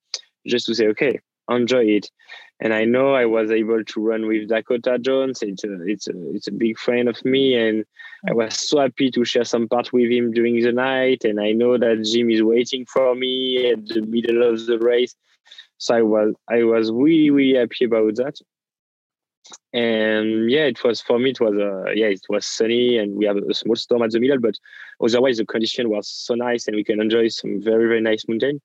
just 0.47 0.67
to 0.67 0.75
say, 0.75 0.89
okay, 0.89 1.21
enjoy 1.51 1.85
it. 1.85 2.11
And 2.61 2.75
I 2.75 2.85
know 2.85 3.15
I 3.15 3.25
was 3.25 3.51
able 3.51 3.83
to 3.83 4.01
run 4.01 4.27
with 4.27 4.49
Dakota 4.49 4.99
Jones. 4.99 5.43
It's 5.43 5.65
a, 5.65 5.83
it's 5.87 6.09
a, 6.09 6.13
it's 6.35 6.47
a 6.47 6.53
big 6.53 6.79
friend 6.79 7.09
of 7.09 7.25
me, 7.25 7.55
and 7.55 7.85
I 8.29 8.35
was 8.35 8.55
so 8.55 8.81
happy 8.81 9.11
to 9.13 9.25
share 9.25 9.45
some 9.45 9.67
part 9.67 9.93
with 9.93 10.11
him 10.11 10.33
during 10.33 10.61
the 10.61 10.73
night. 10.73 11.25
And 11.25 11.41
I 11.41 11.53
know 11.53 11.79
that 11.79 12.05
Jim 12.05 12.31
is 12.31 12.43
waiting 12.43 12.85
for 12.85 13.15
me 13.15 13.71
at 13.71 13.87
the 13.87 14.03
middle 14.03 14.43
of 14.43 14.67
the 14.67 14.79
race, 14.79 15.15
so 15.79 15.95
I 15.95 16.03
was 16.03 16.35
I 16.51 16.65
was 16.65 16.91
really 16.91 17.31
really 17.31 17.59
happy 17.59 17.87
about 17.87 18.17
that. 18.17 18.37
And 19.73 20.51
yeah, 20.51 20.65
it 20.65 20.85
was 20.85 21.01
for 21.01 21.19
me. 21.19 21.31
It 21.31 21.41
was 21.41 21.55
uh, 21.55 21.93
yeah, 21.93 22.09
it 22.09 22.27
was 22.29 22.45
sunny, 22.45 22.99
and 22.99 23.17
we 23.17 23.25
have 23.25 23.37
a 23.37 23.55
small 23.55 23.77
storm 23.77 24.03
at 24.03 24.11
the 24.11 24.21
middle, 24.21 24.39
but 24.39 24.57
otherwise 25.03 25.39
the 25.39 25.47
condition 25.47 25.89
was 25.89 26.09
so 26.09 26.35
nice, 26.35 26.67
and 26.67 26.77
we 26.77 26.85
can 26.85 27.01
enjoy 27.01 27.29
some 27.29 27.63
very 27.63 27.89
very 27.89 28.03
nice 28.03 28.29
mountain. 28.29 28.61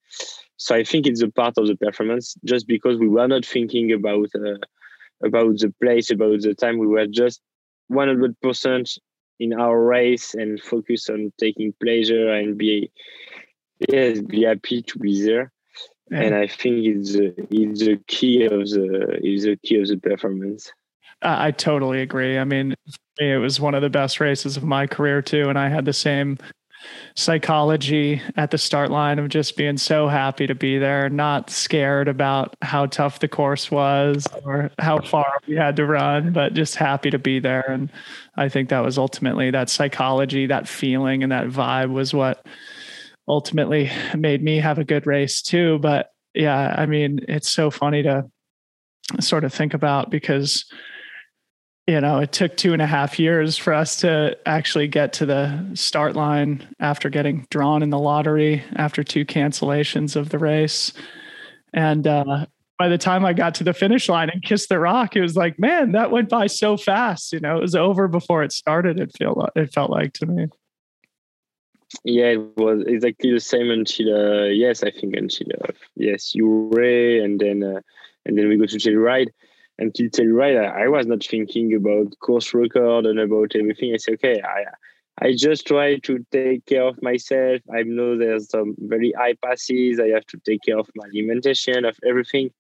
So 0.58 0.76
I 0.76 0.84
think 0.84 1.06
it's 1.06 1.22
a 1.22 1.30
part 1.30 1.58
of 1.58 1.68
the 1.68 1.76
performance, 1.76 2.36
just 2.46 2.68
because 2.68 2.98
we 2.98 3.08
were 3.08 3.28
not 3.28 3.46
thinking 3.46 3.92
about 3.92 4.30
uh, 4.36 4.58
about 5.24 5.58
the 5.58 5.74
place, 5.82 6.12
about 6.12 6.42
the 6.42 6.54
time. 6.54 6.78
We 6.78 6.88
were 6.88 7.08
just 7.08 7.42
100% 7.92 8.98
in 9.40 9.54
our 9.54 9.82
race 9.84 10.34
and 10.34 10.62
focus 10.62 11.10
on 11.10 11.32
taking 11.40 11.74
pleasure 11.82 12.32
and 12.34 12.58
be 12.58 12.92
yes, 13.90 14.22
be 14.22 14.44
happy 14.44 14.82
to 14.82 15.00
be 15.00 15.24
there. 15.24 15.52
Yeah. 16.12 16.22
And 16.22 16.36
I 16.36 16.48
think 16.48 16.86
it's 16.86 17.16
a, 17.16 17.34
it's 17.50 17.86
the 17.86 18.00
key 18.08 18.46
of 18.46 18.70
the 18.70 19.20
is 19.24 19.44
the 19.44 19.58
key 19.58 19.82
of 19.82 19.88
the 19.88 19.98
performance. 19.98 20.72
I 21.22 21.52
totally 21.52 22.02
agree. 22.02 22.38
I 22.38 22.44
mean, 22.44 22.76
it 23.20 23.38
was 23.38 23.60
one 23.60 23.74
of 23.74 23.82
the 23.82 23.90
best 23.90 24.20
races 24.20 24.58
of 24.58 24.64
my 24.64 24.86
career 24.86 25.22
too, 25.22 25.50
and 25.50 25.58
I 25.58 25.70
had 25.70 25.86
the 25.86 25.94
same 25.94 26.38
psychology 27.16 28.22
at 28.36 28.52
the 28.52 28.58
start 28.58 28.92
line 28.92 29.20
of 29.20 29.30
just 29.30 29.56
being 29.56 29.78
so 29.78 30.08
happy 30.08 30.48
to 30.48 30.56
be 30.56 30.78
there, 30.78 31.10
not 31.10 31.50
scared 31.50 32.08
about 32.08 32.56
how 32.62 32.86
tough 32.86 33.20
the 33.20 33.28
course 33.28 33.72
was 33.72 34.28
or 34.44 34.72
how 34.80 35.00
far 35.00 35.40
we 35.48 35.56
had 35.56 35.76
to 35.78 35.86
run, 35.86 36.34
but 36.34 36.54
just 36.54 36.76
happy 36.76 37.10
to 37.10 37.20
be 37.20 37.40
there. 37.40 37.66
And 37.70 37.90
I 38.36 38.50
think 38.50 38.70
that 38.70 38.84
was 38.84 38.98
ultimately 38.98 39.52
that 39.52 39.70
psychology, 39.70 40.48
that 40.48 40.68
feeling, 40.68 41.24
and 41.24 41.32
that 41.32 41.48
vibe 41.48 41.92
was 41.92 42.14
what 42.14 42.46
ultimately 43.28 43.90
made 44.16 44.44
me 44.44 44.58
have 44.58 44.78
a 44.78 44.84
good 44.84 45.08
race 45.08 45.42
too. 45.42 45.80
But 45.80 46.12
yeah, 46.34 46.76
I 46.78 46.86
mean, 46.86 47.20
it's 47.28 47.52
so 47.52 47.72
funny 47.72 48.04
to 48.04 48.26
sort 49.20 49.44
of 49.44 49.54
think 49.54 49.74
about 49.74 50.10
because 50.12 50.66
you 51.88 52.02
know, 52.02 52.20
it 52.20 52.32
took 52.32 52.58
two 52.58 52.74
and 52.74 52.82
a 52.82 52.88
half 52.88 53.20
years 53.20 53.58
for 53.58 53.72
us 53.72 53.98
to 53.98 54.36
actually 54.48 54.88
get 54.88 55.14
to 55.14 55.26
the 55.26 55.72
start 55.76 56.16
line 56.16 56.68
after 56.80 57.10
getting 57.10 57.46
drawn 57.52 57.84
in 57.84 57.92
the 57.92 58.00
lottery 58.00 58.64
after 58.76 59.04
two 59.04 59.24
cancellations 59.24 60.16
of 60.16 60.30
the 60.30 60.40
race. 60.40 60.94
And 61.74 62.08
uh, 62.08 62.48
by 62.80 62.90
the 62.90 62.98
time 62.98 63.24
I 63.24 63.34
got 63.34 63.54
to 63.56 63.64
the 63.64 63.74
finish 63.74 64.10
line 64.10 64.32
and 64.32 64.42
kissed 64.42 64.70
the 64.70 64.80
rock, 64.80 65.16
it 65.16 65.22
was 65.22 65.36
like, 65.36 65.60
man, 65.60 65.92
that 65.92 66.10
went 66.10 66.28
by 66.28 66.48
so 66.48 66.76
fast. 66.76 67.32
You 67.32 67.40
know, 67.40 67.58
it 67.58 67.62
was 67.62 67.76
over 67.76 68.08
before 68.08 68.42
it 68.42 68.52
started. 68.52 69.00
It 69.00 69.12
felt 69.18 69.52
it 69.56 69.72
felt 69.72 69.92
like 69.92 70.14
to 70.14 70.26
me. 70.26 70.48
Yeah, 72.04 72.32
it 72.32 72.58
was 72.58 72.84
exactly 72.88 73.32
the 73.32 73.40
same 73.40 73.70
until 73.70 74.16
uh, 74.16 74.46
yes, 74.46 74.84
I 74.84 74.90
think 74.90 75.16
until 75.16 75.48
uh, 75.64 75.72
yes, 75.96 76.34
Ouray, 76.36 77.24
and 77.24 77.40
then 77.40 77.64
uh, 77.64 77.82
and 78.26 78.36
then 78.38 78.50
we 78.50 78.58
go 78.58 78.66
to 78.66 78.76
Telluride 78.76 79.30
and 79.78 79.94
to 79.96 80.10
Telluride, 80.10 80.58
I, 80.58 80.84
I, 80.84 80.88
was 80.88 81.06
not 81.06 81.24
thinking 81.24 81.74
about 81.74 82.18
course 82.20 82.54
record 82.54 83.06
and 83.06 83.20
about 83.20 83.56
everything. 83.56 83.94
I 83.94 83.98
said, 83.98 84.16
okay, 84.16 84.42
I 84.42 84.66
I 85.22 85.34
just 85.34 85.66
try 85.66 85.98
to 86.00 86.26
take 86.32 86.66
care 86.66 86.84
of 86.84 87.02
myself. 87.02 87.62
I 87.74 87.84
know 87.84 88.18
there's 88.18 88.50
some 88.50 88.76
very 88.78 89.14
high 89.18 89.36
passes. 89.42 90.00
I 90.00 90.08
have 90.10 90.26
to 90.28 90.38
take 90.46 90.62
care 90.64 90.78
of 90.78 90.90
my 90.96 91.06
alimentation, 91.06 91.86
of 91.86 91.98
everything. 92.06 92.52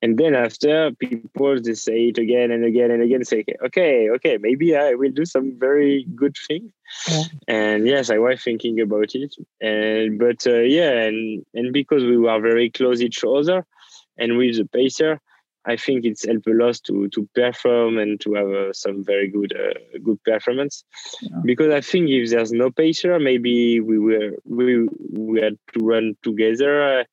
And 0.00 0.18
then 0.18 0.34
after 0.34 0.90
people 0.92 1.60
they 1.62 1.74
say 1.74 2.08
it 2.08 2.18
again 2.18 2.50
and 2.50 2.64
again 2.64 2.90
and 2.90 3.02
again, 3.02 3.24
say, 3.24 3.44
okay, 3.64 4.10
okay, 4.10 4.36
maybe 4.40 4.74
I 4.74 4.94
will 4.94 5.12
do 5.12 5.24
some 5.24 5.56
very 5.58 6.04
good 6.16 6.34
thing. 6.48 6.72
Yeah. 7.08 7.22
And 7.46 7.86
yes, 7.86 8.10
I 8.10 8.18
was 8.18 8.42
thinking 8.42 8.80
about 8.80 9.14
it. 9.14 9.34
And 9.60 10.18
but 10.18 10.44
uh, 10.46 10.60
yeah, 10.60 10.92
and 10.92 11.44
and 11.54 11.72
because 11.72 12.02
we 12.02 12.16
were 12.16 12.40
very 12.40 12.68
close 12.70 13.00
each 13.00 13.22
other, 13.22 13.64
and 14.18 14.38
with 14.38 14.56
the 14.56 14.64
pacer, 14.64 15.20
I 15.64 15.76
think 15.76 16.04
it's 16.04 16.26
helped 16.26 16.46
a 16.46 16.52
lot 16.52 16.80
to 16.84 17.08
to 17.08 17.28
perform 17.34 17.98
and 17.98 18.20
to 18.20 18.34
have 18.34 18.48
uh, 18.48 18.72
some 18.72 19.04
very 19.04 19.28
good 19.28 19.52
uh, 19.54 19.98
good 20.02 20.22
performance. 20.24 20.84
Yeah. 21.22 21.38
Because 21.44 21.72
I 21.72 21.80
think 21.80 22.10
if 22.10 22.30
there's 22.30 22.52
no 22.52 22.70
pacer, 22.70 23.18
maybe 23.18 23.80
we 23.80 23.98
were 23.98 24.36
we 24.44 24.88
we 25.12 25.40
had 25.40 25.56
to 25.74 25.84
run 25.84 26.16
together, 26.22 27.00
uh, 27.00 27.04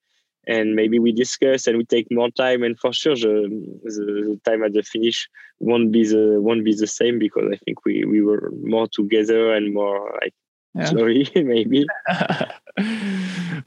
and 0.48 0.76
maybe 0.76 0.98
we 0.98 1.12
discuss 1.12 1.68
and 1.68 1.78
we 1.78 1.86
take 1.86 2.08
more 2.10 2.32
time. 2.32 2.64
And 2.64 2.80
for 2.80 2.92
sure, 2.92 3.16
the, 3.16 3.50
the 3.84 4.40
time 4.46 4.64
at 4.64 4.74
the 4.74 4.82
finish 4.82 5.30
won't 5.60 5.92
be 5.92 6.08
the 6.08 6.42
won't 6.42 6.66
be 6.66 6.74
the 6.74 6.88
same 6.88 7.20
because 7.20 7.52
I 7.54 7.58
think 7.58 7.86
we 7.86 8.04
we 8.06 8.22
were 8.22 8.52
more 8.64 8.88
together 8.88 9.54
and 9.54 9.74
more 9.74 10.18
like 10.22 10.34
yeah. 10.74 10.86
slowly 10.86 11.30
maybe. 11.36 11.86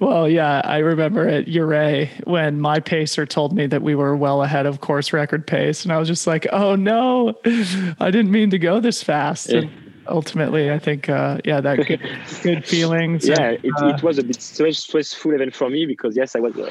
well, 0.02 0.28
yeah, 0.28 0.60
I 0.64 0.78
remember 0.78 1.28
at 1.28 1.46
Ouray 1.48 2.10
when 2.24 2.60
my 2.60 2.80
pacer 2.80 3.24
told 3.24 3.52
me 3.52 3.68
that 3.68 3.82
we 3.82 3.94
were 3.94 4.16
well 4.16 4.42
ahead 4.42 4.66
of 4.66 4.80
course 4.80 5.12
record 5.12 5.46
pace, 5.46 5.84
and 5.84 5.92
I 5.92 5.98
was 5.98 6.08
just 6.08 6.26
like, 6.26 6.44
"Oh 6.52 6.74
no, 6.74 7.34
I 8.00 8.10
didn't 8.10 8.32
mean 8.32 8.50
to 8.50 8.58
go 8.58 8.80
this 8.80 9.00
fast." 9.00 9.50
And 9.50 9.70
ultimately, 10.08 10.72
I 10.72 10.80
think, 10.80 11.08
uh, 11.08 11.38
yeah, 11.44 11.60
that 11.60 11.86
good, 11.86 12.00
good 12.42 12.66
feelings. 12.74 13.28
Yeah, 13.28 13.50
and, 13.50 13.64
it, 13.64 13.72
uh, 13.80 13.94
it 13.94 14.02
was 14.02 14.18
a 14.18 14.24
bit 14.24 14.42
stressful 14.42 15.34
even 15.34 15.52
for 15.52 15.70
me 15.70 15.86
because 15.86 16.16
yes, 16.16 16.34
I 16.34 16.40
was, 16.40 16.56
uh, 16.58 16.70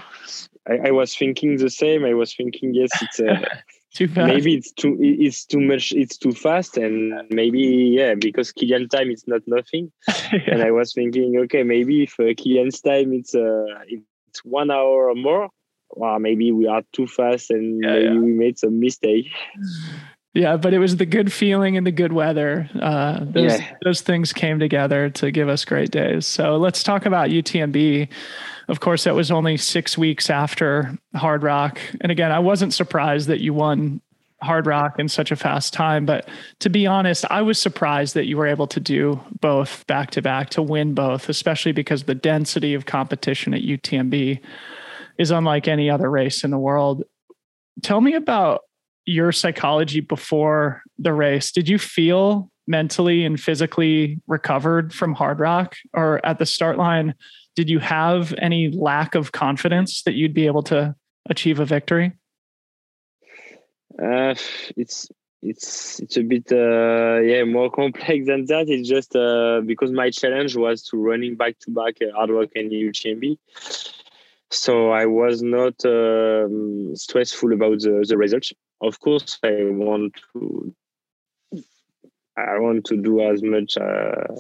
I, 0.68 0.90
I, 0.90 0.92
was 0.92 1.16
thinking 1.16 1.56
the 1.56 1.70
same. 1.70 2.04
I 2.04 2.14
was 2.14 2.36
thinking, 2.36 2.74
yes, 2.74 2.90
it's. 3.02 3.22
Too 3.94 4.08
fast. 4.08 4.34
Maybe 4.34 4.56
it's 4.56 4.72
too 4.72 4.98
it's 5.00 5.46
too 5.46 5.60
much 5.60 5.92
it's 5.92 6.18
too 6.18 6.32
fast 6.32 6.78
and 6.78 7.14
maybe 7.30 7.94
yeah 7.98 8.16
because 8.16 8.54
Kilian 8.54 8.90
time 8.90 9.12
is 9.12 9.26
not 9.28 9.42
nothing. 9.48 9.92
yeah. 10.08 10.40
And 10.48 10.62
I 10.64 10.72
was 10.72 10.94
thinking 10.94 11.38
okay 11.44 11.64
maybe 11.64 12.04
if 12.04 12.18
uh, 12.20 12.34
Kilian's 12.34 12.80
time 12.80 13.12
it's 13.12 13.36
uh 13.36 13.66
it's 13.90 14.46
one 14.46 14.72
hour 14.72 15.10
or 15.10 15.16
more, 15.16 15.50
well 15.90 16.20
maybe 16.20 16.54
we 16.54 16.68
are 16.68 16.84
too 16.94 17.06
fast 17.06 17.52
and 17.52 17.84
yeah, 17.84 17.92
maybe 17.92 18.06
yeah. 18.06 18.20
we 18.20 18.32
made 18.32 18.58
some 18.58 18.80
mistake. 18.80 19.28
Yeah, 20.34 20.56
but 20.56 20.74
it 20.74 20.80
was 20.80 20.96
the 20.96 21.06
good 21.06 21.34
feeling 21.34 21.76
and 21.76 21.86
the 21.86 21.92
good 21.92 22.14
weather. 22.14 22.70
Uh, 22.82 23.20
those 23.22 23.60
those 23.84 24.00
things 24.00 24.32
came 24.32 24.60
together 24.60 25.10
to 25.10 25.30
give 25.32 25.50
us 25.50 25.66
great 25.66 25.92
days. 25.92 26.26
So 26.26 26.56
let's 26.56 26.84
talk 26.84 27.06
about 27.06 27.30
UTMB. 27.30 28.08
Of 28.72 28.80
course, 28.80 29.04
that 29.04 29.16
was 29.16 29.32
only 29.32 29.58
six 29.58 29.98
weeks 29.98 30.30
after 30.30 30.98
Hardrock. 31.14 31.78
and 32.00 32.10
again, 32.10 32.32
I 32.32 32.40
wasn't 32.40 32.74
surprised 32.74 33.28
that 33.28 33.42
you 33.42 33.54
won 33.54 34.00
Hardrock 34.42 34.98
in 34.98 35.10
such 35.10 35.30
a 35.30 35.36
fast 35.36 35.74
time. 35.74 36.06
But 36.06 36.30
to 36.60 36.70
be 36.70 36.88
honest, 36.88 37.26
I 37.30 37.42
was 37.42 37.60
surprised 37.60 38.14
that 38.14 38.28
you 38.28 38.38
were 38.38 38.48
able 38.48 38.68
to 38.68 38.80
do 38.80 39.20
both 39.42 39.86
back 39.88 40.12
to 40.12 40.22
back 40.22 40.52
to 40.52 40.62
win 40.62 40.94
both, 40.94 41.28
especially 41.28 41.74
because 41.74 42.04
the 42.04 42.16
density 42.16 42.74
of 42.74 42.86
competition 42.86 43.54
at 43.54 43.62
UTMB 43.62 44.40
is 45.18 45.32
unlike 45.32 45.68
any 45.68 45.90
other 45.90 46.10
race 46.10 46.46
in 46.46 46.52
the 46.52 46.58
world. 46.58 47.04
Tell 47.84 48.00
me 48.00 48.14
about 48.14 48.62
your 49.06 49.34
psychology 49.34 50.00
before 50.00 50.82
the 50.98 51.12
race. 51.12 51.52
Did 51.52 51.68
you 51.68 51.78
feel 51.78 52.50
mentally 52.68 53.26
and 53.26 53.38
physically 53.38 54.22
recovered 54.28 54.94
from 54.94 55.14
Hardrock 55.14 55.74
or 55.94 56.26
at 56.26 56.40
the 56.40 56.46
start 56.46 56.78
line? 56.78 57.16
Did 57.56 57.70
you 57.70 57.80
have 57.80 58.34
any 58.38 58.70
lack 58.72 59.16
of 59.16 59.32
confidence 59.32 60.04
that 60.04 60.14
you'd 60.14 60.34
be 60.34 60.46
able 60.46 60.64
to 60.64 60.96
achieve 61.30 61.60
a 61.60 61.66
victory? 61.66 62.14
Uh, 64.02 64.36
it's 64.78 65.10
it's 65.42 66.00
it's 66.00 66.18
a 66.18 66.24
bit 66.24 66.52
uh, 66.52 67.20
yeah 67.22 67.44
more 67.44 67.70
complex 67.80 68.28
than 68.28 68.46
that. 68.46 68.70
It's 68.70 68.88
just 68.88 69.16
uh, 69.16 69.62
because 69.66 69.92
my 69.92 70.10
challenge 70.12 70.56
was 70.56 70.84
to 70.84 70.98
running 70.98 71.36
back 71.36 71.60
to 71.60 71.72
back 71.72 71.98
hard 72.14 72.30
Hardrock 72.30 72.52
and 72.56 72.72
UTMB, 72.72 73.38
so 74.50 74.92
I 74.92 75.06
was 75.06 75.42
not 75.42 75.84
um, 75.86 76.96
stressful 76.96 77.54
about 77.54 77.80
the 77.80 78.06
the 78.08 78.18
result. 78.18 78.52
Of 78.82 79.00
course, 79.00 79.38
I 79.44 79.66
want 79.66 80.16
to 80.34 80.74
I 82.38 82.60
want 82.60 82.86
to 82.86 82.98
do 82.98 83.22
as 83.22 83.42
much 83.44 83.78
uh, 83.78 84.36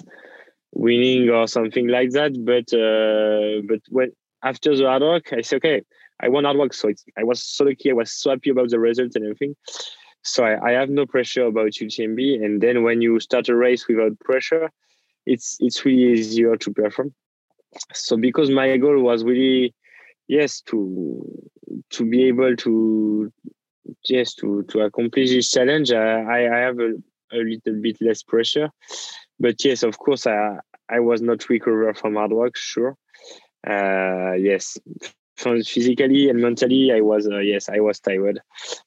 winning 0.73 1.29
or 1.29 1.47
something 1.47 1.87
like 1.87 2.11
that, 2.11 2.33
but 2.45 2.73
uh, 2.73 3.61
but 3.67 3.81
when 3.89 4.11
after 4.43 4.75
the 4.75 4.83
Hardrock, 4.83 5.33
I 5.37 5.41
say 5.41 5.57
okay 5.57 5.83
I 6.21 6.29
won 6.29 6.43
Hardrock, 6.43 6.73
so 6.73 6.91
I 7.17 7.23
was 7.23 7.43
so 7.43 7.65
lucky. 7.65 7.89
I 7.89 7.93
was 7.93 8.13
so 8.13 8.29
happy 8.29 8.51
about 8.51 8.69
the 8.69 8.79
result 8.79 9.15
and 9.15 9.25
everything. 9.25 9.55
So 10.23 10.43
I, 10.43 10.69
I 10.69 10.71
have 10.73 10.89
no 10.89 11.05
pressure 11.05 11.45
about 11.45 11.71
UTMB. 11.71 12.43
And 12.43 12.61
then 12.61 12.83
when 12.83 13.01
you 13.01 13.19
start 13.19 13.49
a 13.49 13.55
race 13.55 13.87
without 13.87 14.19
pressure, 14.19 14.69
it's 15.25 15.57
it's 15.59 15.83
really 15.83 16.19
easier 16.19 16.55
to 16.57 16.71
perform. 16.71 17.13
So 17.93 18.17
because 18.17 18.49
my 18.49 18.77
goal 18.77 18.99
was 19.01 19.23
really 19.23 19.73
yes 20.27 20.61
to 20.61 21.25
to 21.91 22.05
be 22.05 22.25
able 22.25 22.55
to 22.57 23.33
yes 24.07 24.35
to 24.35 24.63
to 24.69 24.81
accomplish 24.81 25.29
this 25.29 25.49
challenge, 25.49 25.91
I, 25.91 26.45
I 26.45 26.59
have 26.59 26.79
a, 26.79 26.93
a 27.33 27.37
little 27.37 27.81
bit 27.81 27.97
less 27.99 28.21
pressure. 28.21 28.69
But 29.41 29.65
yes, 29.65 29.81
of 29.83 29.97
course, 29.97 30.27
I 30.27 30.59
I 30.87 30.99
was 30.99 31.21
not 31.21 31.49
recover 31.49 31.93
from 31.93 32.13
Hardrock, 32.13 32.55
sure. 32.55 32.95
Uh, 33.67 34.33
yes, 34.33 34.77
physically 35.35 36.29
and 36.29 36.39
mentally, 36.39 36.91
I 36.93 37.01
was 37.01 37.27
uh, 37.27 37.39
yes, 37.39 37.67
I 37.69 37.79
was 37.79 37.99
tired 37.99 38.39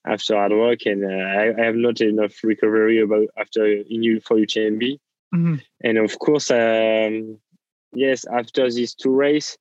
after 0.06 0.34
Hardrock, 0.34 0.86
and 0.86 1.04
uh, 1.04 1.08
I, 1.08 1.60
I, 1.60 1.64
have 1.66 1.74
not 1.74 2.00
enough 2.00 2.34
recovery 2.44 3.00
about 3.00 3.26
after 3.36 3.66
in 3.66 4.20
for 4.20 4.36
UTMB. 4.36 4.98
Mm-hmm. 5.34 5.54
And 5.82 5.98
of 5.98 6.18
course, 6.20 6.50
um, 6.52 7.38
yes, 7.94 8.24
after 8.26 8.70
these 8.70 8.94
two 8.94 9.10
race, 9.10 9.56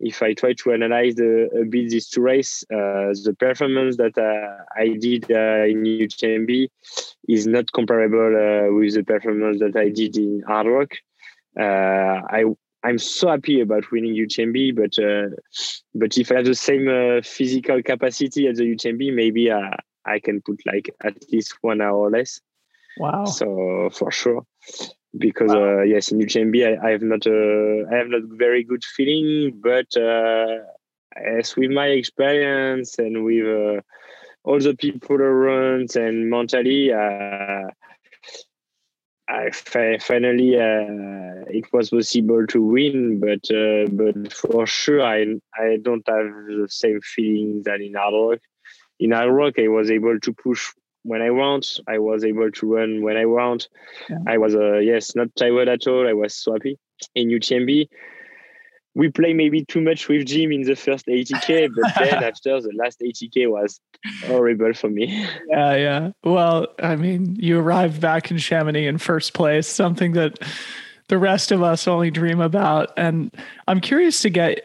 if 0.00 0.22
I 0.22 0.34
try 0.34 0.52
to 0.54 0.72
analyze 0.72 1.14
the, 1.14 1.48
a 1.60 1.64
bit 1.64 1.90
these 1.90 2.08
two 2.08 2.22
race, 2.22 2.64
uh, 2.72 3.14
the 3.24 3.34
performance 3.38 3.96
that 3.96 4.16
uh, 4.18 4.64
I 4.76 4.96
did 5.00 5.24
uh, 5.30 5.66
in 5.66 5.84
UTMB 5.84 6.68
is 7.28 7.46
not 7.46 7.72
comparable 7.72 8.18
uh, 8.36 8.72
with 8.72 8.94
the 8.94 9.04
performance 9.04 9.60
that 9.60 9.76
I 9.76 9.88
did 9.88 10.16
in 10.16 10.42
Hardrock. 10.48 10.92
I 11.56 12.44
I'm 12.84 12.98
so 12.98 13.28
happy 13.28 13.60
about 13.60 13.90
winning 13.90 14.14
UTMB, 14.14 14.76
but 14.76 14.98
uh, 15.02 15.34
but 15.94 16.16
if 16.16 16.30
I 16.30 16.36
have 16.36 16.44
the 16.44 16.54
same 16.54 16.88
uh, 16.88 17.22
physical 17.22 17.82
capacity 17.82 18.46
as 18.46 18.58
the 18.58 18.64
UTMB, 18.64 19.14
maybe 19.14 19.50
uh, 19.50 19.70
I 20.04 20.20
can 20.20 20.40
put 20.42 20.60
like 20.64 20.94
at 21.02 21.16
least 21.32 21.56
one 21.60 21.80
hour 21.80 22.08
less. 22.10 22.40
Wow! 22.98 23.24
So 23.24 23.90
for 23.92 24.12
sure, 24.12 24.42
because 25.16 25.50
wow. 25.50 25.80
Uh, 25.80 25.82
yes, 25.82 26.12
in 26.12 26.18
UTMB 26.18 26.80
I, 26.80 26.88
I 26.88 26.90
have 26.90 27.02
not 27.02 27.26
uh, 27.26 27.94
I 27.94 27.98
have 27.98 28.08
not 28.08 28.22
very 28.26 28.64
good 28.64 28.84
feeling, 28.84 29.60
but 29.62 29.86
uh, 29.96 30.58
as 31.16 31.56
with 31.56 31.70
my 31.70 31.86
experience 31.86 32.98
and 32.98 33.24
with 33.24 33.82
all 34.44 34.60
the 34.60 34.74
people 34.76 35.16
around 35.16 35.96
and 35.96 36.30
mentally. 36.30 36.92
I 39.28 39.50
finally 39.50 40.56
uh, 40.56 41.44
it 41.48 41.70
was 41.72 41.90
possible 41.90 42.46
to 42.46 42.62
win, 42.62 43.20
but 43.20 43.50
uh, 43.54 43.86
but 43.92 44.32
for 44.32 44.66
sure 44.66 45.02
I 45.02 45.34
I 45.54 45.76
don't 45.82 46.06
have 46.08 46.26
the 46.46 46.66
same 46.70 47.00
feeling 47.02 47.62
that 47.64 47.80
in 47.82 47.92
Hardrock. 47.92 48.40
In 48.98 49.10
Hardrock, 49.10 49.62
I 49.62 49.68
was 49.68 49.90
able 49.90 50.18
to 50.18 50.32
push 50.32 50.72
when 51.02 51.22
I 51.22 51.30
want. 51.30 51.80
I 51.88 51.98
was 51.98 52.24
able 52.24 52.50
to 52.50 52.74
run 52.74 53.02
when 53.02 53.16
I 53.16 53.26
want. 53.26 53.68
Yeah. 54.08 54.18
I 54.26 54.38
was 54.38 54.54
uh, 54.54 54.78
yes 54.78 55.14
not 55.14 55.28
tired 55.36 55.68
at 55.68 55.86
all. 55.86 56.08
I 56.08 56.12
was 56.12 56.34
so 56.34 56.52
happy. 56.52 56.78
In 57.14 57.28
UTMB, 57.28 57.88
we 58.94 59.08
play 59.10 59.32
maybe 59.32 59.64
too 59.64 59.80
much 59.80 60.08
with 60.08 60.26
Jim 60.26 60.50
in 60.50 60.62
the 60.62 60.74
first 60.74 61.06
80k, 61.06 61.70
but 61.80 61.94
then 61.96 62.24
after 62.24 62.60
the 62.60 62.72
last 62.74 63.00
80k 63.00 63.48
was 63.48 63.80
horrible 64.26 64.74
for 64.74 64.90
me. 64.90 65.26
Yeah, 65.48 65.76
yeah. 65.76 66.10
Well, 66.24 66.66
I 66.82 66.96
mean, 66.96 67.36
you 67.38 67.58
arrived 67.58 68.00
back 68.00 68.30
in 68.30 68.38
Chamonix 68.38 68.86
in 68.86 68.98
first 68.98 69.34
place, 69.34 69.66
something 69.66 70.12
that 70.12 70.38
the 71.08 71.18
rest 71.18 71.52
of 71.52 71.62
us 71.62 71.88
only 71.88 72.10
dream 72.10 72.40
about. 72.40 72.90
And 72.96 73.34
I'm 73.66 73.80
curious 73.80 74.20
to 74.22 74.30
get 74.30 74.60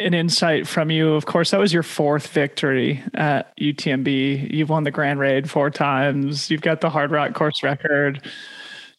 an 0.00 0.14
insight 0.14 0.66
from 0.66 0.90
you. 0.90 1.14
Of 1.14 1.26
course, 1.26 1.50
that 1.50 1.60
was 1.60 1.72
your 1.72 1.82
fourth 1.82 2.28
victory 2.28 3.02
at 3.14 3.56
UTMB. 3.58 4.52
You've 4.52 4.70
won 4.70 4.84
the 4.84 4.90
Grand 4.90 5.20
Raid 5.20 5.50
four 5.50 5.70
times. 5.70 6.50
You've 6.50 6.62
got 6.62 6.80
the 6.80 6.90
Hardrock 6.90 7.34
course 7.34 7.62
record 7.62 8.26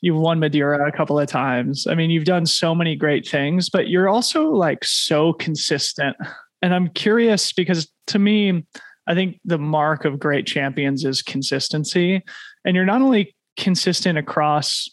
you've 0.02 0.18
won 0.18 0.40
Madeira 0.40 0.88
a 0.88 0.92
couple 0.92 1.20
of 1.20 1.30
times. 1.30 1.88
I 1.88 1.96
mean, 1.96 2.10
you've 2.10 2.26
done 2.26 2.46
so 2.46 2.76
many 2.76 2.96
great 2.96 3.28
things, 3.28 3.70
but 3.70 3.88
you're 3.88 4.10
also 4.10 4.50
like 4.50 4.84
so 4.84 5.34
consistent. 5.34 6.18
And 6.62 6.74
I'm 6.74 6.90
curious 6.90 7.54
because 7.54 7.88
to 8.08 8.20
me, 8.20 8.66
I 9.08 9.14
think 9.14 9.40
the 9.46 9.60
mark 9.60 10.06
of 10.06 10.20
great 10.20 10.46
champions 10.46 11.06
is 11.06 11.22
consistency. 11.22 12.24
And 12.66 12.76
you're 12.76 12.86
not 12.86 13.02
only 13.02 13.36
consistent 13.58 14.18
across, 14.18 14.90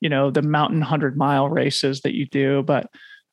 you 0.00 0.08
know, 0.08 0.30
the 0.30 0.42
mountain 0.42 0.80
100 0.80 1.16
mile 1.16 1.48
races 1.48 2.00
that 2.02 2.14
you 2.14 2.26
do, 2.26 2.62
but 2.62 2.86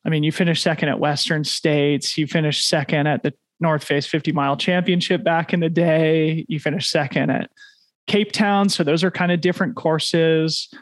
I 0.06 0.08
mean, 0.08 0.22
you 0.22 0.30
finished 0.30 0.62
second 0.62 0.88
at 0.88 1.00
Western 1.00 1.42
States, 1.42 2.16
you 2.16 2.28
finished 2.28 2.68
second 2.68 3.08
at 3.08 3.24
the 3.24 3.34
North 3.58 3.82
Face 3.82 4.06
50 4.06 4.30
mile 4.30 4.56
championship 4.56 5.24
back 5.24 5.52
in 5.52 5.60
the 5.60 5.68
day, 5.68 6.46
you 6.48 6.60
finished 6.60 6.90
second 6.90 7.30
at 7.30 7.50
Cape 8.06 8.30
Town. 8.30 8.68
So 8.68 8.84
those 8.84 9.02
are 9.02 9.10
kind 9.10 9.32
of 9.32 9.40
different 9.40 9.74
courses. 9.74 10.72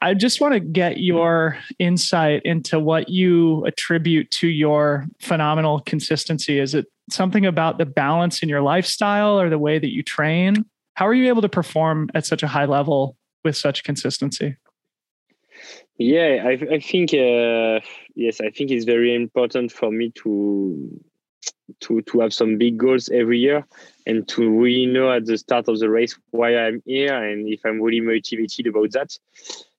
I 0.00 0.14
just 0.14 0.40
want 0.40 0.54
to 0.54 0.60
get 0.60 0.98
your 0.98 1.58
insight 1.78 2.42
into 2.44 2.78
what 2.78 3.10
you 3.10 3.64
attribute 3.66 4.30
to 4.32 4.48
your 4.48 5.06
phenomenal 5.20 5.80
consistency. 5.80 6.58
Is 6.58 6.74
it 6.74 6.86
something 7.10 7.44
about 7.44 7.76
the 7.76 7.86
balance 7.86 8.42
in 8.42 8.48
your 8.48 8.62
lifestyle 8.62 9.38
or 9.38 9.50
the 9.50 9.58
way 9.58 9.78
that 9.78 9.92
you 9.92 10.02
train? 10.02 10.64
How 10.94 11.06
are 11.06 11.14
you 11.14 11.28
able 11.28 11.42
to 11.42 11.48
perform 11.48 12.10
at 12.14 12.24
such 12.24 12.42
a 12.42 12.48
high 12.48 12.66
level 12.66 13.16
with 13.44 13.56
such 13.56 13.84
consistency? 13.84 14.56
Yeah, 16.00 16.44
I, 16.46 16.52
I 16.76 16.80
think 16.80 17.12
uh, 17.12 17.80
yes, 18.14 18.40
I 18.40 18.48
think 18.48 18.70
it's 18.70 18.86
very 18.86 19.14
important 19.14 19.70
for 19.70 19.90
me 19.90 20.10
to 20.22 20.98
to 21.80 22.00
to 22.00 22.20
have 22.20 22.32
some 22.32 22.56
big 22.56 22.78
goals 22.78 23.10
every 23.10 23.38
year 23.38 23.66
and 24.06 24.26
to 24.28 24.50
really 24.50 24.86
know 24.86 25.12
at 25.12 25.26
the 25.26 25.36
start 25.36 25.68
of 25.68 25.78
the 25.78 25.90
race 25.90 26.18
why 26.30 26.56
I'm 26.56 26.82
here 26.86 27.14
and 27.14 27.46
if 27.48 27.60
I'm 27.66 27.82
really 27.82 28.00
motivated 28.00 28.66
about 28.66 28.92
that 28.92 29.16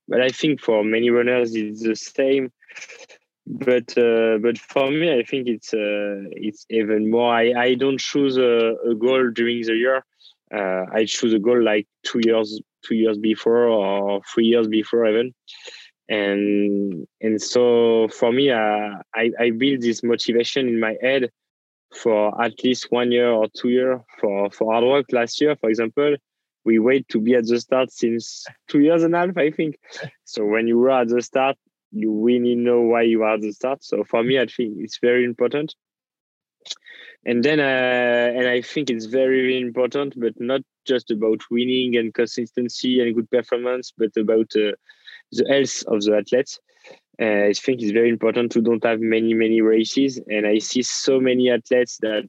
but 0.08 0.22
I 0.22 0.30
think 0.30 0.62
for 0.62 0.84
many 0.84 1.10
runners 1.10 1.56
it's 1.56 1.84
the 1.84 1.96
same. 1.96 2.52
But 3.48 3.98
uh, 3.98 4.38
but 4.42 4.58
for 4.60 4.92
me, 4.92 5.18
I 5.18 5.24
think 5.24 5.48
it's 5.48 5.74
uh, 5.74 6.30
it's 6.32 6.66
even 6.70 7.10
more. 7.10 7.34
I, 7.34 7.54
I 7.54 7.74
don't 7.76 8.00
choose 8.00 8.38
a, 8.38 8.76
a 8.90 8.96
goal 8.96 9.32
during 9.32 9.64
the 9.64 9.74
year. 9.74 10.06
Uh, 10.54 10.86
I 10.94 11.06
choose 11.06 11.34
a 11.34 11.40
goal 11.40 11.62
like 11.62 11.88
two 12.04 12.22
years 12.24 12.62
two 12.86 12.96
years 12.96 13.18
before 13.18 13.68
or 13.68 14.22
three 14.34 14.46
years 14.46 14.68
before 14.68 15.08
even. 15.08 15.34
And 16.10 17.08
and 17.22 17.42
so 17.42 18.08
for 18.10 18.32
me, 18.32 18.50
uh, 18.52 18.96
I 19.16 19.32
I 19.40 19.52
build 19.52 19.82
this 19.82 20.04
motivation 20.04 20.68
in 20.68 20.80
my 20.80 20.98
head 21.02 21.30
for 21.94 22.42
at 22.42 22.64
least 22.64 22.92
one 22.92 23.12
year 23.12 23.32
or 23.32 23.48
two 23.56 23.70
year 23.70 24.02
for 24.20 24.50
for 24.52 24.74
Hardrock 24.74 25.12
last 25.12 25.40
year, 25.42 25.56
for 25.56 25.70
example 25.70 26.16
we 26.64 26.80
wait 26.80 27.08
to 27.10 27.20
be 27.20 27.36
at 27.36 27.48
the 27.48 27.60
start 27.60 27.92
since 27.92 28.46
two 28.68 28.80
years 28.80 29.04
and 29.04 29.16
a 29.16 29.20
half, 29.20 29.38
I 29.38 29.52
think. 29.52 29.78
So 30.26 30.46
when 30.46 30.68
you 30.68 30.78
were 30.78 30.92
at 30.92 31.08
the 31.08 31.22
start, 31.22 31.58
you 31.92 32.12
really 32.12 32.56
know 32.56 32.82
why 32.82 33.02
you 33.04 33.24
are 33.24 33.34
at 33.34 33.42
the 33.42 33.52
start. 33.52 33.84
So 33.84 34.04
for 34.04 34.24
me, 34.24 34.40
I 34.40 34.46
think 34.46 34.78
it's 34.78 35.00
very 35.00 35.26
important. 35.26 35.76
And 37.26 37.44
then, 37.44 37.60
uh, 37.60 38.40
and 38.40 38.48
I 38.48 38.62
think 38.62 38.90
it's 38.90 39.06
very, 39.06 39.42
very 39.42 39.62
important, 39.62 40.20
but 40.20 40.40
not 40.40 40.62
just 40.88 41.12
about 41.12 41.42
winning 41.52 41.96
and 41.98 42.14
consistency 42.14 43.00
and 43.00 43.14
good 43.14 43.30
performance, 43.30 43.94
but 43.96 44.16
about 44.18 44.52
uh, 44.56 44.72
the 45.32 45.46
health 45.48 45.84
of 45.88 46.02
the 46.02 46.18
athletes. 46.18 46.60
Uh, 47.22 47.50
I 47.50 47.54
think 47.54 47.82
it's 47.82 47.92
very 47.92 48.10
important 48.10 48.52
to 48.54 48.62
don't 48.62 48.84
have 48.84 49.00
many, 49.00 49.34
many 49.34 49.62
races. 49.62 50.20
And 50.28 50.48
I 50.48 50.58
see 50.58 50.82
so 50.82 51.20
many 51.20 51.52
athletes 51.52 51.98
that 52.02 52.28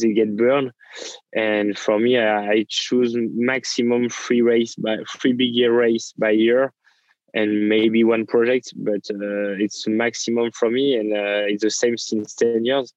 they 0.00 0.12
get 0.12 0.36
burned. 0.36 0.72
And 1.34 1.78
for 1.78 1.98
me, 1.98 2.18
I, 2.18 2.50
I 2.50 2.66
choose 2.68 3.14
maximum 3.16 4.08
three 4.08 4.40
race 4.40 4.74
by 4.76 4.96
three 5.18 5.32
big 5.32 5.54
year 5.54 5.72
race 5.76 6.14
by 6.16 6.30
year, 6.30 6.72
and 7.34 7.68
maybe 7.68 8.04
one 8.04 8.26
project. 8.26 8.72
But 8.76 9.04
uh, 9.10 9.58
it's 9.58 9.86
maximum 9.86 10.52
for 10.52 10.70
me, 10.70 10.96
and 10.96 11.12
uh, 11.12 11.50
it's 11.50 11.64
the 11.64 11.70
same 11.70 11.98
since 11.98 12.34
ten 12.34 12.64
years. 12.64 12.94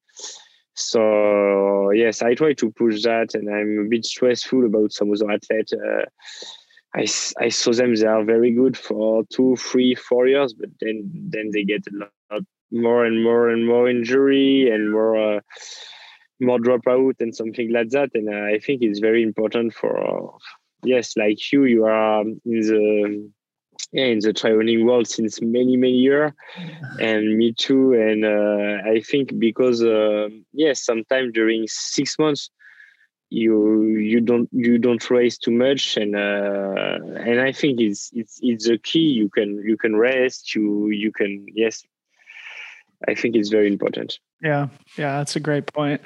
So 0.74 1.90
yes, 1.90 2.22
I 2.22 2.34
try 2.34 2.52
to 2.54 2.70
push 2.70 3.02
that, 3.02 3.34
and 3.34 3.50
I'm 3.50 3.86
a 3.86 3.88
bit 3.88 4.04
stressful 4.04 4.64
about 4.64 4.92
some 4.92 5.12
other 5.12 5.30
athletes. 5.30 5.72
Uh, 5.72 6.04
I, 6.98 7.06
I 7.38 7.48
saw 7.48 7.72
them; 7.72 7.94
they 7.94 8.06
are 8.06 8.24
very 8.24 8.50
good 8.50 8.76
for 8.76 9.24
two, 9.32 9.56
three, 9.56 9.94
four 9.94 10.26
years, 10.26 10.52
but 10.52 10.70
then 10.80 11.10
then 11.30 11.50
they 11.52 11.64
get 11.64 11.86
a 11.86 11.96
lot 11.96 12.44
more 12.72 13.04
and 13.04 13.22
more 13.22 13.48
and 13.48 13.66
more 13.66 13.88
injury 13.88 14.68
and 14.70 14.92
more 14.92 15.36
uh, 15.36 15.40
more 16.40 16.58
dropout 16.58 17.14
and 17.20 17.34
something 17.34 17.72
like 17.72 17.90
that. 17.90 18.10
And 18.14 18.28
uh, 18.28 18.54
I 18.54 18.58
think 18.58 18.82
it's 18.82 18.98
very 18.98 19.22
important 19.22 19.74
for 19.74 19.92
uh, 19.96 20.36
yes, 20.82 21.16
like 21.16 21.52
you, 21.52 21.64
you 21.64 21.84
are 21.84 22.22
in 22.22 22.36
the 22.44 23.30
yeah 23.92 24.06
in 24.06 24.18
the 24.18 24.32
training 24.32 24.84
world 24.84 25.06
since 25.06 25.40
many 25.40 25.76
many 25.76 25.98
years, 25.98 26.32
and 27.00 27.38
me 27.38 27.52
too. 27.52 27.92
And 27.94 28.24
uh, 28.24 28.90
I 28.90 29.00
think 29.00 29.38
because 29.38 29.84
uh, 29.84 30.28
yes, 30.52 30.84
sometimes 30.84 31.32
during 31.32 31.64
six 31.68 32.18
months 32.18 32.50
you 33.30 33.86
you 33.86 34.20
don't 34.20 34.48
you 34.52 34.78
don't 34.78 35.10
race 35.10 35.36
too 35.36 35.50
much 35.50 35.96
and 35.96 36.16
uh, 36.16 36.98
and 37.16 37.40
I 37.40 37.52
think 37.52 37.80
it's 37.80 38.10
it's 38.14 38.38
it's 38.42 38.68
a 38.68 38.78
key 38.78 39.10
you 39.10 39.28
can 39.28 39.62
you 39.66 39.76
can 39.76 39.96
rest 39.96 40.54
you 40.54 40.88
you 40.88 41.12
can 41.12 41.46
yes 41.54 41.84
I 43.06 43.14
think 43.14 43.36
it's 43.36 43.48
very 43.48 43.68
important. 43.68 44.18
Yeah, 44.42 44.68
yeah, 44.96 45.18
that's 45.18 45.36
a 45.36 45.40
great 45.40 45.72
point. 45.72 46.00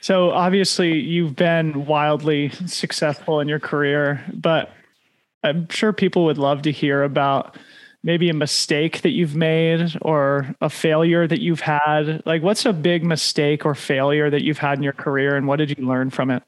So 0.00 0.30
obviously 0.30 0.98
you've 0.98 1.36
been 1.36 1.86
wildly 1.86 2.50
successful 2.66 3.40
in 3.40 3.48
your 3.48 3.58
career, 3.58 4.24
but 4.32 4.70
I'm 5.42 5.68
sure 5.68 5.92
people 5.92 6.24
would 6.26 6.38
love 6.38 6.62
to 6.62 6.72
hear 6.72 7.02
about 7.02 7.56
maybe 8.02 8.30
a 8.30 8.34
mistake 8.34 9.02
that 9.02 9.10
you've 9.10 9.34
made 9.34 9.96
or 10.02 10.54
a 10.60 10.70
failure 10.70 11.26
that 11.26 11.40
you've 11.40 11.60
had. 11.60 12.22
Like 12.24 12.42
what's 12.42 12.64
a 12.64 12.72
big 12.72 13.04
mistake 13.04 13.66
or 13.66 13.74
failure 13.74 14.30
that 14.30 14.42
you've 14.42 14.58
had 14.58 14.78
in 14.78 14.84
your 14.84 14.92
career 14.92 15.36
and 15.36 15.46
what 15.46 15.56
did 15.56 15.76
you 15.76 15.86
learn 15.86 16.10
from 16.10 16.30
it? 16.30 16.42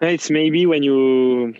It's 0.00 0.28
maybe 0.30 0.66
when 0.66 0.82
you 0.82 1.54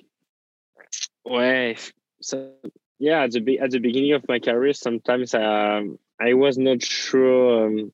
well, 1.25 1.75
so 2.21 2.53
yeah 2.99 3.23
at 3.25 3.33
the 3.33 3.59
at 3.59 3.71
the 3.71 3.79
beginning 3.79 4.13
of 4.13 4.27
my 4.29 4.39
career 4.39 4.73
sometimes 4.73 5.35
um, 5.35 5.99
i 6.21 6.33
was 6.35 6.59
not 6.59 6.83
sure 6.83 7.67
um, 7.67 7.93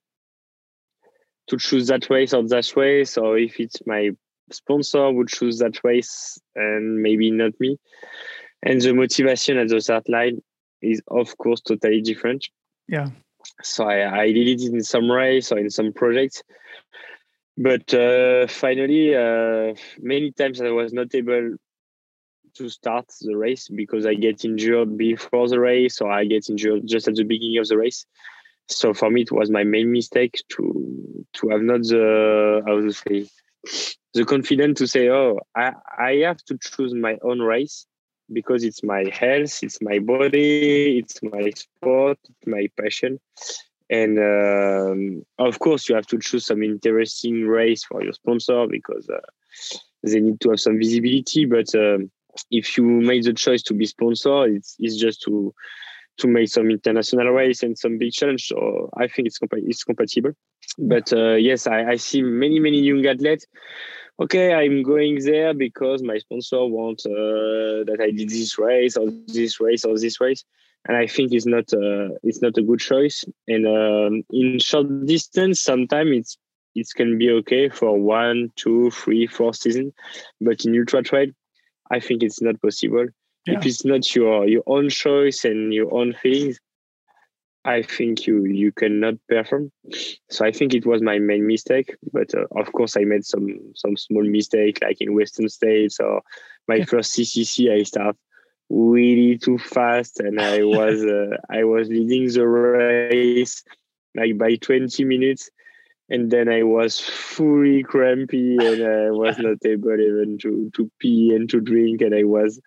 to 1.47 1.57
choose 1.57 1.89
that 1.89 2.09
race 2.11 2.33
or 2.33 2.43
that 2.49 2.77
race 2.77 3.17
or 3.17 3.39
if 3.39 3.59
it's 3.59 3.85
my 3.87 4.11
sponsor 4.51 5.11
would 5.11 5.29
choose 5.29 5.59
that 5.59 5.83
race 5.85 6.41
and 6.55 7.03
maybe 7.03 7.31
not 7.31 7.53
me 7.61 7.79
and 8.63 8.81
the 8.81 8.93
motivation 8.93 9.57
at 9.59 9.69
the 9.69 9.81
start 9.81 10.09
line 10.09 10.43
is 10.83 11.01
of 11.09 11.37
course 11.39 11.61
totally 11.61 12.01
different. 12.01 12.47
Yeah. 12.89 13.11
So 13.63 13.85
i, 13.85 14.23
I 14.23 14.33
did 14.33 14.49
it 14.49 14.73
in 14.73 14.83
some 14.83 15.11
race 15.11 15.53
or 15.53 15.59
in 15.59 15.71
some 15.71 15.93
projects. 15.93 16.43
But 17.57 17.93
uh, 17.93 18.47
finally 18.47 19.15
uh, 19.15 19.75
many 19.99 20.33
times 20.33 20.61
i 20.61 20.71
was 20.71 20.93
not 20.93 21.15
able 21.15 21.57
to 22.55 22.69
start 22.69 23.07
the 23.21 23.37
race 23.37 23.69
because 23.69 24.07
I 24.07 24.15
get 24.15 24.45
injured 24.45 24.97
before 24.97 25.49
the 25.49 25.61
race 25.61 26.01
or 26.01 26.11
I 26.11 26.25
get 26.25 26.49
injured 26.49 26.87
just 26.87 27.09
at 27.09 27.15
the 27.15 27.25
beginning 27.25 27.59
of 27.59 27.69
the 27.69 27.79
race. 27.79 28.07
So 28.69 28.95
for 28.95 29.11
me, 29.11 29.23
it 29.23 29.33
was 29.33 29.51
my 29.51 29.65
main 29.65 29.91
mistake 29.93 30.43
to 30.51 31.25
to 31.35 31.49
have 31.51 31.63
not 31.63 31.83
the 31.83 32.63
how 32.67 32.81
to 32.81 32.93
say 32.93 33.29
the 34.15 34.25
confidence 34.25 34.79
to 34.79 34.87
say, 34.87 35.09
oh, 35.09 35.39
I 35.57 35.73
I 35.99 36.13
have 36.27 36.39
to 36.45 36.59
choose 36.59 36.95
my 36.95 37.19
own 37.23 37.41
race 37.41 37.87
because 38.33 38.65
it's 38.65 38.83
my 38.83 39.05
health, 39.13 39.63
it's 39.63 39.81
my 39.81 39.99
body, 39.99 40.99
it's 40.99 41.23
my 41.23 41.51
sport, 41.51 42.19
my 42.47 42.69
passion. 42.81 43.21
And 43.89 44.19
um, 44.19 45.23
of 45.39 45.59
course, 45.59 45.89
you 45.89 45.97
have 45.97 46.07
to 46.09 46.19
choose 46.19 46.47
some 46.47 46.63
interesting 46.63 47.47
race 47.47 47.85
for 47.85 48.03
your 48.05 48.13
sponsor 48.13 48.67
because 48.69 49.09
uh, 49.09 49.21
they 50.05 50.21
need 50.21 50.41
to 50.43 50.51
have 50.51 50.61
some 50.61 50.79
visibility. 50.79 51.45
But 51.45 51.75
um, 51.75 52.11
if 52.51 52.77
you 52.77 52.85
made 52.85 53.25
the 53.25 53.33
choice 53.33 53.63
to 53.65 53.75
be 53.75 53.87
sponsor, 53.87 54.47
it's, 54.47 54.77
it's 54.79 54.97
just 54.97 55.23
to 55.23 55.53
to 56.21 56.29
make 56.29 56.49
some 56.49 56.71
international 56.71 57.31
race 57.31 57.63
and 57.63 57.79
some 57.79 57.99
big 57.99 58.13
challenge. 58.13 58.47
So 58.47 58.91
I 58.97 59.09
think 59.09 59.27
it's 59.27 59.39
compa- 59.39 59.67
it's 59.67 59.85
compatible. 59.85 60.33
But 60.79 61.13
uh, 61.13 61.35
yes, 61.35 61.67
I, 61.67 61.85
I 61.93 61.97
see 61.97 62.23
many 62.23 62.61
many 62.61 62.81
young 62.81 63.05
athletes. 63.07 63.47
Okay, 64.21 64.53
I'm 64.53 64.83
going 64.83 65.25
there 65.25 65.55
because 65.55 66.03
my 66.03 66.19
sponsor 66.19 66.65
wants 66.67 67.07
uh, 67.07 67.85
that 67.89 67.99
I 68.03 68.11
did 68.11 68.29
this 68.29 68.59
race 68.59 68.97
or 68.97 69.11
this 69.29 69.61
race 69.61 69.85
or 69.85 69.99
this 69.99 70.21
race, 70.21 70.45
and 70.87 70.97
I 70.97 71.07
think 71.07 71.33
it's 71.33 71.47
not 71.47 71.73
uh, 71.73 72.15
it's 72.23 72.43
not 72.43 72.59
a 72.59 72.63
good 72.63 72.81
choice. 72.81 73.25
And 73.49 73.67
um, 73.67 74.23
in 74.31 74.59
short 74.59 75.07
distance, 75.07 75.63
sometimes 75.63 76.11
it's 76.19 76.39
it 76.75 76.87
can 76.95 77.19
be 77.19 77.31
okay 77.31 77.69
for 77.69 77.99
one, 77.99 78.53
two, 78.57 78.91
three, 78.91 79.27
four 79.27 79.55
seasons, 79.55 79.93
but 80.41 80.65
in 80.65 80.79
ultra 80.79 81.03
trail, 81.03 81.29
I 81.91 82.01
think 82.01 82.23
it's 82.23 82.41
not 82.41 82.61
possible. 82.63 83.07
Yeah. 83.51 83.59
If 83.59 83.67
it's 83.67 83.85
not 83.85 84.15
your 84.15 84.47
your 84.47 84.63
own 84.67 84.89
choice 84.89 85.45
and 85.45 85.73
your 85.73 85.93
own 85.95 86.15
things, 86.23 86.59
I 87.65 87.83
think 87.83 88.27
you 88.27 88.45
you 88.45 88.73
cannot 88.73 89.15
perform. 89.29 89.73
So 90.31 90.45
I 90.45 90.53
think 90.53 90.75
it 90.75 90.87
was 90.87 91.03
my 91.03 91.19
main 91.19 91.47
mistake. 91.47 91.95
But 92.13 92.35
uh, 92.35 92.47
of 92.57 92.73
course, 92.73 92.97
I 92.97 93.05
made 93.05 93.25
some 93.25 93.59
some 93.75 93.97
small 93.97 94.25
mistake, 94.25 94.79
like 94.83 95.01
in 95.01 95.15
Western 95.15 95.49
States 95.49 95.99
or 96.01 96.23
my 96.69 96.77
yeah. 96.77 96.85
first 96.85 97.17
CCC. 97.17 97.71
I 97.71 97.83
start 97.83 98.17
really 98.69 99.39
too 99.39 99.59
fast, 99.59 100.21
and 100.21 100.41
I 100.41 100.63
was 100.77 101.03
uh, 101.05 101.37
I 101.51 101.65
was 101.65 101.89
leading 101.89 102.33
the 102.33 102.47
race 102.47 103.63
like 104.17 104.37
by 104.37 104.57
20 104.57 105.05
minutes 105.05 105.51
and 106.11 106.31
then 106.31 106.49
I 106.49 106.65
was 106.65 106.99
fully 106.99 107.85
crampy 107.85 108.57
and 108.59 108.83
I 108.83 109.11
was 109.11 109.39
not 109.39 109.59
able 109.65 109.99
even 109.99 110.39
to 110.43 110.71
to 110.75 110.91
pee 110.99 111.35
and 111.35 111.49
to 111.51 111.61
drink, 111.61 112.03
and 112.03 112.15
I 112.15 112.25
was 112.25 112.61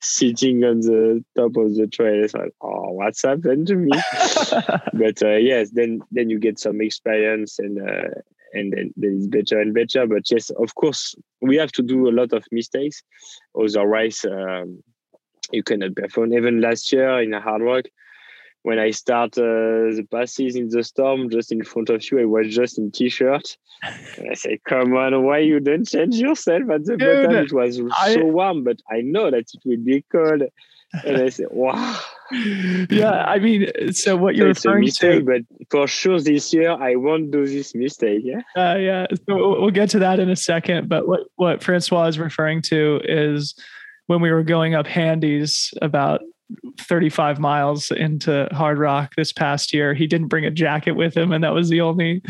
sitting 0.00 0.64
on 0.64 0.80
the 0.80 1.24
top 1.36 1.56
of 1.56 1.74
the 1.74 1.86
trail. 1.86 2.24
It's 2.24 2.34
like, 2.34 2.52
oh, 2.60 2.92
what's 2.92 3.22
happened 3.22 3.66
to 3.68 3.76
me? 3.76 3.90
but 4.94 5.22
uh, 5.22 5.36
yes, 5.36 5.70
then 5.72 6.00
then 6.10 6.30
you 6.30 6.38
get 6.38 6.58
some 6.58 6.80
experience 6.80 7.58
and. 7.58 7.80
Uh, 7.80 8.20
and 8.52 8.72
then, 8.72 8.92
then 8.96 9.18
it's 9.18 9.28
better 9.28 9.60
and 9.60 9.72
better. 9.72 10.08
But 10.08 10.28
yes, 10.28 10.50
of 10.50 10.74
course, 10.74 11.14
we 11.40 11.54
have 11.54 11.70
to 11.70 11.82
do 11.82 12.08
a 12.08 12.10
lot 12.10 12.32
of 12.32 12.44
mistakes. 12.50 13.00
Otherwise, 13.56 14.24
um, 14.24 14.82
you 15.52 15.62
cannot 15.62 15.94
perform. 15.94 16.32
Even 16.32 16.60
last 16.60 16.92
year 16.92 17.20
in 17.22 17.32
a 17.32 17.40
Hardrock, 17.40 17.86
when 18.62 18.78
I 18.78 18.90
start 18.90 19.38
uh, 19.38 19.42
the 19.96 20.06
passes 20.10 20.54
in 20.54 20.68
the 20.68 20.84
storm 20.84 21.30
just 21.30 21.50
in 21.50 21.64
front 21.64 21.88
of 21.88 22.04
you, 22.10 22.20
I 22.20 22.24
was 22.24 22.54
just 22.54 22.78
in 22.78 22.90
t-shirt. 22.90 23.56
And 24.18 24.30
I 24.30 24.34
say, 24.34 24.60
"Come 24.68 24.94
on, 24.96 25.22
why 25.24 25.38
you 25.38 25.60
don't 25.60 25.88
change 25.88 26.16
yourself 26.16 26.68
at 26.70 26.84
the 26.84 26.96
Dude, 26.96 27.26
bottom? 27.26 27.44
It 27.44 27.52
was 27.52 27.80
I, 27.98 28.14
so 28.14 28.24
warm, 28.26 28.64
but 28.64 28.80
I 28.90 29.00
know 29.00 29.30
that 29.30 29.46
it 29.54 29.60
will 29.64 29.78
be 29.78 30.04
cold." 30.12 30.42
And 31.04 31.16
I 31.16 31.28
say, 31.30 31.46
"Wow." 31.50 31.98
yeah, 32.90 33.24
I 33.24 33.38
mean, 33.38 33.92
so 33.92 34.16
what 34.16 34.36
you're 34.36 34.54
so 34.54 34.70
referring 34.70 34.84
mistake, 34.84 35.20
to, 35.20 35.24
but 35.24 35.68
for 35.70 35.88
sure 35.88 36.20
this 36.20 36.52
year 36.52 36.70
I 36.70 36.96
won't 36.96 37.30
do 37.30 37.46
this 37.46 37.74
mistake. 37.74 38.22
Yeah. 38.24 38.42
Uh, 38.56 38.76
yeah. 38.76 39.06
So 39.26 39.60
we'll 39.60 39.70
get 39.70 39.90
to 39.90 39.98
that 40.00 40.20
in 40.20 40.28
a 40.30 40.36
second. 40.36 40.88
But 40.88 41.08
what 41.08 41.20
what 41.36 41.62
Francois 41.62 42.06
is 42.06 42.18
referring 42.18 42.62
to 42.62 43.00
is 43.04 43.54
when 44.06 44.20
we 44.20 44.30
were 44.30 44.42
going 44.42 44.74
up 44.74 44.86
handies 44.86 45.72
about 45.80 46.20
35 46.78 47.38
miles 47.38 47.90
into 47.90 48.48
Hardrock 48.52 49.14
this 49.16 49.32
past 49.32 49.72
year. 49.72 49.94
He 49.94 50.06
didn't 50.06 50.28
bring 50.28 50.44
a 50.44 50.50
jacket 50.50 50.92
with 50.92 51.16
him, 51.16 51.32
and 51.32 51.44
that 51.44 51.54
was 51.54 51.68
the 51.68 51.80
only 51.80 52.22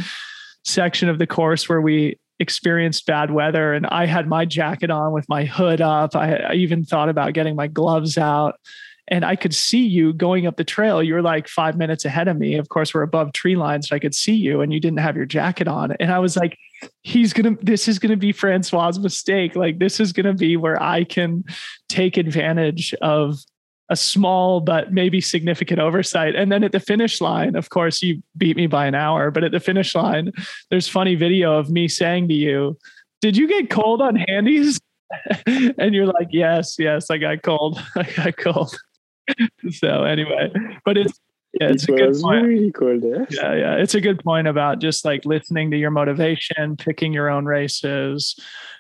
section 0.65 1.09
of 1.09 1.19
the 1.19 1.27
course 1.27 1.69
where 1.69 1.81
we 1.81 2.19
experienced 2.39 3.07
bad 3.07 3.31
weather. 3.31 3.73
And 3.75 3.87
I 3.87 4.07
had 4.07 4.27
my 4.27 4.45
jacket 4.45 4.91
on 4.91 5.13
with 5.13 5.29
my 5.29 5.45
hood 5.45 5.81
up. 5.81 6.17
I, 6.17 6.37
I 6.37 6.53
even 6.55 6.85
thought 6.85 7.09
about 7.09 7.35
getting 7.35 7.55
my 7.55 7.67
gloves 7.67 8.17
out. 8.17 8.59
And 9.09 9.25
I 9.25 9.35
could 9.35 9.55
see 9.55 9.85
you 9.85 10.13
going 10.13 10.47
up 10.47 10.57
the 10.57 10.65
trail. 10.65 11.03
You 11.03 11.15
were 11.15 11.23
like 11.23 11.49
five 11.49 11.77
minutes 11.77 12.05
ahead 12.05 12.29
of 12.29 12.39
me. 12.39 12.55
Of 12.55 12.69
course, 12.69 12.95
we're 12.95 13.03
above 13.03 13.33
tree 13.33 13.57
lines, 13.57 13.89
so 13.89 13.97
I 13.97 13.99
could 13.99 14.15
see 14.15 14.35
you, 14.35 14.61
and 14.61 14.73
you 14.73 14.79
didn't 14.79 15.01
have 15.01 15.17
your 15.17 15.27
jacket 15.27 15.67
on. 15.67 15.93
And 15.99 16.13
I 16.13 16.21
was 16.21 16.37
like, 16.37 16.57
he's 17.03 17.33
gonna 17.33 17.57
this 17.63 17.89
is 17.89 17.99
gonna 17.99 18.17
be 18.17 18.33
francois 18.33 18.93
mistake 19.01 19.55
like 19.55 19.79
this 19.79 20.01
is 20.01 20.13
gonna 20.13 20.35
be 20.35 20.57
where 20.57 20.81
i 20.83 21.05
can 21.05 21.45
take 21.89 22.17
advantage 22.17 22.95
of 23.03 23.39
a 23.91 23.97
small 23.97 24.61
but 24.61 24.93
maybe 24.93 25.21
significant 25.21 25.81
oversight. 25.81 26.37
And 26.37 26.51
then 26.51 26.63
at 26.63 26.73
the 26.73 26.81
finish 26.81 27.21
line, 27.21 27.57
of 27.57 27.71
course, 27.71 28.03
you 28.03 28.23
beat 28.37 28.57
me 28.57 28.69
by 28.69 28.87
an 28.87 28.95
hour, 28.95 29.31
but 29.33 29.43
at 29.45 29.51
the 29.51 29.61
finish 29.61 29.95
line, 29.95 30.33
there's 30.71 30.89
funny 30.89 31.17
video 31.17 31.59
of 31.59 31.71
me 31.71 31.89
saying 31.89 32.29
to 32.29 32.35
you, 32.35 32.79
Did 33.21 33.37
you 33.37 33.49
get 33.49 33.69
cold 33.69 34.01
on 34.01 34.17
handies? 34.17 34.81
and 35.47 35.93
you're 35.95 36.07
like, 36.07 36.29
Yes, 36.31 36.77
yes, 36.79 37.11
I 37.11 37.19
got 37.19 37.43
cold. 37.43 37.83
I 37.97 38.09
got 38.17 38.37
cold. 38.37 38.75
so 39.71 40.05
anyway, 40.05 40.53
but 40.85 40.97
it's 40.97 41.19
Yeah, 41.61 41.71
it's 41.71 41.89
it 41.89 41.95
a 41.95 41.97
good 41.97 42.21
point. 42.21 42.47
really 42.47 42.71
cold. 42.71 43.05
Eh? 43.05 43.27
Yeah, 43.31 43.55
yeah. 43.55 43.75
It's 43.75 43.95
a 43.95 44.01
good 44.01 44.23
point 44.23 44.47
about 44.47 44.81
just 44.81 45.05
like 45.05 45.25
listening 45.25 45.73
to 45.73 45.77
your 45.77 45.91
motivation, 45.91 46.77
picking 46.77 47.13
your 47.13 47.29
own 47.29 47.45
races, 47.45 48.39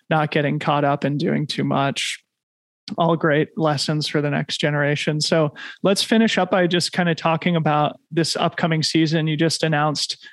not 0.09 0.31
getting 0.31 0.61
caught 0.61 0.85
up 0.85 1.05
in 1.05 1.19
doing 1.19 1.49
too 1.49 1.65
much. 1.65 2.23
All 2.99 3.17
great 3.17 3.57
lessons 3.57 4.07
for 4.07 4.21
the 4.21 4.31
next 4.31 4.59
generation. 4.59 5.21
So 5.21 5.55
let's 5.83 6.03
finish 6.03 6.39
up 6.39 6.51
by 6.51 6.67
just 6.67 6.93
kind 6.93 7.09
of 7.09 7.17
talking 7.17 7.57
about 7.57 8.01
this 8.11 8.37
upcoming 8.37 8.83
season. 8.83 9.27
You 9.27 9.37
just 9.37 9.63
announced 9.63 10.27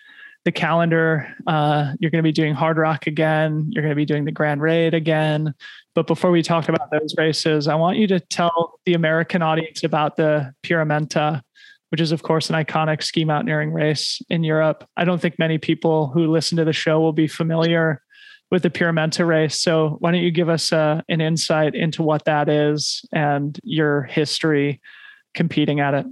the 0.45 0.51
calendar. 0.51 1.28
Uh, 1.45 1.93
you're 1.99 2.12
going 2.12 2.24
to 2.24 2.28
be 2.28 2.32
doing 2.32 2.55
Hardrock 2.55 3.05
again. 3.05 3.68
You're 3.70 3.84
going 3.84 3.91
to 3.91 3.95
be 3.95 4.05
doing 4.05 4.24
the 4.24 4.32
Grand 4.32 4.62
Raid 4.62 4.93
again. 4.93 5.53
But 5.93 6.08
before 6.08 6.32
we 6.32 6.41
talk 6.41 6.70
about 6.70 6.89
those 6.91 7.16
races, 7.18 7.68
I 7.68 7.76
want 7.76 7.97
you 7.97 8.08
to 8.08 8.20
tell 8.20 8.80
the 8.86 8.93
American 8.93 9.41
audience 9.41 9.84
about 9.84 10.16
the 10.16 10.53
Pierra 10.64 10.86
Menta, 10.86 11.41
which 11.89 11.99
is, 11.99 12.12
of 12.12 12.24
course, 12.24 12.49
an 12.49 12.55
iconic 12.55 13.03
ski 13.03 13.26
mountaineering 13.26 13.74
race 13.74 14.22
in 14.30 14.43
Europe. 14.43 14.88
I 14.95 15.03
don't 15.03 15.22
think 15.22 15.38
many 15.38 15.58
people 15.58 16.08
who 16.08 16.28
listen 16.28 16.58
to 16.58 16.66
the 16.66 16.72
show 16.72 17.01
will 17.01 17.14
be 17.14 17.28
familiar 17.28 18.01
with 18.51 18.63
the 18.63 18.69
Pierra 18.69 18.93
Menta 18.93 19.25
race. 19.27 19.59
So, 19.59 19.97
why 19.99 20.11
don't 20.11 20.21
you 20.21 20.31
give 20.31 20.49
us 20.49 20.71
uh, 20.71 21.01
an 21.09 21.21
insight 21.21 21.75
into 21.75 22.03
what 22.03 22.25
that 22.25 22.49
is 22.49 23.05
and 23.11 23.59
your 23.63 24.03
history 24.03 24.81
competing 25.33 25.79
at 25.79 25.93
it? 25.93 26.05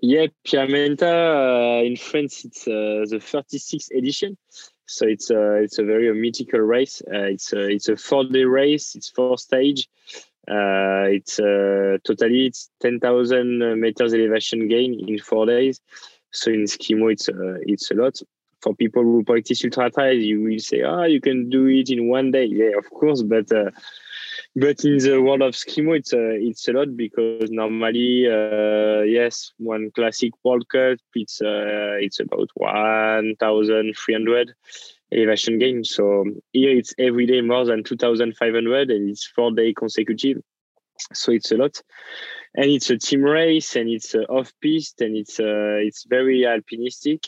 Yeah, 0.00 0.26
Pierra 0.44 0.68
Menta 0.68 1.80
uh, 1.80 1.84
in 1.84 1.96
France, 1.96 2.44
it's 2.44 2.66
uh, 2.66 3.06
the 3.08 3.18
36th 3.18 3.90
edition. 3.96 4.36
So 4.86 5.06
it's 5.06 5.30
a 5.30 5.54
it's 5.62 5.78
a 5.78 5.84
very 5.84 6.12
mythical 6.12 6.60
race. 6.60 7.00
Uh, 7.06 7.30
it's 7.34 7.52
a 7.52 7.68
it's 7.68 7.88
a 7.88 7.96
four 7.96 8.24
day 8.24 8.44
race. 8.44 8.94
It's 8.94 9.08
four 9.08 9.38
stage. 9.38 9.88
Uh, 10.46 11.06
it's 11.08 11.38
uh, 11.38 11.98
totally 12.04 12.46
it's 12.46 12.68
10,000 12.82 13.80
meters 13.80 14.12
elevation 14.12 14.68
gain 14.68 15.08
in 15.08 15.18
four 15.18 15.46
days. 15.46 15.80
So 16.32 16.50
in 16.50 16.64
skimo, 16.64 17.12
it's 17.12 17.28
uh, 17.28 17.58
it's 17.62 17.90
a 17.90 17.94
lot. 17.94 18.20
For 18.62 18.74
people 18.74 19.02
who 19.02 19.24
practice 19.24 19.64
ultra 19.64 19.90
trails, 19.90 20.22
you 20.22 20.40
will 20.42 20.58
say, 20.58 20.82
"Ah, 20.82 21.00
oh, 21.00 21.04
you 21.04 21.20
can 21.20 21.50
do 21.50 21.66
it 21.66 21.90
in 21.90 22.08
one 22.08 22.30
day." 22.30 22.44
Yeah, 22.44 22.78
of 22.78 22.88
course, 22.90 23.22
but 23.22 23.50
uh, 23.50 23.70
but 24.54 24.84
in 24.84 24.98
the 24.98 25.20
world 25.20 25.42
of 25.42 25.54
skimo, 25.54 25.96
it's 25.98 26.12
a 26.12 26.36
it's 26.36 26.68
a 26.68 26.72
lot 26.72 26.96
because 26.96 27.50
normally, 27.50 28.28
uh, 28.28 29.02
yes, 29.02 29.52
one 29.58 29.90
classic 29.94 30.32
World 30.44 30.68
Cup, 30.68 30.98
it's 31.14 31.40
uh, 31.40 31.96
it's 31.98 32.20
about 32.20 32.50
one 32.54 33.34
thousand 33.40 33.94
three 33.96 34.14
hundred 34.14 34.52
elevation 35.10 35.58
gain. 35.58 35.84
So 35.84 36.24
here 36.52 36.76
it's 36.76 36.94
every 36.98 37.26
day 37.26 37.40
more 37.40 37.64
than 37.64 37.82
two 37.82 37.96
thousand 37.96 38.36
five 38.36 38.54
hundred, 38.54 38.90
and 38.90 39.10
it's 39.10 39.26
four 39.26 39.50
day 39.50 39.72
consecutive. 39.72 40.42
So 41.12 41.32
it's 41.32 41.50
a 41.50 41.56
lot, 41.56 41.80
and 42.54 42.66
it's 42.66 42.90
a 42.90 42.98
team 42.98 43.22
race, 43.22 43.74
and 43.74 43.88
it's 43.88 44.14
uh, 44.14 44.20
off 44.28 44.52
piste, 44.60 45.00
and 45.00 45.16
it's 45.16 45.40
uh, 45.40 45.80
it's 45.80 46.04
very 46.04 46.42
alpinistic. 46.42 47.26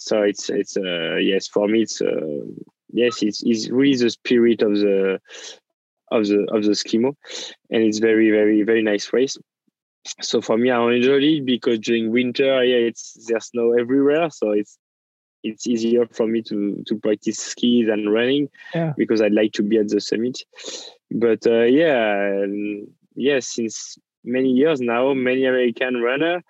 So 0.00 0.22
it's 0.22 0.48
it's 0.48 0.76
uh, 0.76 1.16
yes 1.16 1.46
for 1.46 1.68
me 1.68 1.82
it's 1.82 2.00
uh, 2.00 2.46
yes 2.90 3.22
it's, 3.22 3.42
it's 3.44 3.68
really 3.68 3.96
the 3.96 4.08
spirit 4.08 4.62
of 4.62 4.72
the 4.72 5.20
of 6.10 6.26
the 6.26 6.46
of 6.50 6.64
the 6.64 6.70
skimo, 6.70 7.14
and 7.70 7.82
it's 7.82 7.98
very 7.98 8.30
very 8.30 8.62
very 8.62 8.82
nice 8.82 9.12
race. 9.12 9.36
So 10.22 10.40
for 10.40 10.56
me, 10.56 10.70
I 10.70 10.80
enjoy 10.92 11.18
it 11.18 11.44
because 11.44 11.78
during 11.80 12.10
winter, 12.10 12.64
yeah, 12.64 12.88
it's 12.88 13.26
there's 13.28 13.46
snow 13.46 13.72
everywhere, 13.72 14.30
so 14.30 14.52
it's 14.52 14.78
it's 15.42 15.66
easier 15.66 16.06
for 16.06 16.26
me 16.26 16.40
to 16.42 16.82
to 16.86 16.98
practice 16.98 17.38
skis 17.38 17.88
and 17.88 18.10
running 18.10 18.48
yeah. 18.74 18.94
because 18.96 19.20
I'd 19.20 19.32
like 19.34 19.52
to 19.52 19.62
be 19.62 19.76
at 19.76 19.88
the 19.88 20.00
summit. 20.00 20.42
But 21.10 21.46
uh, 21.46 21.64
yeah, 21.64 22.42
um, 22.44 22.88
yeah, 23.14 23.40
since 23.40 23.98
many 24.24 24.50
years 24.50 24.80
now, 24.80 25.12
many 25.12 25.44
American 25.44 26.00
runner, 26.00 26.42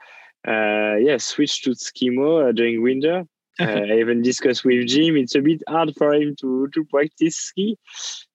uh, 0.46 0.96
yeah, 0.96 1.16
switched 1.18 1.64
to 1.64 1.70
skimo 1.70 2.48
uh, 2.48 2.52
during 2.52 2.82
winter. 2.82 3.26
Uh, 3.58 3.64
I 3.64 3.98
even 3.98 4.22
discussed 4.22 4.64
with 4.64 4.86
Jim. 4.86 5.16
It's 5.16 5.34
a 5.34 5.40
bit 5.40 5.62
hard 5.68 5.94
for 5.96 6.14
him 6.14 6.36
to 6.40 6.68
to 6.68 6.84
practice 6.84 7.36
ski, 7.36 7.78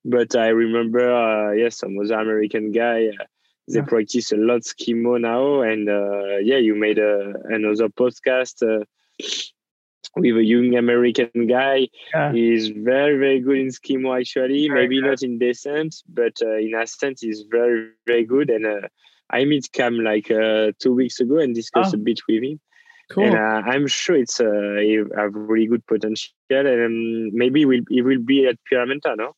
but 0.03 0.35
I 0.35 0.47
remember, 0.49 1.11
uh, 1.11 1.51
yes, 1.51 1.79
some 1.79 1.97
other 1.97 2.15
American 2.15 2.71
guy. 2.71 3.07
Uh, 3.07 3.25
they 3.67 3.79
yeah. 3.79 3.85
practice 3.85 4.31
a 4.31 4.37
lot 4.37 4.61
skimo 4.61 5.19
now, 5.19 5.61
and 5.61 5.89
uh, 5.89 6.37
yeah, 6.37 6.57
you 6.57 6.75
made 6.75 6.99
a, 6.99 7.33
another 7.45 7.89
podcast 7.89 8.61
uh, 8.61 8.85
with 10.15 10.37
a 10.37 10.43
young 10.43 10.75
American 10.75 11.47
guy. 11.47 11.87
Yeah. 12.13 12.31
He's 12.31 12.67
very 12.67 13.17
very 13.17 13.39
good 13.39 13.57
in 13.57 13.67
skimo. 13.69 14.19
Actually, 14.19 14.67
very 14.67 14.81
maybe 14.81 15.01
good. 15.01 15.09
not 15.09 15.23
in 15.23 15.39
descent, 15.39 15.95
but 16.07 16.39
uh, 16.43 16.57
in 16.57 16.75
ascent, 16.75 17.19
he's 17.21 17.43
very 17.49 17.89
very 18.05 18.25
good. 18.25 18.51
And 18.51 18.67
uh, 18.67 18.87
I 19.31 19.45
meet 19.45 19.71
Cam 19.71 19.99
like 19.99 20.27
two 20.27 20.93
weeks 20.93 21.19
ago 21.19 21.39
and 21.39 21.55
discussed 21.55 21.95
oh. 21.95 21.97
a 21.97 22.01
bit 22.01 22.19
with 22.29 22.43
him. 22.43 22.59
Cool. 23.11 23.25
And 23.25 23.35
uh, 23.35 23.69
I'm 23.69 23.87
sure 23.87 24.15
it's 24.15 24.39
a, 24.39 25.05
have 25.15 25.33
really 25.33 25.67
good 25.67 25.85
potential, 25.85 26.33
and 26.49 26.67
um, 26.67 27.37
maybe 27.37 27.61
it 27.61 27.65
will 27.65 27.81
it 27.89 28.01
will 28.03 28.21
be 28.23 28.47
at 28.47 28.57
Pierra 28.69 28.87
Menta, 28.87 29.15
no? 29.15 29.33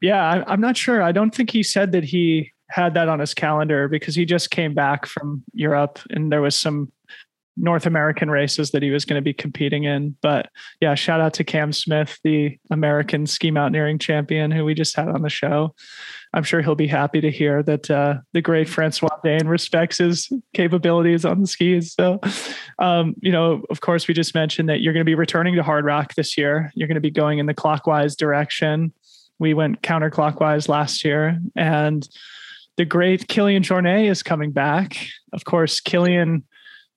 Yeah, 0.00 0.44
I'm 0.46 0.60
not 0.60 0.76
sure. 0.76 1.02
I 1.02 1.12
don't 1.12 1.34
think 1.34 1.50
he 1.50 1.62
said 1.62 1.92
that 1.92 2.04
he 2.04 2.52
had 2.68 2.94
that 2.94 3.08
on 3.08 3.20
his 3.20 3.34
calendar 3.34 3.88
because 3.88 4.14
he 4.14 4.24
just 4.24 4.50
came 4.50 4.74
back 4.74 5.06
from 5.06 5.42
Europe 5.52 5.98
and 6.10 6.30
there 6.30 6.42
was 6.42 6.56
some 6.56 6.92
North 7.56 7.86
American 7.86 8.30
races 8.30 8.72
that 8.72 8.82
he 8.82 8.90
was 8.90 9.04
going 9.04 9.18
to 9.18 9.24
be 9.24 9.32
competing 9.32 9.84
in. 9.84 10.16
But 10.22 10.50
yeah, 10.80 10.94
shout 10.94 11.20
out 11.20 11.34
to 11.34 11.44
Cam 11.44 11.72
Smith, 11.72 12.18
the 12.24 12.58
American 12.70 13.26
ski 13.26 13.50
mountaineering 13.50 13.98
champion 13.98 14.50
who 14.50 14.64
we 14.64 14.74
just 14.74 14.96
had 14.96 15.08
on 15.08 15.22
the 15.22 15.30
show. 15.30 15.74
I'm 16.34 16.42
sure 16.42 16.60
he'll 16.60 16.74
be 16.74 16.88
happy 16.88 17.20
to 17.20 17.30
hear 17.30 17.62
that 17.62 17.88
uh, 17.88 18.16
the 18.32 18.42
great 18.42 18.68
Francois 18.68 19.16
D'Haene 19.22 19.48
respects 19.48 19.98
his 19.98 20.32
capabilities 20.52 21.24
on 21.24 21.40
the 21.40 21.46
skis. 21.46 21.92
So, 21.92 22.20
um, 22.80 23.14
you 23.20 23.30
know, 23.30 23.62
of 23.70 23.80
course, 23.80 24.08
we 24.08 24.14
just 24.14 24.34
mentioned 24.34 24.68
that 24.68 24.80
you're 24.80 24.92
going 24.92 25.02
to 25.02 25.08
be 25.08 25.14
returning 25.14 25.54
to 25.54 25.62
Hardrock 25.62 26.14
this 26.14 26.36
year. 26.36 26.72
You're 26.74 26.88
going 26.88 26.96
to 26.96 27.00
be 27.00 27.12
going 27.12 27.38
in 27.38 27.46
the 27.46 27.54
clockwise 27.54 28.16
direction. 28.16 28.92
We 29.38 29.54
went 29.54 29.82
counterclockwise 29.82 30.68
last 30.68 31.04
year, 31.04 31.38
and 31.54 32.08
the 32.76 32.84
great 32.84 33.28
Kilian 33.28 33.62
Jornet 33.62 34.10
is 34.10 34.24
coming 34.24 34.50
back. 34.50 35.06
Of 35.32 35.44
course, 35.44 35.80
Kilian 35.80 36.42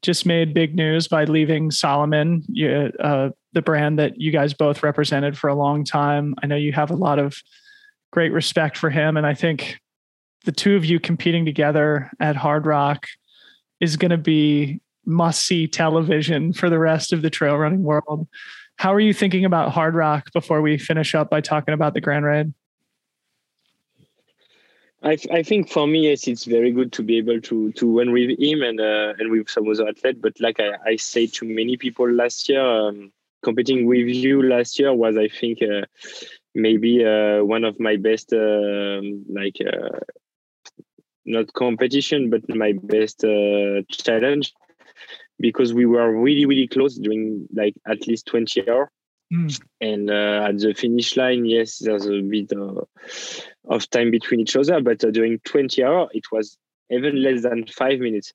just 0.01 0.25
made 0.25 0.53
big 0.53 0.75
news 0.75 1.07
by 1.07 1.25
leaving 1.25 1.69
Salomon, 1.69 2.43
uh, 2.99 3.29
the 3.53 3.61
brand 3.61 3.99
that 3.99 4.19
you 4.19 4.31
guys 4.31 4.55
both 4.55 4.81
represented 4.81 5.37
for 5.37 5.47
a 5.47 5.55
long 5.55 5.83
time. 5.83 6.33
I 6.41 6.47
know 6.47 6.55
you 6.55 6.73
have 6.73 6.89
a 6.89 6.95
lot 6.95 7.19
of 7.19 7.41
great 8.11 8.31
respect 8.31 8.77
for 8.77 8.89
him, 8.89 9.17
and 9.17 9.25
I 9.25 9.33
think 9.33 9.79
the 10.45 10.51
two 10.51 10.75
of 10.75 10.85
you 10.85 10.99
competing 10.99 11.45
together 11.45 12.11
at 12.19 12.35
Hardrock 12.35 13.05
is 13.79 13.97
going 13.97 14.11
to 14.11 14.17
be 14.17 14.79
must 15.05 15.45
see 15.45 15.67
television 15.67 16.53
for 16.53 16.69
the 16.69 16.79
rest 16.79 17.13
of 17.13 17.21
the 17.21 17.29
trail 17.29 17.57
running 17.57 17.83
world. 17.83 18.27
How 18.77 18.93
are 18.93 18.99
you 18.99 19.13
thinking 19.13 19.45
about 19.45 19.73
Hardrock 19.73 20.31
before 20.33 20.61
we 20.61 20.77
finish 20.77 21.15
up 21.15 21.29
by 21.29 21.41
talking 21.41 21.73
about 21.73 21.93
the 21.93 22.01
Grand 22.01 22.25
Raid? 22.25 22.53
I, 25.03 25.17
I 25.31 25.43
think 25.43 25.69
for 25.69 25.87
me, 25.87 26.09
yes, 26.09 26.27
it's 26.27 26.45
very 26.45 26.71
good 26.71 26.91
to 26.93 27.03
be 27.03 27.17
able 27.17 27.39
to 27.41 27.71
to 27.73 27.97
run 27.97 28.11
with 28.11 28.39
him 28.39 28.61
and 28.63 28.79
uh, 28.79 29.13
and 29.19 29.31
with 29.31 29.49
some 29.49 29.67
other 29.69 29.87
athlete. 29.87 30.21
But 30.21 30.39
like 30.39 30.59
I, 30.59 30.71
I 30.85 30.95
say 30.95 31.27
to 31.27 31.45
many 31.45 31.77
people 31.77 32.11
last 32.11 32.49
year, 32.49 32.61
um, 32.61 33.11
competing 33.43 33.85
with 33.85 34.07
you 34.07 34.41
last 34.41 34.79
year 34.79 34.93
was, 34.93 35.15
I 35.15 35.27
think, 35.27 35.61
uh, 35.61 35.85
maybe 36.57 37.05
uh, 37.05 37.43
one 37.43 37.63
of 37.63 37.79
my 37.79 37.95
best, 37.95 38.33
like 38.33 39.57
not 41.25 41.53
competition, 41.53 42.29
but 42.29 42.41
my 42.49 42.73
best 42.83 43.23
challenge 43.89 44.53
because 45.39 45.73
we 45.73 45.85
were 45.85 46.15
really 46.15 46.45
really 46.45 46.67
close 46.67 46.95
during 46.95 47.47
like 47.53 47.75
at 47.87 48.07
least 48.07 48.25
20 48.27 48.69
hours 48.69 48.89
mm. 49.33 49.61
and 49.81 50.09
uh, 50.09 50.47
at 50.47 50.59
the 50.59 50.73
finish 50.73 51.15
line 51.15 51.45
yes 51.45 51.79
there's 51.79 52.05
a 52.05 52.21
bit 52.21 52.51
of, 52.53 52.87
of 53.69 53.89
time 53.89 54.11
between 54.11 54.39
each 54.39 54.55
other 54.55 54.81
but 54.81 55.03
uh, 55.03 55.11
during 55.11 55.39
20 55.39 55.83
hours 55.83 56.09
it 56.13 56.25
was 56.31 56.57
even 56.89 57.21
less 57.21 57.41
than 57.43 57.65
five 57.67 57.99
minutes 57.99 58.33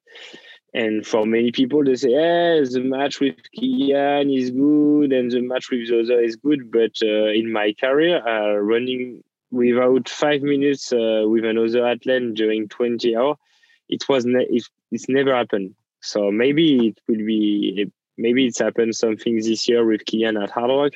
and 0.74 1.06
for 1.06 1.26
many 1.26 1.52
people 1.52 1.84
they 1.84 1.94
say 1.96 2.14
eh, 2.14 2.60
the 2.70 2.80
match 2.80 3.20
with 3.20 3.36
Kilian 3.56 4.34
is 4.36 4.50
good 4.50 5.12
and 5.12 5.30
the 5.30 5.40
match 5.40 5.70
with 5.70 5.88
the 5.88 6.00
other 6.00 6.20
is 6.22 6.36
good. 6.36 6.70
But 6.70 6.92
uh, 7.02 7.30
in 7.32 7.52
my 7.52 7.74
career 7.78 8.26
uh, 8.26 8.56
running 8.56 9.22
without 9.50 10.08
five 10.08 10.42
minutes 10.42 10.92
uh, 10.92 11.24
with 11.26 11.44
another 11.44 11.86
athlete 11.86 12.34
during 12.34 12.68
20 12.68 13.16
hours 13.16 13.36
it 13.88 14.08
was 14.08 14.24
ne- 14.24 14.46
it, 14.48 14.64
it's 14.90 15.08
never 15.08 15.34
happened. 15.34 15.74
So 16.00 16.30
maybe 16.32 16.88
it 16.88 16.98
will 17.06 17.24
be 17.24 17.90
maybe 18.18 18.46
it's 18.46 18.58
happened 18.58 18.94
something 18.94 19.36
this 19.36 19.68
year 19.68 19.84
with 19.84 20.04
Kilian 20.04 20.42
at 20.42 20.50
Hardrock. 20.50 20.94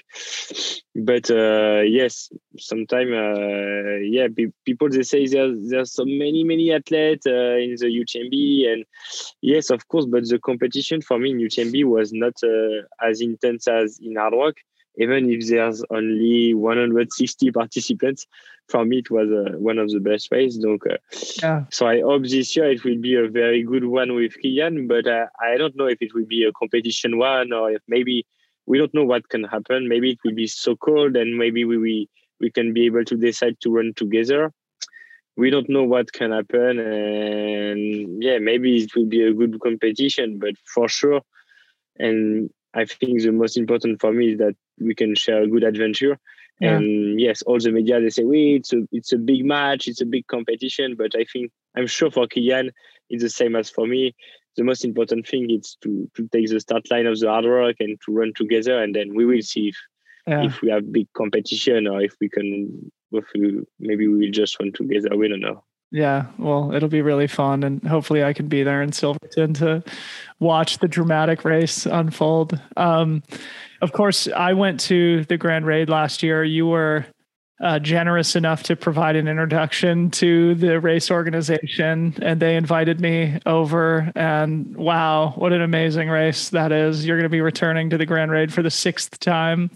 But 0.95 1.31
uh, 1.31 1.83
yes, 1.83 2.31
sometimes 2.59 3.13
uh, 3.13 3.97
yeah, 4.03 4.29
pe- 4.35 4.53
people 4.65 4.89
they 4.89 5.03
say 5.03 5.27
there's 5.27 5.69
there's 5.69 5.93
so 5.93 6.05
many 6.05 6.45
many 6.45 6.73
athletes 6.73 7.27
uh, 7.27 7.57
in 7.57 7.77
the 7.79 7.87
UTMB, 7.87 8.73
and 8.73 8.85
yes, 9.43 9.71
of 9.71 9.87
course, 9.89 10.07
but 10.07 10.29
the 10.29 10.39
competition 10.39 11.03
for 11.03 11.19
me 11.19 11.31
in 11.31 11.39
UTMB 11.39 11.85
was 11.85 12.13
not 12.13 12.35
uh, 12.43 12.83
as 13.07 13.21
intense 13.21 13.69
as 13.69 13.99
in 14.03 14.17
Hard 14.17 14.33
Hardrock. 14.33 14.55
Even 14.99 15.31
if 15.31 15.47
there's 15.49 15.85
only 15.91 16.55
160 16.55 17.51
participants, 17.51 18.27
for 18.69 18.85
me 18.85 18.99
it 18.99 19.11
was 19.11 19.29
uh, 19.31 19.57
one 19.59 19.79
of 19.79 19.91
the 19.91 20.01
best 20.01 20.29
races. 20.31 20.59
Donc, 20.59 20.87
uh, 20.87 20.97
yeah. 21.43 21.65
So 21.71 21.87
I 21.87 22.01
hope 22.01 22.25
this 22.25 22.57
year 22.57 22.71
it 22.71 22.85
will 22.85 23.01
be 23.01 23.15
a 23.15 23.29
very 23.29 23.63
good 23.63 23.85
one 23.85 24.15
with 24.15 24.35
Kilian, 24.43 24.89
but 24.89 25.07
uh, 25.07 25.27
I 25.41 25.57
don't 25.57 25.77
know 25.77 25.87
if 25.87 25.99
it 26.01 26.15
will 26.15 26.27
be 26.27 26.45
a 26.45 26.53
competition 26.53 27.19
one 27.19 27.53
or 27.53 27.73
if 27.73 27.83
maybe 27.89 28.27
we 28.67 28.79
don't 28.79 28.95
know 28.95 29.05
what 29.05 29.29
can 29.29 29.45
happen. 29.45 29.89
Maybe 29.89 30.11
it 30.13 30.19
will 30.25 30.35
be 30.35 30.47
so 30.47 30.77
cold 30.77 31.17
and 31.17 31.37
maybe 31.37 31.65
we 31.65 31.79
we, 31.79 32.09
we 32.41 32.51
can 32.51 32.73
be 32.73 32.87
able 32.87 33.05
to 33.05 33.17
decide 33.17 33.61
to 33.61 33.71
run 33.71 33.93
together. 33.95 34.53
We 35.37 35.51
don't 35.51 35.69
know 35.69 35.85
what 35.85 36.15
can 36.15 36.33
happen, 36.33 36.79
and 36.79 38.23
yeah, 38.23 38.39
maybe 38.39 38.83
it 38.83 38.97
will 38.97 39.05
be 39.05 39.23
a 39.23 39.35
good 39.35 39.61
competition, 39.61 40.39
but 40.39 40.55
for 40.65 40.89
sure. 40.89 41.21
And 41.99 42.49
I 42.77 42.85
think 42.85 43.23
the 43.23 43.33
most 43.33 43.57
important 43.57 44.01
for 44.01 44.13
me 44.13 44.33
is 44.33 44.39
that 44.39 44.55
we 44.79 44.95
can 44.95 45.15
share 45.15 45.43
a 45.43 45.49
good 45.49 45.65
adventure. 45.65 46.19
Yeah. 46.61 46.77
And 46.77 47.21
yes, 47.21 47.43
all 47.43 47.59
the 47.59 47.73
media 47.73 48.01
they 48.01 48.11
say, 48.11 48.25
"Wait, 48.25 48.57
it's 48.57 48.73
a 48.73 48.87
it's 48.93 49.13
a 49.13 49.19
big 49.19 49.45
match, 49.45 49.89
it's 49.89 50.01
a 50.01 50.07
big 50.07 50.27
competition." 50.27 50.95
But 50.95 51.15
I 51.15 51.25
think 51.31 51.53
I'm 51.75 51.87
sure 51.87 52.11
for 52.11 52.27
Kilian, 52.27 52.71
it's 53.11 53.23
the 53.23 53.31
same 53.31 53.57
as 53.57 53.69
for 53.71 53.87
me 53.87 54.15
the 54.57 54.65
most 54.65 54.85
important 54.85 55.27
thing 55.27 55.51
is 55.51 55.77
to 55.83 56.11
to 56.15 56.29
take 56.29 56.49
the 56.49 56.61
start 56.61 56.91
line 56.91 57.07
of 57.07 57.19
the 57.19 57.27
Hardrock 57.27 57.77
and 57.81 57.99
to 58.05 58.13
run 58.13 58.33
together 58.35 58.83
and 58.83 58.95
then 58.95 59.15
we 59.15 59.25
will 59.25 59.43
see 59.43 59.69
if 59.69 59.77
yeah. 60.27 60.45
if 60.45 60.61
we 60.63 60.71
have 60.71 60.93
big 60.93 61.09
competition 61.13 61.87
or 61.87 62.03
if 62.03 62.15
we 62.21 62.29
can 62.29 62.91
if 63.13 63.25
we, 63.35 63.61
maybe 63.79 64.09
we 64.09 64.19
will 64.19 64.33
just 64.33 64.59
run 64.59 64.73
together 64.73 65.17
we 65.17 65.29
don't 65.29 65.41
know 65.41 65.63
yeah 65.91 66.27
well 66.39 66.73
it'll 66.73 66.89
be 66.89 67.03
really 67.03 67.27
fun 67.27 67.63
and 67.63 67.83
hopefully 67.87 68.25
i 68.25 68.33
can 68.33 68.49
be 68.49 68.63
there 68.63 68.83
in 68.83 68.93
silverton 68.93 69.55
to 69.55 69.83
watch 70.41 70.79
the 70.79 70.89
dramatic 70.89 71.45
race 71.45 71.87
unfold 71.87 72.61
um, 72.77 73.23
of 73.83 73.93
course 73.93 74.29
i 74.29 74.53
went 74.53 74.81
to 74.81 75.25
the 75.25 75.37
grand 75.37 75.67
raid 75.67 75.89
last 75.89 76.23
year 76.23 76.43
you 76.43 76.67
were 76.67 77.07
uh, 77.61 77.79
generous 77.79 78.37
enough 78.37 78.63
to 78.65 78.77
provide 78.77 79.17
an 79.17 79.29
introduction 79.29 80.11
to 80.11 80.55
the 80.57 80.79
race 80.79 81.11
organization, 81.11 82.15
and 82.21 82.39
they 82.39 82.55
invited 82.55 83.01
me 83.01 83.39
over. 83.47 84.13
And 84.15 84.77
wow, 84.77 85.33
what 85.37 85.55
an 85.55 85.63
amazing 85.63 86.11
race 86.11 86.51
that 86.51 86.71
is! 86.71 87.07
You're 87.07 87.17
going 87.17 87.25
to 87.25 87.31
be 87.31 87.41
returning 87.41 87.89
to 87.89 87.97
the 87.97 88.05
Grand 88.05 88.31
Raid 88.31 88.53
for 88.53 88.63
the 88.63 88.71
sixth 88.71 89.19
time 89.21 89.71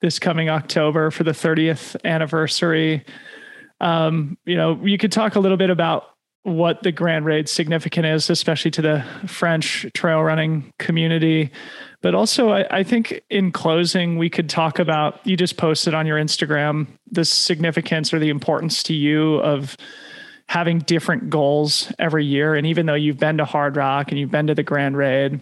this 0.00 0.18
coming 0.18 0.48
October 0.48 1.10
for 1.10 1.24
the 1.24 1.32
30th 1.32 1.96
anniversary. 2.04 3.04
Um, 3.80 4.38
you 4.44 4.56
know, 4.56 4.80
you 4.84 4.98
could 4.98 5.12
talk 5.12 5.36
a 5.36 5.40
little 5.40 5.56
bit 5.56 5.70
about 5.70 6.10
what 6.42 6.82
the 6.82 6.92
Grand 6.92 7.24
Raid 7.24 7.48
significant 7.48 8.06
is, 8.06 8.30
especially 8.30 8.70
to 8.72 8.82
the 8.82 9.04
French 9.26 9.86
trail 9.94 10.22
running 10.22 10.72
community. 10.78 11.50
But 12.00 12.14
also, 12.14 12.50
I, 12.50 12.78
I, 12.78 12.82
think 12.84 13.20
in 13.28 13.52
closing, 13.52 14.18
we 14.18 14.30
could 14.30 14.48
talk 14.48 14.78
about 14.78 15.24
you 15.26 15.36
just 15.36 15.56
posted 15.56 15.94
on 15.94 16.06
your 16.06 16.16
Instagram 16.16 16.86
the 17.10 17.24
significance 17.24 18.14
or 18.14 18.18
the 18.18 18.28
importance 18.28 18.82
to 18.84 18.94
you 18.94 19.36
of 19.36 19.76
having 20.48 20.78
different 20.78 21.28
goals 21.28 21.92
every 21.98 22.24
year. 22.24 22.54
And 22.54 22.66
even 22.66 22.86
though 22.86 22.94
you've 22.94 23.18
been 23.18 23.36
to 23.38 23.44
Hardrock 23.44 24.08
and 24.08 24.18
you've 24.18 24.30
been 24.30 24.46
to 24.46 24.54
the 24.54 24.62
Grand 24.62 24.96
Raid, 24.96 25.40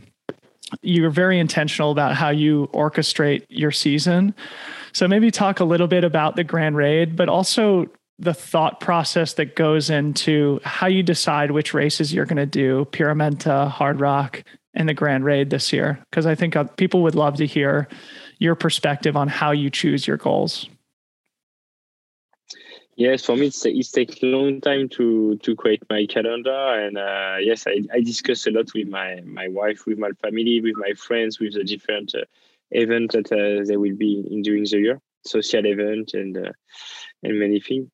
you're 0.82 1.10
very 1.10 1.38
intentional 1.38 1.92
about 1.92 2.14
how 2.14 2.30
you 2.30 2.68
orchestrate 2.72 3.44
your 3.48 3.70
season. 3.70 4.34
So 4.92 5.06
maybe 5.06 5.30
talk 5.30 5.60
a 5.60 5.64
little 5.64 5.86
bit 5.86 6.02
about 6.02 6.34
the 6.34 6.42
Grand 6.42 6.76
Raid, 6.76 7.14
but 7.14 7.28
also 7.28 7.86
the 8.18 8.34
thought 8.34 8.80
process 8.80 9.34
that 9.34 9.56
goes 9.56 9.90
into 9.90 10.60
how 10.64 10.86
you 10.86 11.02
decide 11.02 11.50
which 11.50 11.74
races 11.74 12.14
you're 12.14 12.24
going 12.24 12.36
to 12.36 12.46
do, 12.46 12.86
Pierra 12.90 13.14
Menta, 13.14 13.70
Hardrock, 13.70 14.42
and 14.74 14.88
the 14.88 14.94
Grand 14.94 15.24
Raid 15.24 15.50
this 15.50 15.72
year? 15.72 15.98
Because 16.10 16.26
I 16.26 16.34
think 16.34 16.56
uh, 16.56 16.64
people 16.64 17.02
would 17.02 17.14
love 17.14 17.36
to 17.36 17.46
hear 17.46 17.88
your 18.38 18.54
perspective 18.54 19.16
on 19.16 19.28
how 19.28 19.50
you 19.50 19.70
choose 19.70 20.06
your 20.06 20.16
goals. 20.16 20.68
Yes, 22.96 23.26
for 23.26 23.36
me, 23.36 23.48
it's, 23.48 23.66
it's 23.66 23.96
a 23.98 24.26
long 24.26 24.62
time 24.62 24.88
to 24.90 25.36
to 25.42 25.54
create 25.54 25.82
my 25.90 26.06
calendar, 26.06 26.50
and 26.50 26.96
uh, 26.96 27.36
yes, 27.40 27.66
I, 27.66 27.82
I 27.92 28.00
discuss 28.00 28.46
a 28.46 28.50
lot 28.50 28.72
with 28.74 28.88
my 28.88 29.20
my 29.20 29.48
wife, 29.48 29.84
with 29.84 29.98
my 29.98 30.12
family, 30.22 30.62
with 30.62 30.76
my 30.78 30.94
friends, 30.94 31.38
with 31.38 31.52
the 31.52 31.64
different 31.64 32.14
uh, 32.14 32.24
events 32.70 33.14
that 33.14 33.30
uh, 33.30 33.66
they 33.66 33.76
will 33.76 33.94
be 33.94 34.26
in 34.30 34.40
during 34.40 34.64
the 34.64 34.78
year, 34.78 35.00
social 35.26 35.66
event 35.66 36.14
and 36.14 36.38
uh, 36.38 36.52
and 37.22 37.38
many 37.38 37.60
things 37.60 37.90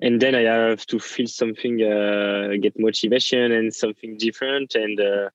and 0.00 0.20
then 0.20 0.34
I 0.34 0.42
have 0.42 0.86
to 0.86 0.98
feel 0.98 1.26
something, 1.26 1.82
uh, 1.82 2.56
get 2.60 2.78
motivation 2.78 3.52
and 3.52 3.74
something 3.74 4.16
different. 4.16 4.74
And 4.74 5.00
uh, 5.00 5.30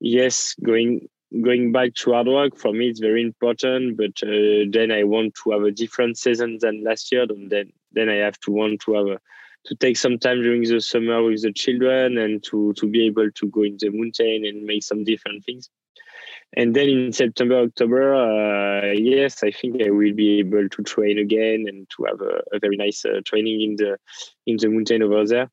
yes, 0.00 0.54
going 0.62 1.08
going 1.42 1.72
back 1.72 1.94
to 1.94 2.10
Hardrock 2.10 2.58
for 2.58 2.72
me 2.72 2.88
it's 2.88 3.00
very 3.00 3.22
important. 3.22 3.96
But 3.96 4.22
uh, 4.22 4.66
then 4.70 4.90
I 4.90 5.04
want 5.04 5.34
to 5.44 5.50
have 5.52 5.62
a 5.62 5.70
different 5.70 6.18
season 6.18 6.58
than 6.60 6.84
last 6.84 7.12
year. 7.12 7.22
And 7.22 7.50
then 7.50 7.72
then 7.92 8.08
I 8.08 8.16
have 8.16 8.38
to 8.40 8.50
want 8.50 8.80
to 8.82 8.94
have 8.94 9.06
a, 9.06 9.18
to 9.66 9.74
take 9.76 9.96
some 9.96 10.18
time 10.18 10.42
during 10.42 10.62
the 10.62 10.80
summer 10.80 11.22
with 11.22 11.42
the 11.42 11.52
children 11.52 12.18
and 12.18 12.42
to 12.44 12.72
to 12.74 12.86
be 12.86 13.06
able 13.06 13.30
to 13.30 13.46
go 13.48 13.62
in 13.62 13.76
the 13.78 13.90
mountain 13.90 14.44
and 14.44 14.64
make 14.64 14.82
some 14.82 15.04
different 15.04 15.44
things 15.44 15.70
and 16.54 16.76
then 16.76 16.88
in 16.88 17.12
September, 17.12 17.62
October, 17.62 18.14
uh, 18.14 18.92
yes, 18.92 19.42
I 19.42 19.50
think 19.50 19.82
I 19.82 19.90
will 19.90 20.12
be 20.12 20.40
able 20.40 20.68
to 20.68 20.82
train 20.82 21.18
again 21.18 21.64
and 21.66 21.88
to 21.96 22.04
have 22.04 22.20
a, 22.20 22.42
a 22.54 22.58
very 22.58 22.76
nice 22.76 23.04
uh, 23.04 23.20
training 23.24 23.62
in 23.62 23.76
the 23.76 23.98
in 24.46 24.56
the 24.58 24.68
mountain 24.68 25.02
over 25.02 25.26
there 25.26 25.50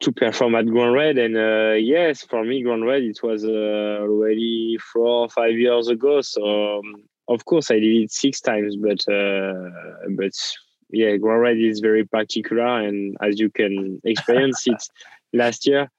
to 0.00 0.12
perform 0.12 0.54
at 0.54 0.66
Grand 0.66 0.94
Raid. 0.94 1.18
And 1.18 1.36
uh, 1.36 1.74
yes, 1.74 2.22
for 2.22 2.44
me, 2.44 2.62
Grand 2.62 2.84
Raid 2.84 3.04
it 3.04 3.22
was 3.22 3.44
uh, 3.44 3.98
already 4.00 4.78
four 4.92 5.24
or 5.24 5.28
five 5.28 5.52
years 5.52 5.88
ago. 5.88 6.22
So 6.22 6.78
um, 6.78 7.04
of 7.28 7.44
course, 7.44 7.70
I 7.70 7.74
did 7.74 8.04
it 8.04 8.10
six 8.10 8.40
times, 8.40 8.76
but 8.76 9.06
uh, 9.12 9.70
but 10.16 10.32
yeah, 10.90 11.16
Grand 11.16 11.42
Raid 11.42 11.58
is 11.58 11.80
very 11.80 12.06
particular, 12.06 12.80
and 12.86 13.18
as 13.20 13.38
you 13.38 13.50
can 13.50 14.00
experience 14.04 14.62
it 14.66 14.82
last 15.34 15.66
year 15.66 15.90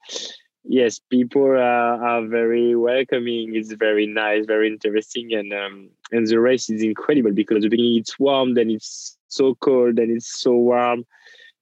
yes, 0.68 1.00
people 1.10 1.44
are, 1.44 2.04
are 2.04 2.26
very 2.26 2.74
welcoming. 2.74 3.54
It's 3.54 3.72
very 3.72 4.06
nice, 4.06 4.46
very 4.46 4.68
interesting, 4.68 5.32
and 5.32 5.52
um, 5.52 5.90
and 6.12 6.26
the 6.26 6.40
race 6.40 6.70
is 6.70 6.82
incredible 6.82 7.32
because 7.32 7.56
at 7.56 7.62
the 7.62 7.68
beginning 7.68 7.98
it's 7.98 8.18
warm, 8.18 8.54
then 8.54 8.70
it's 8.70 9.16
so 9.28 9.54
cold, 9.56 9.96
then 9.96 10.10
it's 10.10 10.40
so 10.40 10.52
warm, 10.52 11.04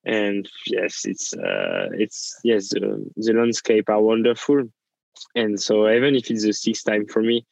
and 0.05 0.49
yes, 0.67 1.03
it's 1.05 1.35
uh, 1.35 1.89
it's 1.93 2.39
yes, 2.45 2.71
the, 2.71 3.11
the 3.17 3.33
landscape 3.33 3.89
are 3.89 4.03
wonderful, 4.03 4.65
and 5.35 5.61
so 5.61 5.89
even 5.89 6.15
if 6.15 6.31
it's 6.31 6.45
the 6.45 6.53
sixth 6.53 6.85
time 6.85 7.07
for 7.07 7.23
me, 7.23 7.47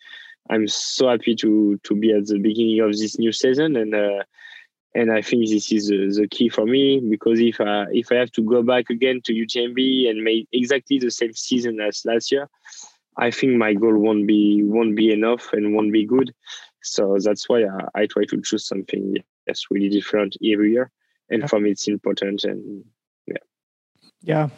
I'm 0.51 0.69
so 0.69 1.09
happy 1.09 1.35
to 1.37 1.79
to 1.83 1.95
be 1.95 2.13
at 2.13 2.27
the 2.27 2.39
beginning 2.39 2.81
of 2.81 2.93
this 2.93 3.19
new 3.19 3.33
season 3.33 3.77
and. 3.77 3.95
Uh, 3.95 4.23
and 4.95 5.11
I 5.11 5.23
think 5.23 5.49
this 5.49 5.73
is 5.73 5.89
the, 5.89 6.29
key 6.31 6.49
for 6.49 6.67
me 6.67 7.01
because 7.01 7.41
if 7.41 7.61
I 7.61 7.87
if 7.93 8.13
I 8.13 8.17
have 8.17 8.33
to 8.33 8.43
go 8.43 8.63
back 8.63 8.91
again 8.91 9.21
to 9.25 9.33
UTMB 9.33 10.11
and 10.11 10.23
make 10.23 10.49
exactly 10.53 10.99
the 10.99 11.11
same 11.11 11.33
season 11.33 11.81
as 11.81 12.05
last 12.05 12.31
year, 12.31 12.49
I 13.17 13.31
think 13.31 13.57
my 13.57 13.75
goal 13.75 13.97
won't 13.97 14.27
be 14.27 14.63
won't 14.63 14.97
be 14.97 15.13
enough 15.13 15.53
and 15.53 15.75
won't 15.75 15.93
be 15.93 16.05
good. 16.05 16.35
So 16.83 17.17
that's 17.23 17.49
why 17.49 17.65
I, 17.65 18.03
I 18.03 18.07
try 18.07 18.25
to 18.25 18.43
choose 18.43 18.67
something 18.67 19.17
that's 19.47 19.71
really 19.71 19.89
different 19.89 20.37
every 20.45 20.73
year, 20.73 20.91
and 21.31 21.49
for 21.49 21.59
me 21.59 21.71
it's 21.71 21.89
important. 21.89 22.45
And 22.45 22.85
yeah, 23.27 23.45
yeah. 24.21 24.49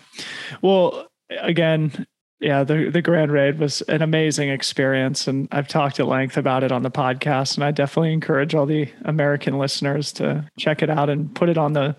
Well, 0.62 1.06
again, 1.30 2.06
yeah, 2.44 2.62
the 2.62 2.90
the 2.90 3.00
Grand 3.00 3.32
Raid 3.32 3.58
was 3.58 3.80
an 3.82 4.02
amazing 4.02 4.50
experience, 4.50 5.26
and 5.26 5.48
I've 5.50 5.66
talked 5.66 5.98
at 5.98 6.06
length 6.06 6.36
about 6.36 6.62
it 6.62 6.72
on 6.72 6.82
the 6.82 6.90
podcast. 6.90 7.54
And 7.54 7.64
I 7.64 7.70
definitely 7.70 8.12
encourage 8.12 8.54
all 8.54 8.66
the 8.66 8.90
American 9.06 9.58
listeners 9.58 10.12
to 10.14 10.44
check 10.58 10.82
it 10.82 10.90
out 10.90 11.08
and 11.08 11.34
put 11.34 11.48
it 11.48 11.56
on 11.56 11.72
the 11.72 11.96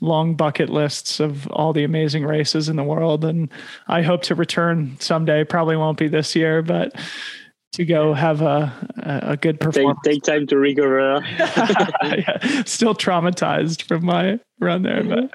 long 0.00 0.36
bucket 0.36 0.70
lists 0.70 1.18
of 1.18 1.48
all 1.48 1.72
the 1.72 1.82
amazing 1.82 2.24
races 2.24 2.68
in 2.68 2.76
the 2.76 2.84
world. 2.84 3.24
And 3.24 3.48
I 3.88 4.02
hope 4.02 4.22
to 4.22 4.36
return 4.36 4.96
someday. 5.00 5.42
Probably 5.42 5.76
won't 5.76 5.98
be 5.98 6.06
this 6.06 6.36
year, 6.36 6.62
but 6.62 6.94
to 7.72 7.84
go 7.84 8.14
have 8.14 8.42
a 8.42 8.72
a 9.02 9.36
good 9.36 9.60
performance. 9.60 9.98
Take, 10.04 10.14
take 10.14 10.22
time 10.22 10.46
to 10.48 10.56
recover. 10.56 11.20
yeah, 11.38 12.62
still 12.64 12.94
traumatized 12.94 13.82
from 13.82 14.04
my 14.04 14.40
run 14.60 14.82
there, 14.82 15.04
but 15.04 15.30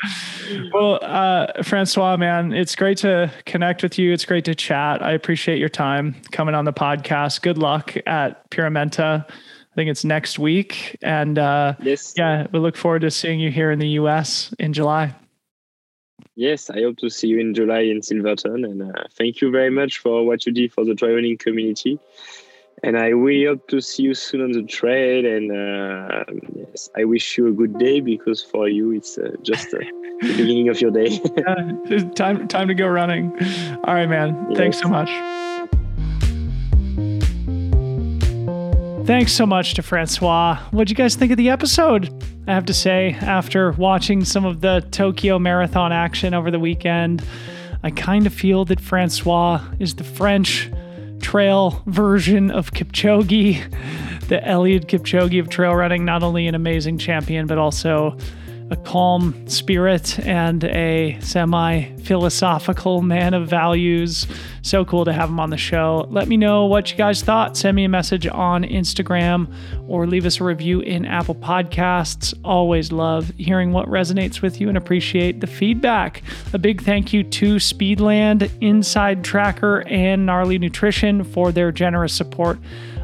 well, 0.73 0.99
uh, 1.01 1.63
Francois, 1.63 2.17
man, 2.17 2.53
it's 2.53 2.75
great 2.75 2.97
to 2.99 3.31
connect 3.45 3.84
with 3.84 3.97
you. 3.97 4.11
It's 4.11 4.25
great 4.25 4.45
to 4.45 4.55
chat. 4.55 5.01
I 5.01 5.11
appreciate 5.11 5.59
your 5.59 5.69
time 5.69 6.15
coming 6.31 6.55
on 6.55 6.65
the 6.65 6.73
podcast. 6.73 7.41
Good 7.41 7.57
luck 7.57 7.95
at 8.05 8.49
Pierra 8.49 8.71
Menta. 8.71 9.25
I 9.29 9.75
think 9.75 9.89
it's 9.89 10.03
next 10.03 10.38
week, 10.38 10.97
and 11.01 11.39
uh, 11.39 11.75
yes, 11.81 12.13
yeah, 12.15 12.47
we 12.51 12.59
look 12.59 12.77
forward 12.77 13.01
to 13.01 13.11
seeing 13.11 13.39
you 13.39 13.51
here 13.51 13.71
in 13.71 13.79
the 13.79 13.89
U.S. 13.89 14.53
in 14.59 14.73
July. 14.73 15.15
Yes, 16.36 16.69
I 16.69 16.81
hope 16.81 16.97
to 16.97 17.09
see 17.09 17.27
you 17.27 17.39
in 17.39 17.53
July 17.53 17.81
in 17.81 18.01
Silverton. 18.01 18.65
And 18.65 18.81
uh, 18.81 19.03
thank 19.11 19.41
you 19.41 19.51
very 19.51 19.69
much 19.69 19.99
for 19.99 20.25
what 20.25 20.45
you 20.45 20.51
did 20.51 20.73
for 20.73 20.84
the 20.84 20.95
traveling 20.95 21.38
community. 21.38 21.99
And 22.81 22.97
I 22.97 23.07
really 23.09 23.45
hope 23.45 23.67
to 23.69 23.79
see 23.79 24.03
you 24.03 24.13
soon 24.13 24.41
on 24.41 24.51
the 24.51 24.63
trail. 24.63 25.25
And 25.25 25.51
uh, 25.51 26.23
yes, 26.55 26.89
I 26.97 27.05
wish 27.05 27.38
you 27.38 27.47
a 27.47 27.51
good 27.51 27.77
day 27.77 28.01
because 28.01 28.43
for 28.43 28.67
you, 28.67 28.91
it's 28.91 29.17
uh, 29.17 29.36
just 29.43 29.73
uh, 29.73 29.79
the 30.21 30.34
beginning 30.36 30.69
of 30.69 30.81
your 30.81 30.91
day. 30.91 31.21
yeah, 31.38 32.09
time, 32.15 32.47
time 32.47 32.67
to 32.67 32.73
go 32.73 32.88
running. 32.88 33.31
All 33.84 33.93
right, 33.93 34.09
man. 34.09 34.47
Yes. 34.49 34.57
Thanks 34.57 34.81
so 34.81 34.89
much. 34.89 35.09
Thanks 39.06 39.34
so 39.34 39.45
much 39.45 39.74
to 39.74 39.84
Francois. 39.84 40.58
What'd 40.72 40.89
you 40.89 40.95
guys 40.95 41.16
think 41.16 41.30
of 41.32 41.38
the 41.38 41.49
episode? 41.49 42.10
I 42.47 42.54
have 42.54 42.64
to 42.68 42.74
say, 42.74 43.18
after 43.20 43.74
watching 43.74 44.24
some 44.24 44.45
of 44.45 44.62
the 44.62 44.80
Tokyo 44.91 45.38
Marathon 45.38 45.91
action 45.91 46.34
over 46.34 46.49
the 46.49 46.60
weekend, 46.60 47.22
I 47.84 47.91
kind 47.91 48.26
of 48.26 48.34
feel 48.34 48.64
that 48.64 48.80
Francois 48.80 49.62
is 49.78 49.95
the 49.95 50.06
French 50.06 50.72
trail 51.20 51.84
version 51.86 52.49
of 52.49 52.72
Kipchoge, 52.72 53.70
the 54.30 54.38
Eliud 54.38 54.86
Kipchoge 54.86 55.38
of 55.38 55.49
trail 55.49 55.76
running, 55.76 56.06
not 56.06 56.24
only 56.24 56.47
an 56.47 56.56
amazing 56.56 56.97
champion, 56.97 57.45
but 57.45 57.58
also 57.58 58.18
a 58.74 58.76
calm 58.78 59.47
spirit 59.47 60.19
and 60.26 60.63
a 60.63 61.15
semi 61.21 61.84
philosophical 61.97 63.03
man 63.03 63.36
of 63.36 63.47
values. 63.47 64.26
So 64.63 64.84
cool 64.84 65.05
to 65.05 65.13
have 65.13 65.30
him 65.30 65.39
on 65.39 65.51
the 65.51 65.57
show. 65.57 66.07
Let 66.09 66.28
me 66.28 66.38
know 66.38 66.65
what 66.65 66.89
you 66.89 66.97
guys 66.97 67.21
thought. 67.21 67.55
Send 67.55 67.76
me 67.76 67.84
a 67.84 67.89
message 67.89 68.26
on 68.26 68.63
Instagram 68.63 69.53
or 69.88 70.07
leave 70.07 70.26
us 70.26 70.39
a 70.39 70.43
review 70.43 70.80
in 70.80 71.05
Apple 71.05 71.36
Podcasts. 71.36 72.34
Always 72.43 72.91
love 72.91 73.32
hearing 73.38 73.74
what 73.74 73.88
resonates 73.88 74.41
with 74.41 74.59
you 74.59 74.69
and 74.69 74.78
appreciate 74.78 75.39
the 75.39 75.47
feedback. 75.47 76.24
A 76.53 76.57
big 76.57 76.82
thank 76.82 77.13
you 77.13 77.24
to 77.24 77.57
Speedland, 77.57 78.47
InsideTracker, 78.59 79.89
and 79.91 80.26
Gnarly 80.26 80.57
Nutrition 80.57 81.24
for 81.24 81.51
their 81.51 81.71
generous 81.71 82.13
support 82.13 82.57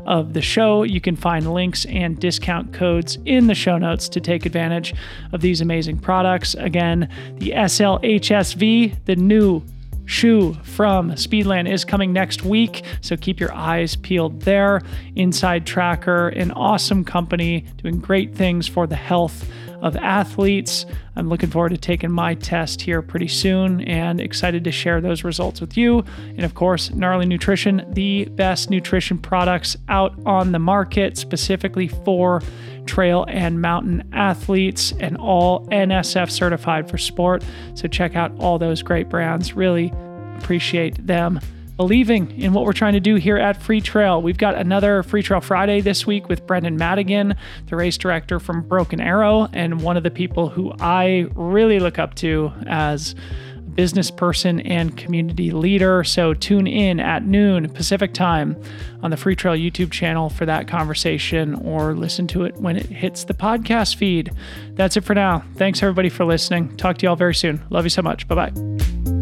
of 0.06 0.34
the 0.34 0.42
show. 0.42 0.84
You 0.84 1.02
can 1.02 1.16
find 1.16 1.54
links 1.54 1.86
and 1.86 2.20
discount 2.20 2.74
codes 2.74 3.18
in 3.26 3.48
the 3.48 3.56
show 3.56 3.78
notes 3.78 4.10
to 4.10 4.20
take 4.20 4.46
advantage 4.46 4.94
of 5.32 5.42
these 5.42 5.62
amazing 5.62 6.00
products. 6.00 6.54
Again, 6.56 7.10
the 7.38 7.52
SLHSV, 7.52 9.06
the 9.06 9.16
new 9.16 9.64
shoe 10.06 10.56
from 10.64 11.12
Speedland 11.12 11.72
is 11.72 11.86
coming 11.86 12.12
next 12.12 12.44
week, 12.44 12.84
so 13.02 13.16
keep 13.16 13.40
your 13.40 13.54
eyes 13.54 13.96
peeled 13.96 14.42
there. 14.42 14.82
InsideTracker, 15.16 16.36
an 16.36 16.52
awesome 16.52 17.06
company 17.06 17.66
doing 17.78 18.00
great 18.00 18.34
things 18.34 18.68
for 18.68 18.88
the 18.88 18.96
health 18.96 19.48
of 19.82 19.96
athletes. 19.96 20.86
I'm 21.16 21.30
looking 21.30 21.50
forward 21.50 21.70
to 21.70 21.78
taking 21.78 22.12
my 22.12 22.34
test 22.36 22.82
here 22.82 23.02
pretty 23.02 23.28
soon 23.28 23.82
and 23.82 24.20
excited 24.20 24.64
to 24.64 24.72
share 24.72 25.02
those 25.02 25.24
results 25.24 25.62
with 25.62 25.78
you. 25.78 26.04
And 26.30 26.44
of 26.44 26.56
course, 26.56 26.92
Gnarly 26.92 27.26
Nutrition, 27.26 27.86
the 27.94 28.26
best 28.26 28.70
nutrition 28.70 29.18
products 29.18 29.78
out 29.88 30.14
on 30.26 30.52
the 30.52 30.60
market 30.60 31.18
specifically 31.18 31.88
for 31.88 32.42
trail 32.86 33.26
and 33.28 33.62
mountain 33.62 34.10
athletes 34.14 34.94
and 35.00 35.18
all 35.18 35.66
NSF 35.68 36.32
certified 36.32 36.90
for 36.90 36.98
sport. 36.98 37.44
So 37.76 37.88
check 37.88 38.16
out 38.16 38.32
all 38.40 38.58
those 38.58 38.82
great 38.82 39.10
brands. 39.10 39.54
Really 39.54 39.94
appreciate 40.38 41.06
them 41.06 41.40
believing 41.80 42.30
in 42.42 42.52
what 42.52 42.66
we're 42.66 42.74
trying 42.74 42.92
to 42.92 43.00
do 43.00 43.16
here 43.16 43.38
at 43.38 43.58
Freetrail. 43.58 44.22
We've 44.22 44.38
got 44.38 44.56
another 44.56 45.02
Freetrail 45.02 45.42
Friday 45.42 45.80
this 45.80 46.06
week 46.06 46.28
with 46.28 46.46
Brendan 46.46 46.76
Madigan, 46.76 47.38
the 47.68 47.78
race 47.78 47.98
director 47.98 48.38
from 48.38 48.68
Broken 48.68 49.00
Arrow, 49.00 49.48
and 49.54 49.82
one 49.82 49.96
of 49.96 50.04
the 50.04 50.12
people 50.12 50.50
who 50.50 50.74
I 50.82 51.30
really 51.36 51.80
look 51.80 51.98
up 51.98 52.16
to 52.16 52.52
as 52.68 53.16
a 53.56 53.62
business 53.62 54.12
person 54.12 54.60
and 54.60 54.98
community 54.98 55.52
leader. 55.52 56.04
So 56.04 56.34
tune 56.34 56.68
in 56.68 57.00
at 57.00 57.24
noon 57.24 57.70
Pacific 57.70 58.14
time 58.14 58.62
on 59.02 59.10
the 59.10 59.16
Freetrail 59.16 59.58
YouTube 59.58 59.90
channel 59.90 60.30
for 60.30 60.46
that 60.46 60.68
conversation 60.68 61.56
or 61.56 61.94
listen 61.94 62.28
to 62.28 62.44
it 62.44 62.58
when 62.58 62.76
it 62.76 62.88
hits 62.88 63.24
the 63.24 63.34
podcast 63.34 63.96
feed. 63.96 64.34
That's 64.74 64.98
it 64.98 65.06
for 65.06 65.16
now. 65.16 65.46
Thanks 65.56 65.82
everybody 65.82 66.10
for 66.10 66.26
listening. 66.26 66.76
Talk 66.76 66.98
to 66.98 67.04
you 67.04 67.10
all 67.10 67.16
very 67.16 67.36
soon. 67.36 67.64
Love 67.70 67.86
you 67.86 67.90
so 67.90 68.02
much. 68.02 68.28
Bye 68.28 68.50
bye. 68.50 69.19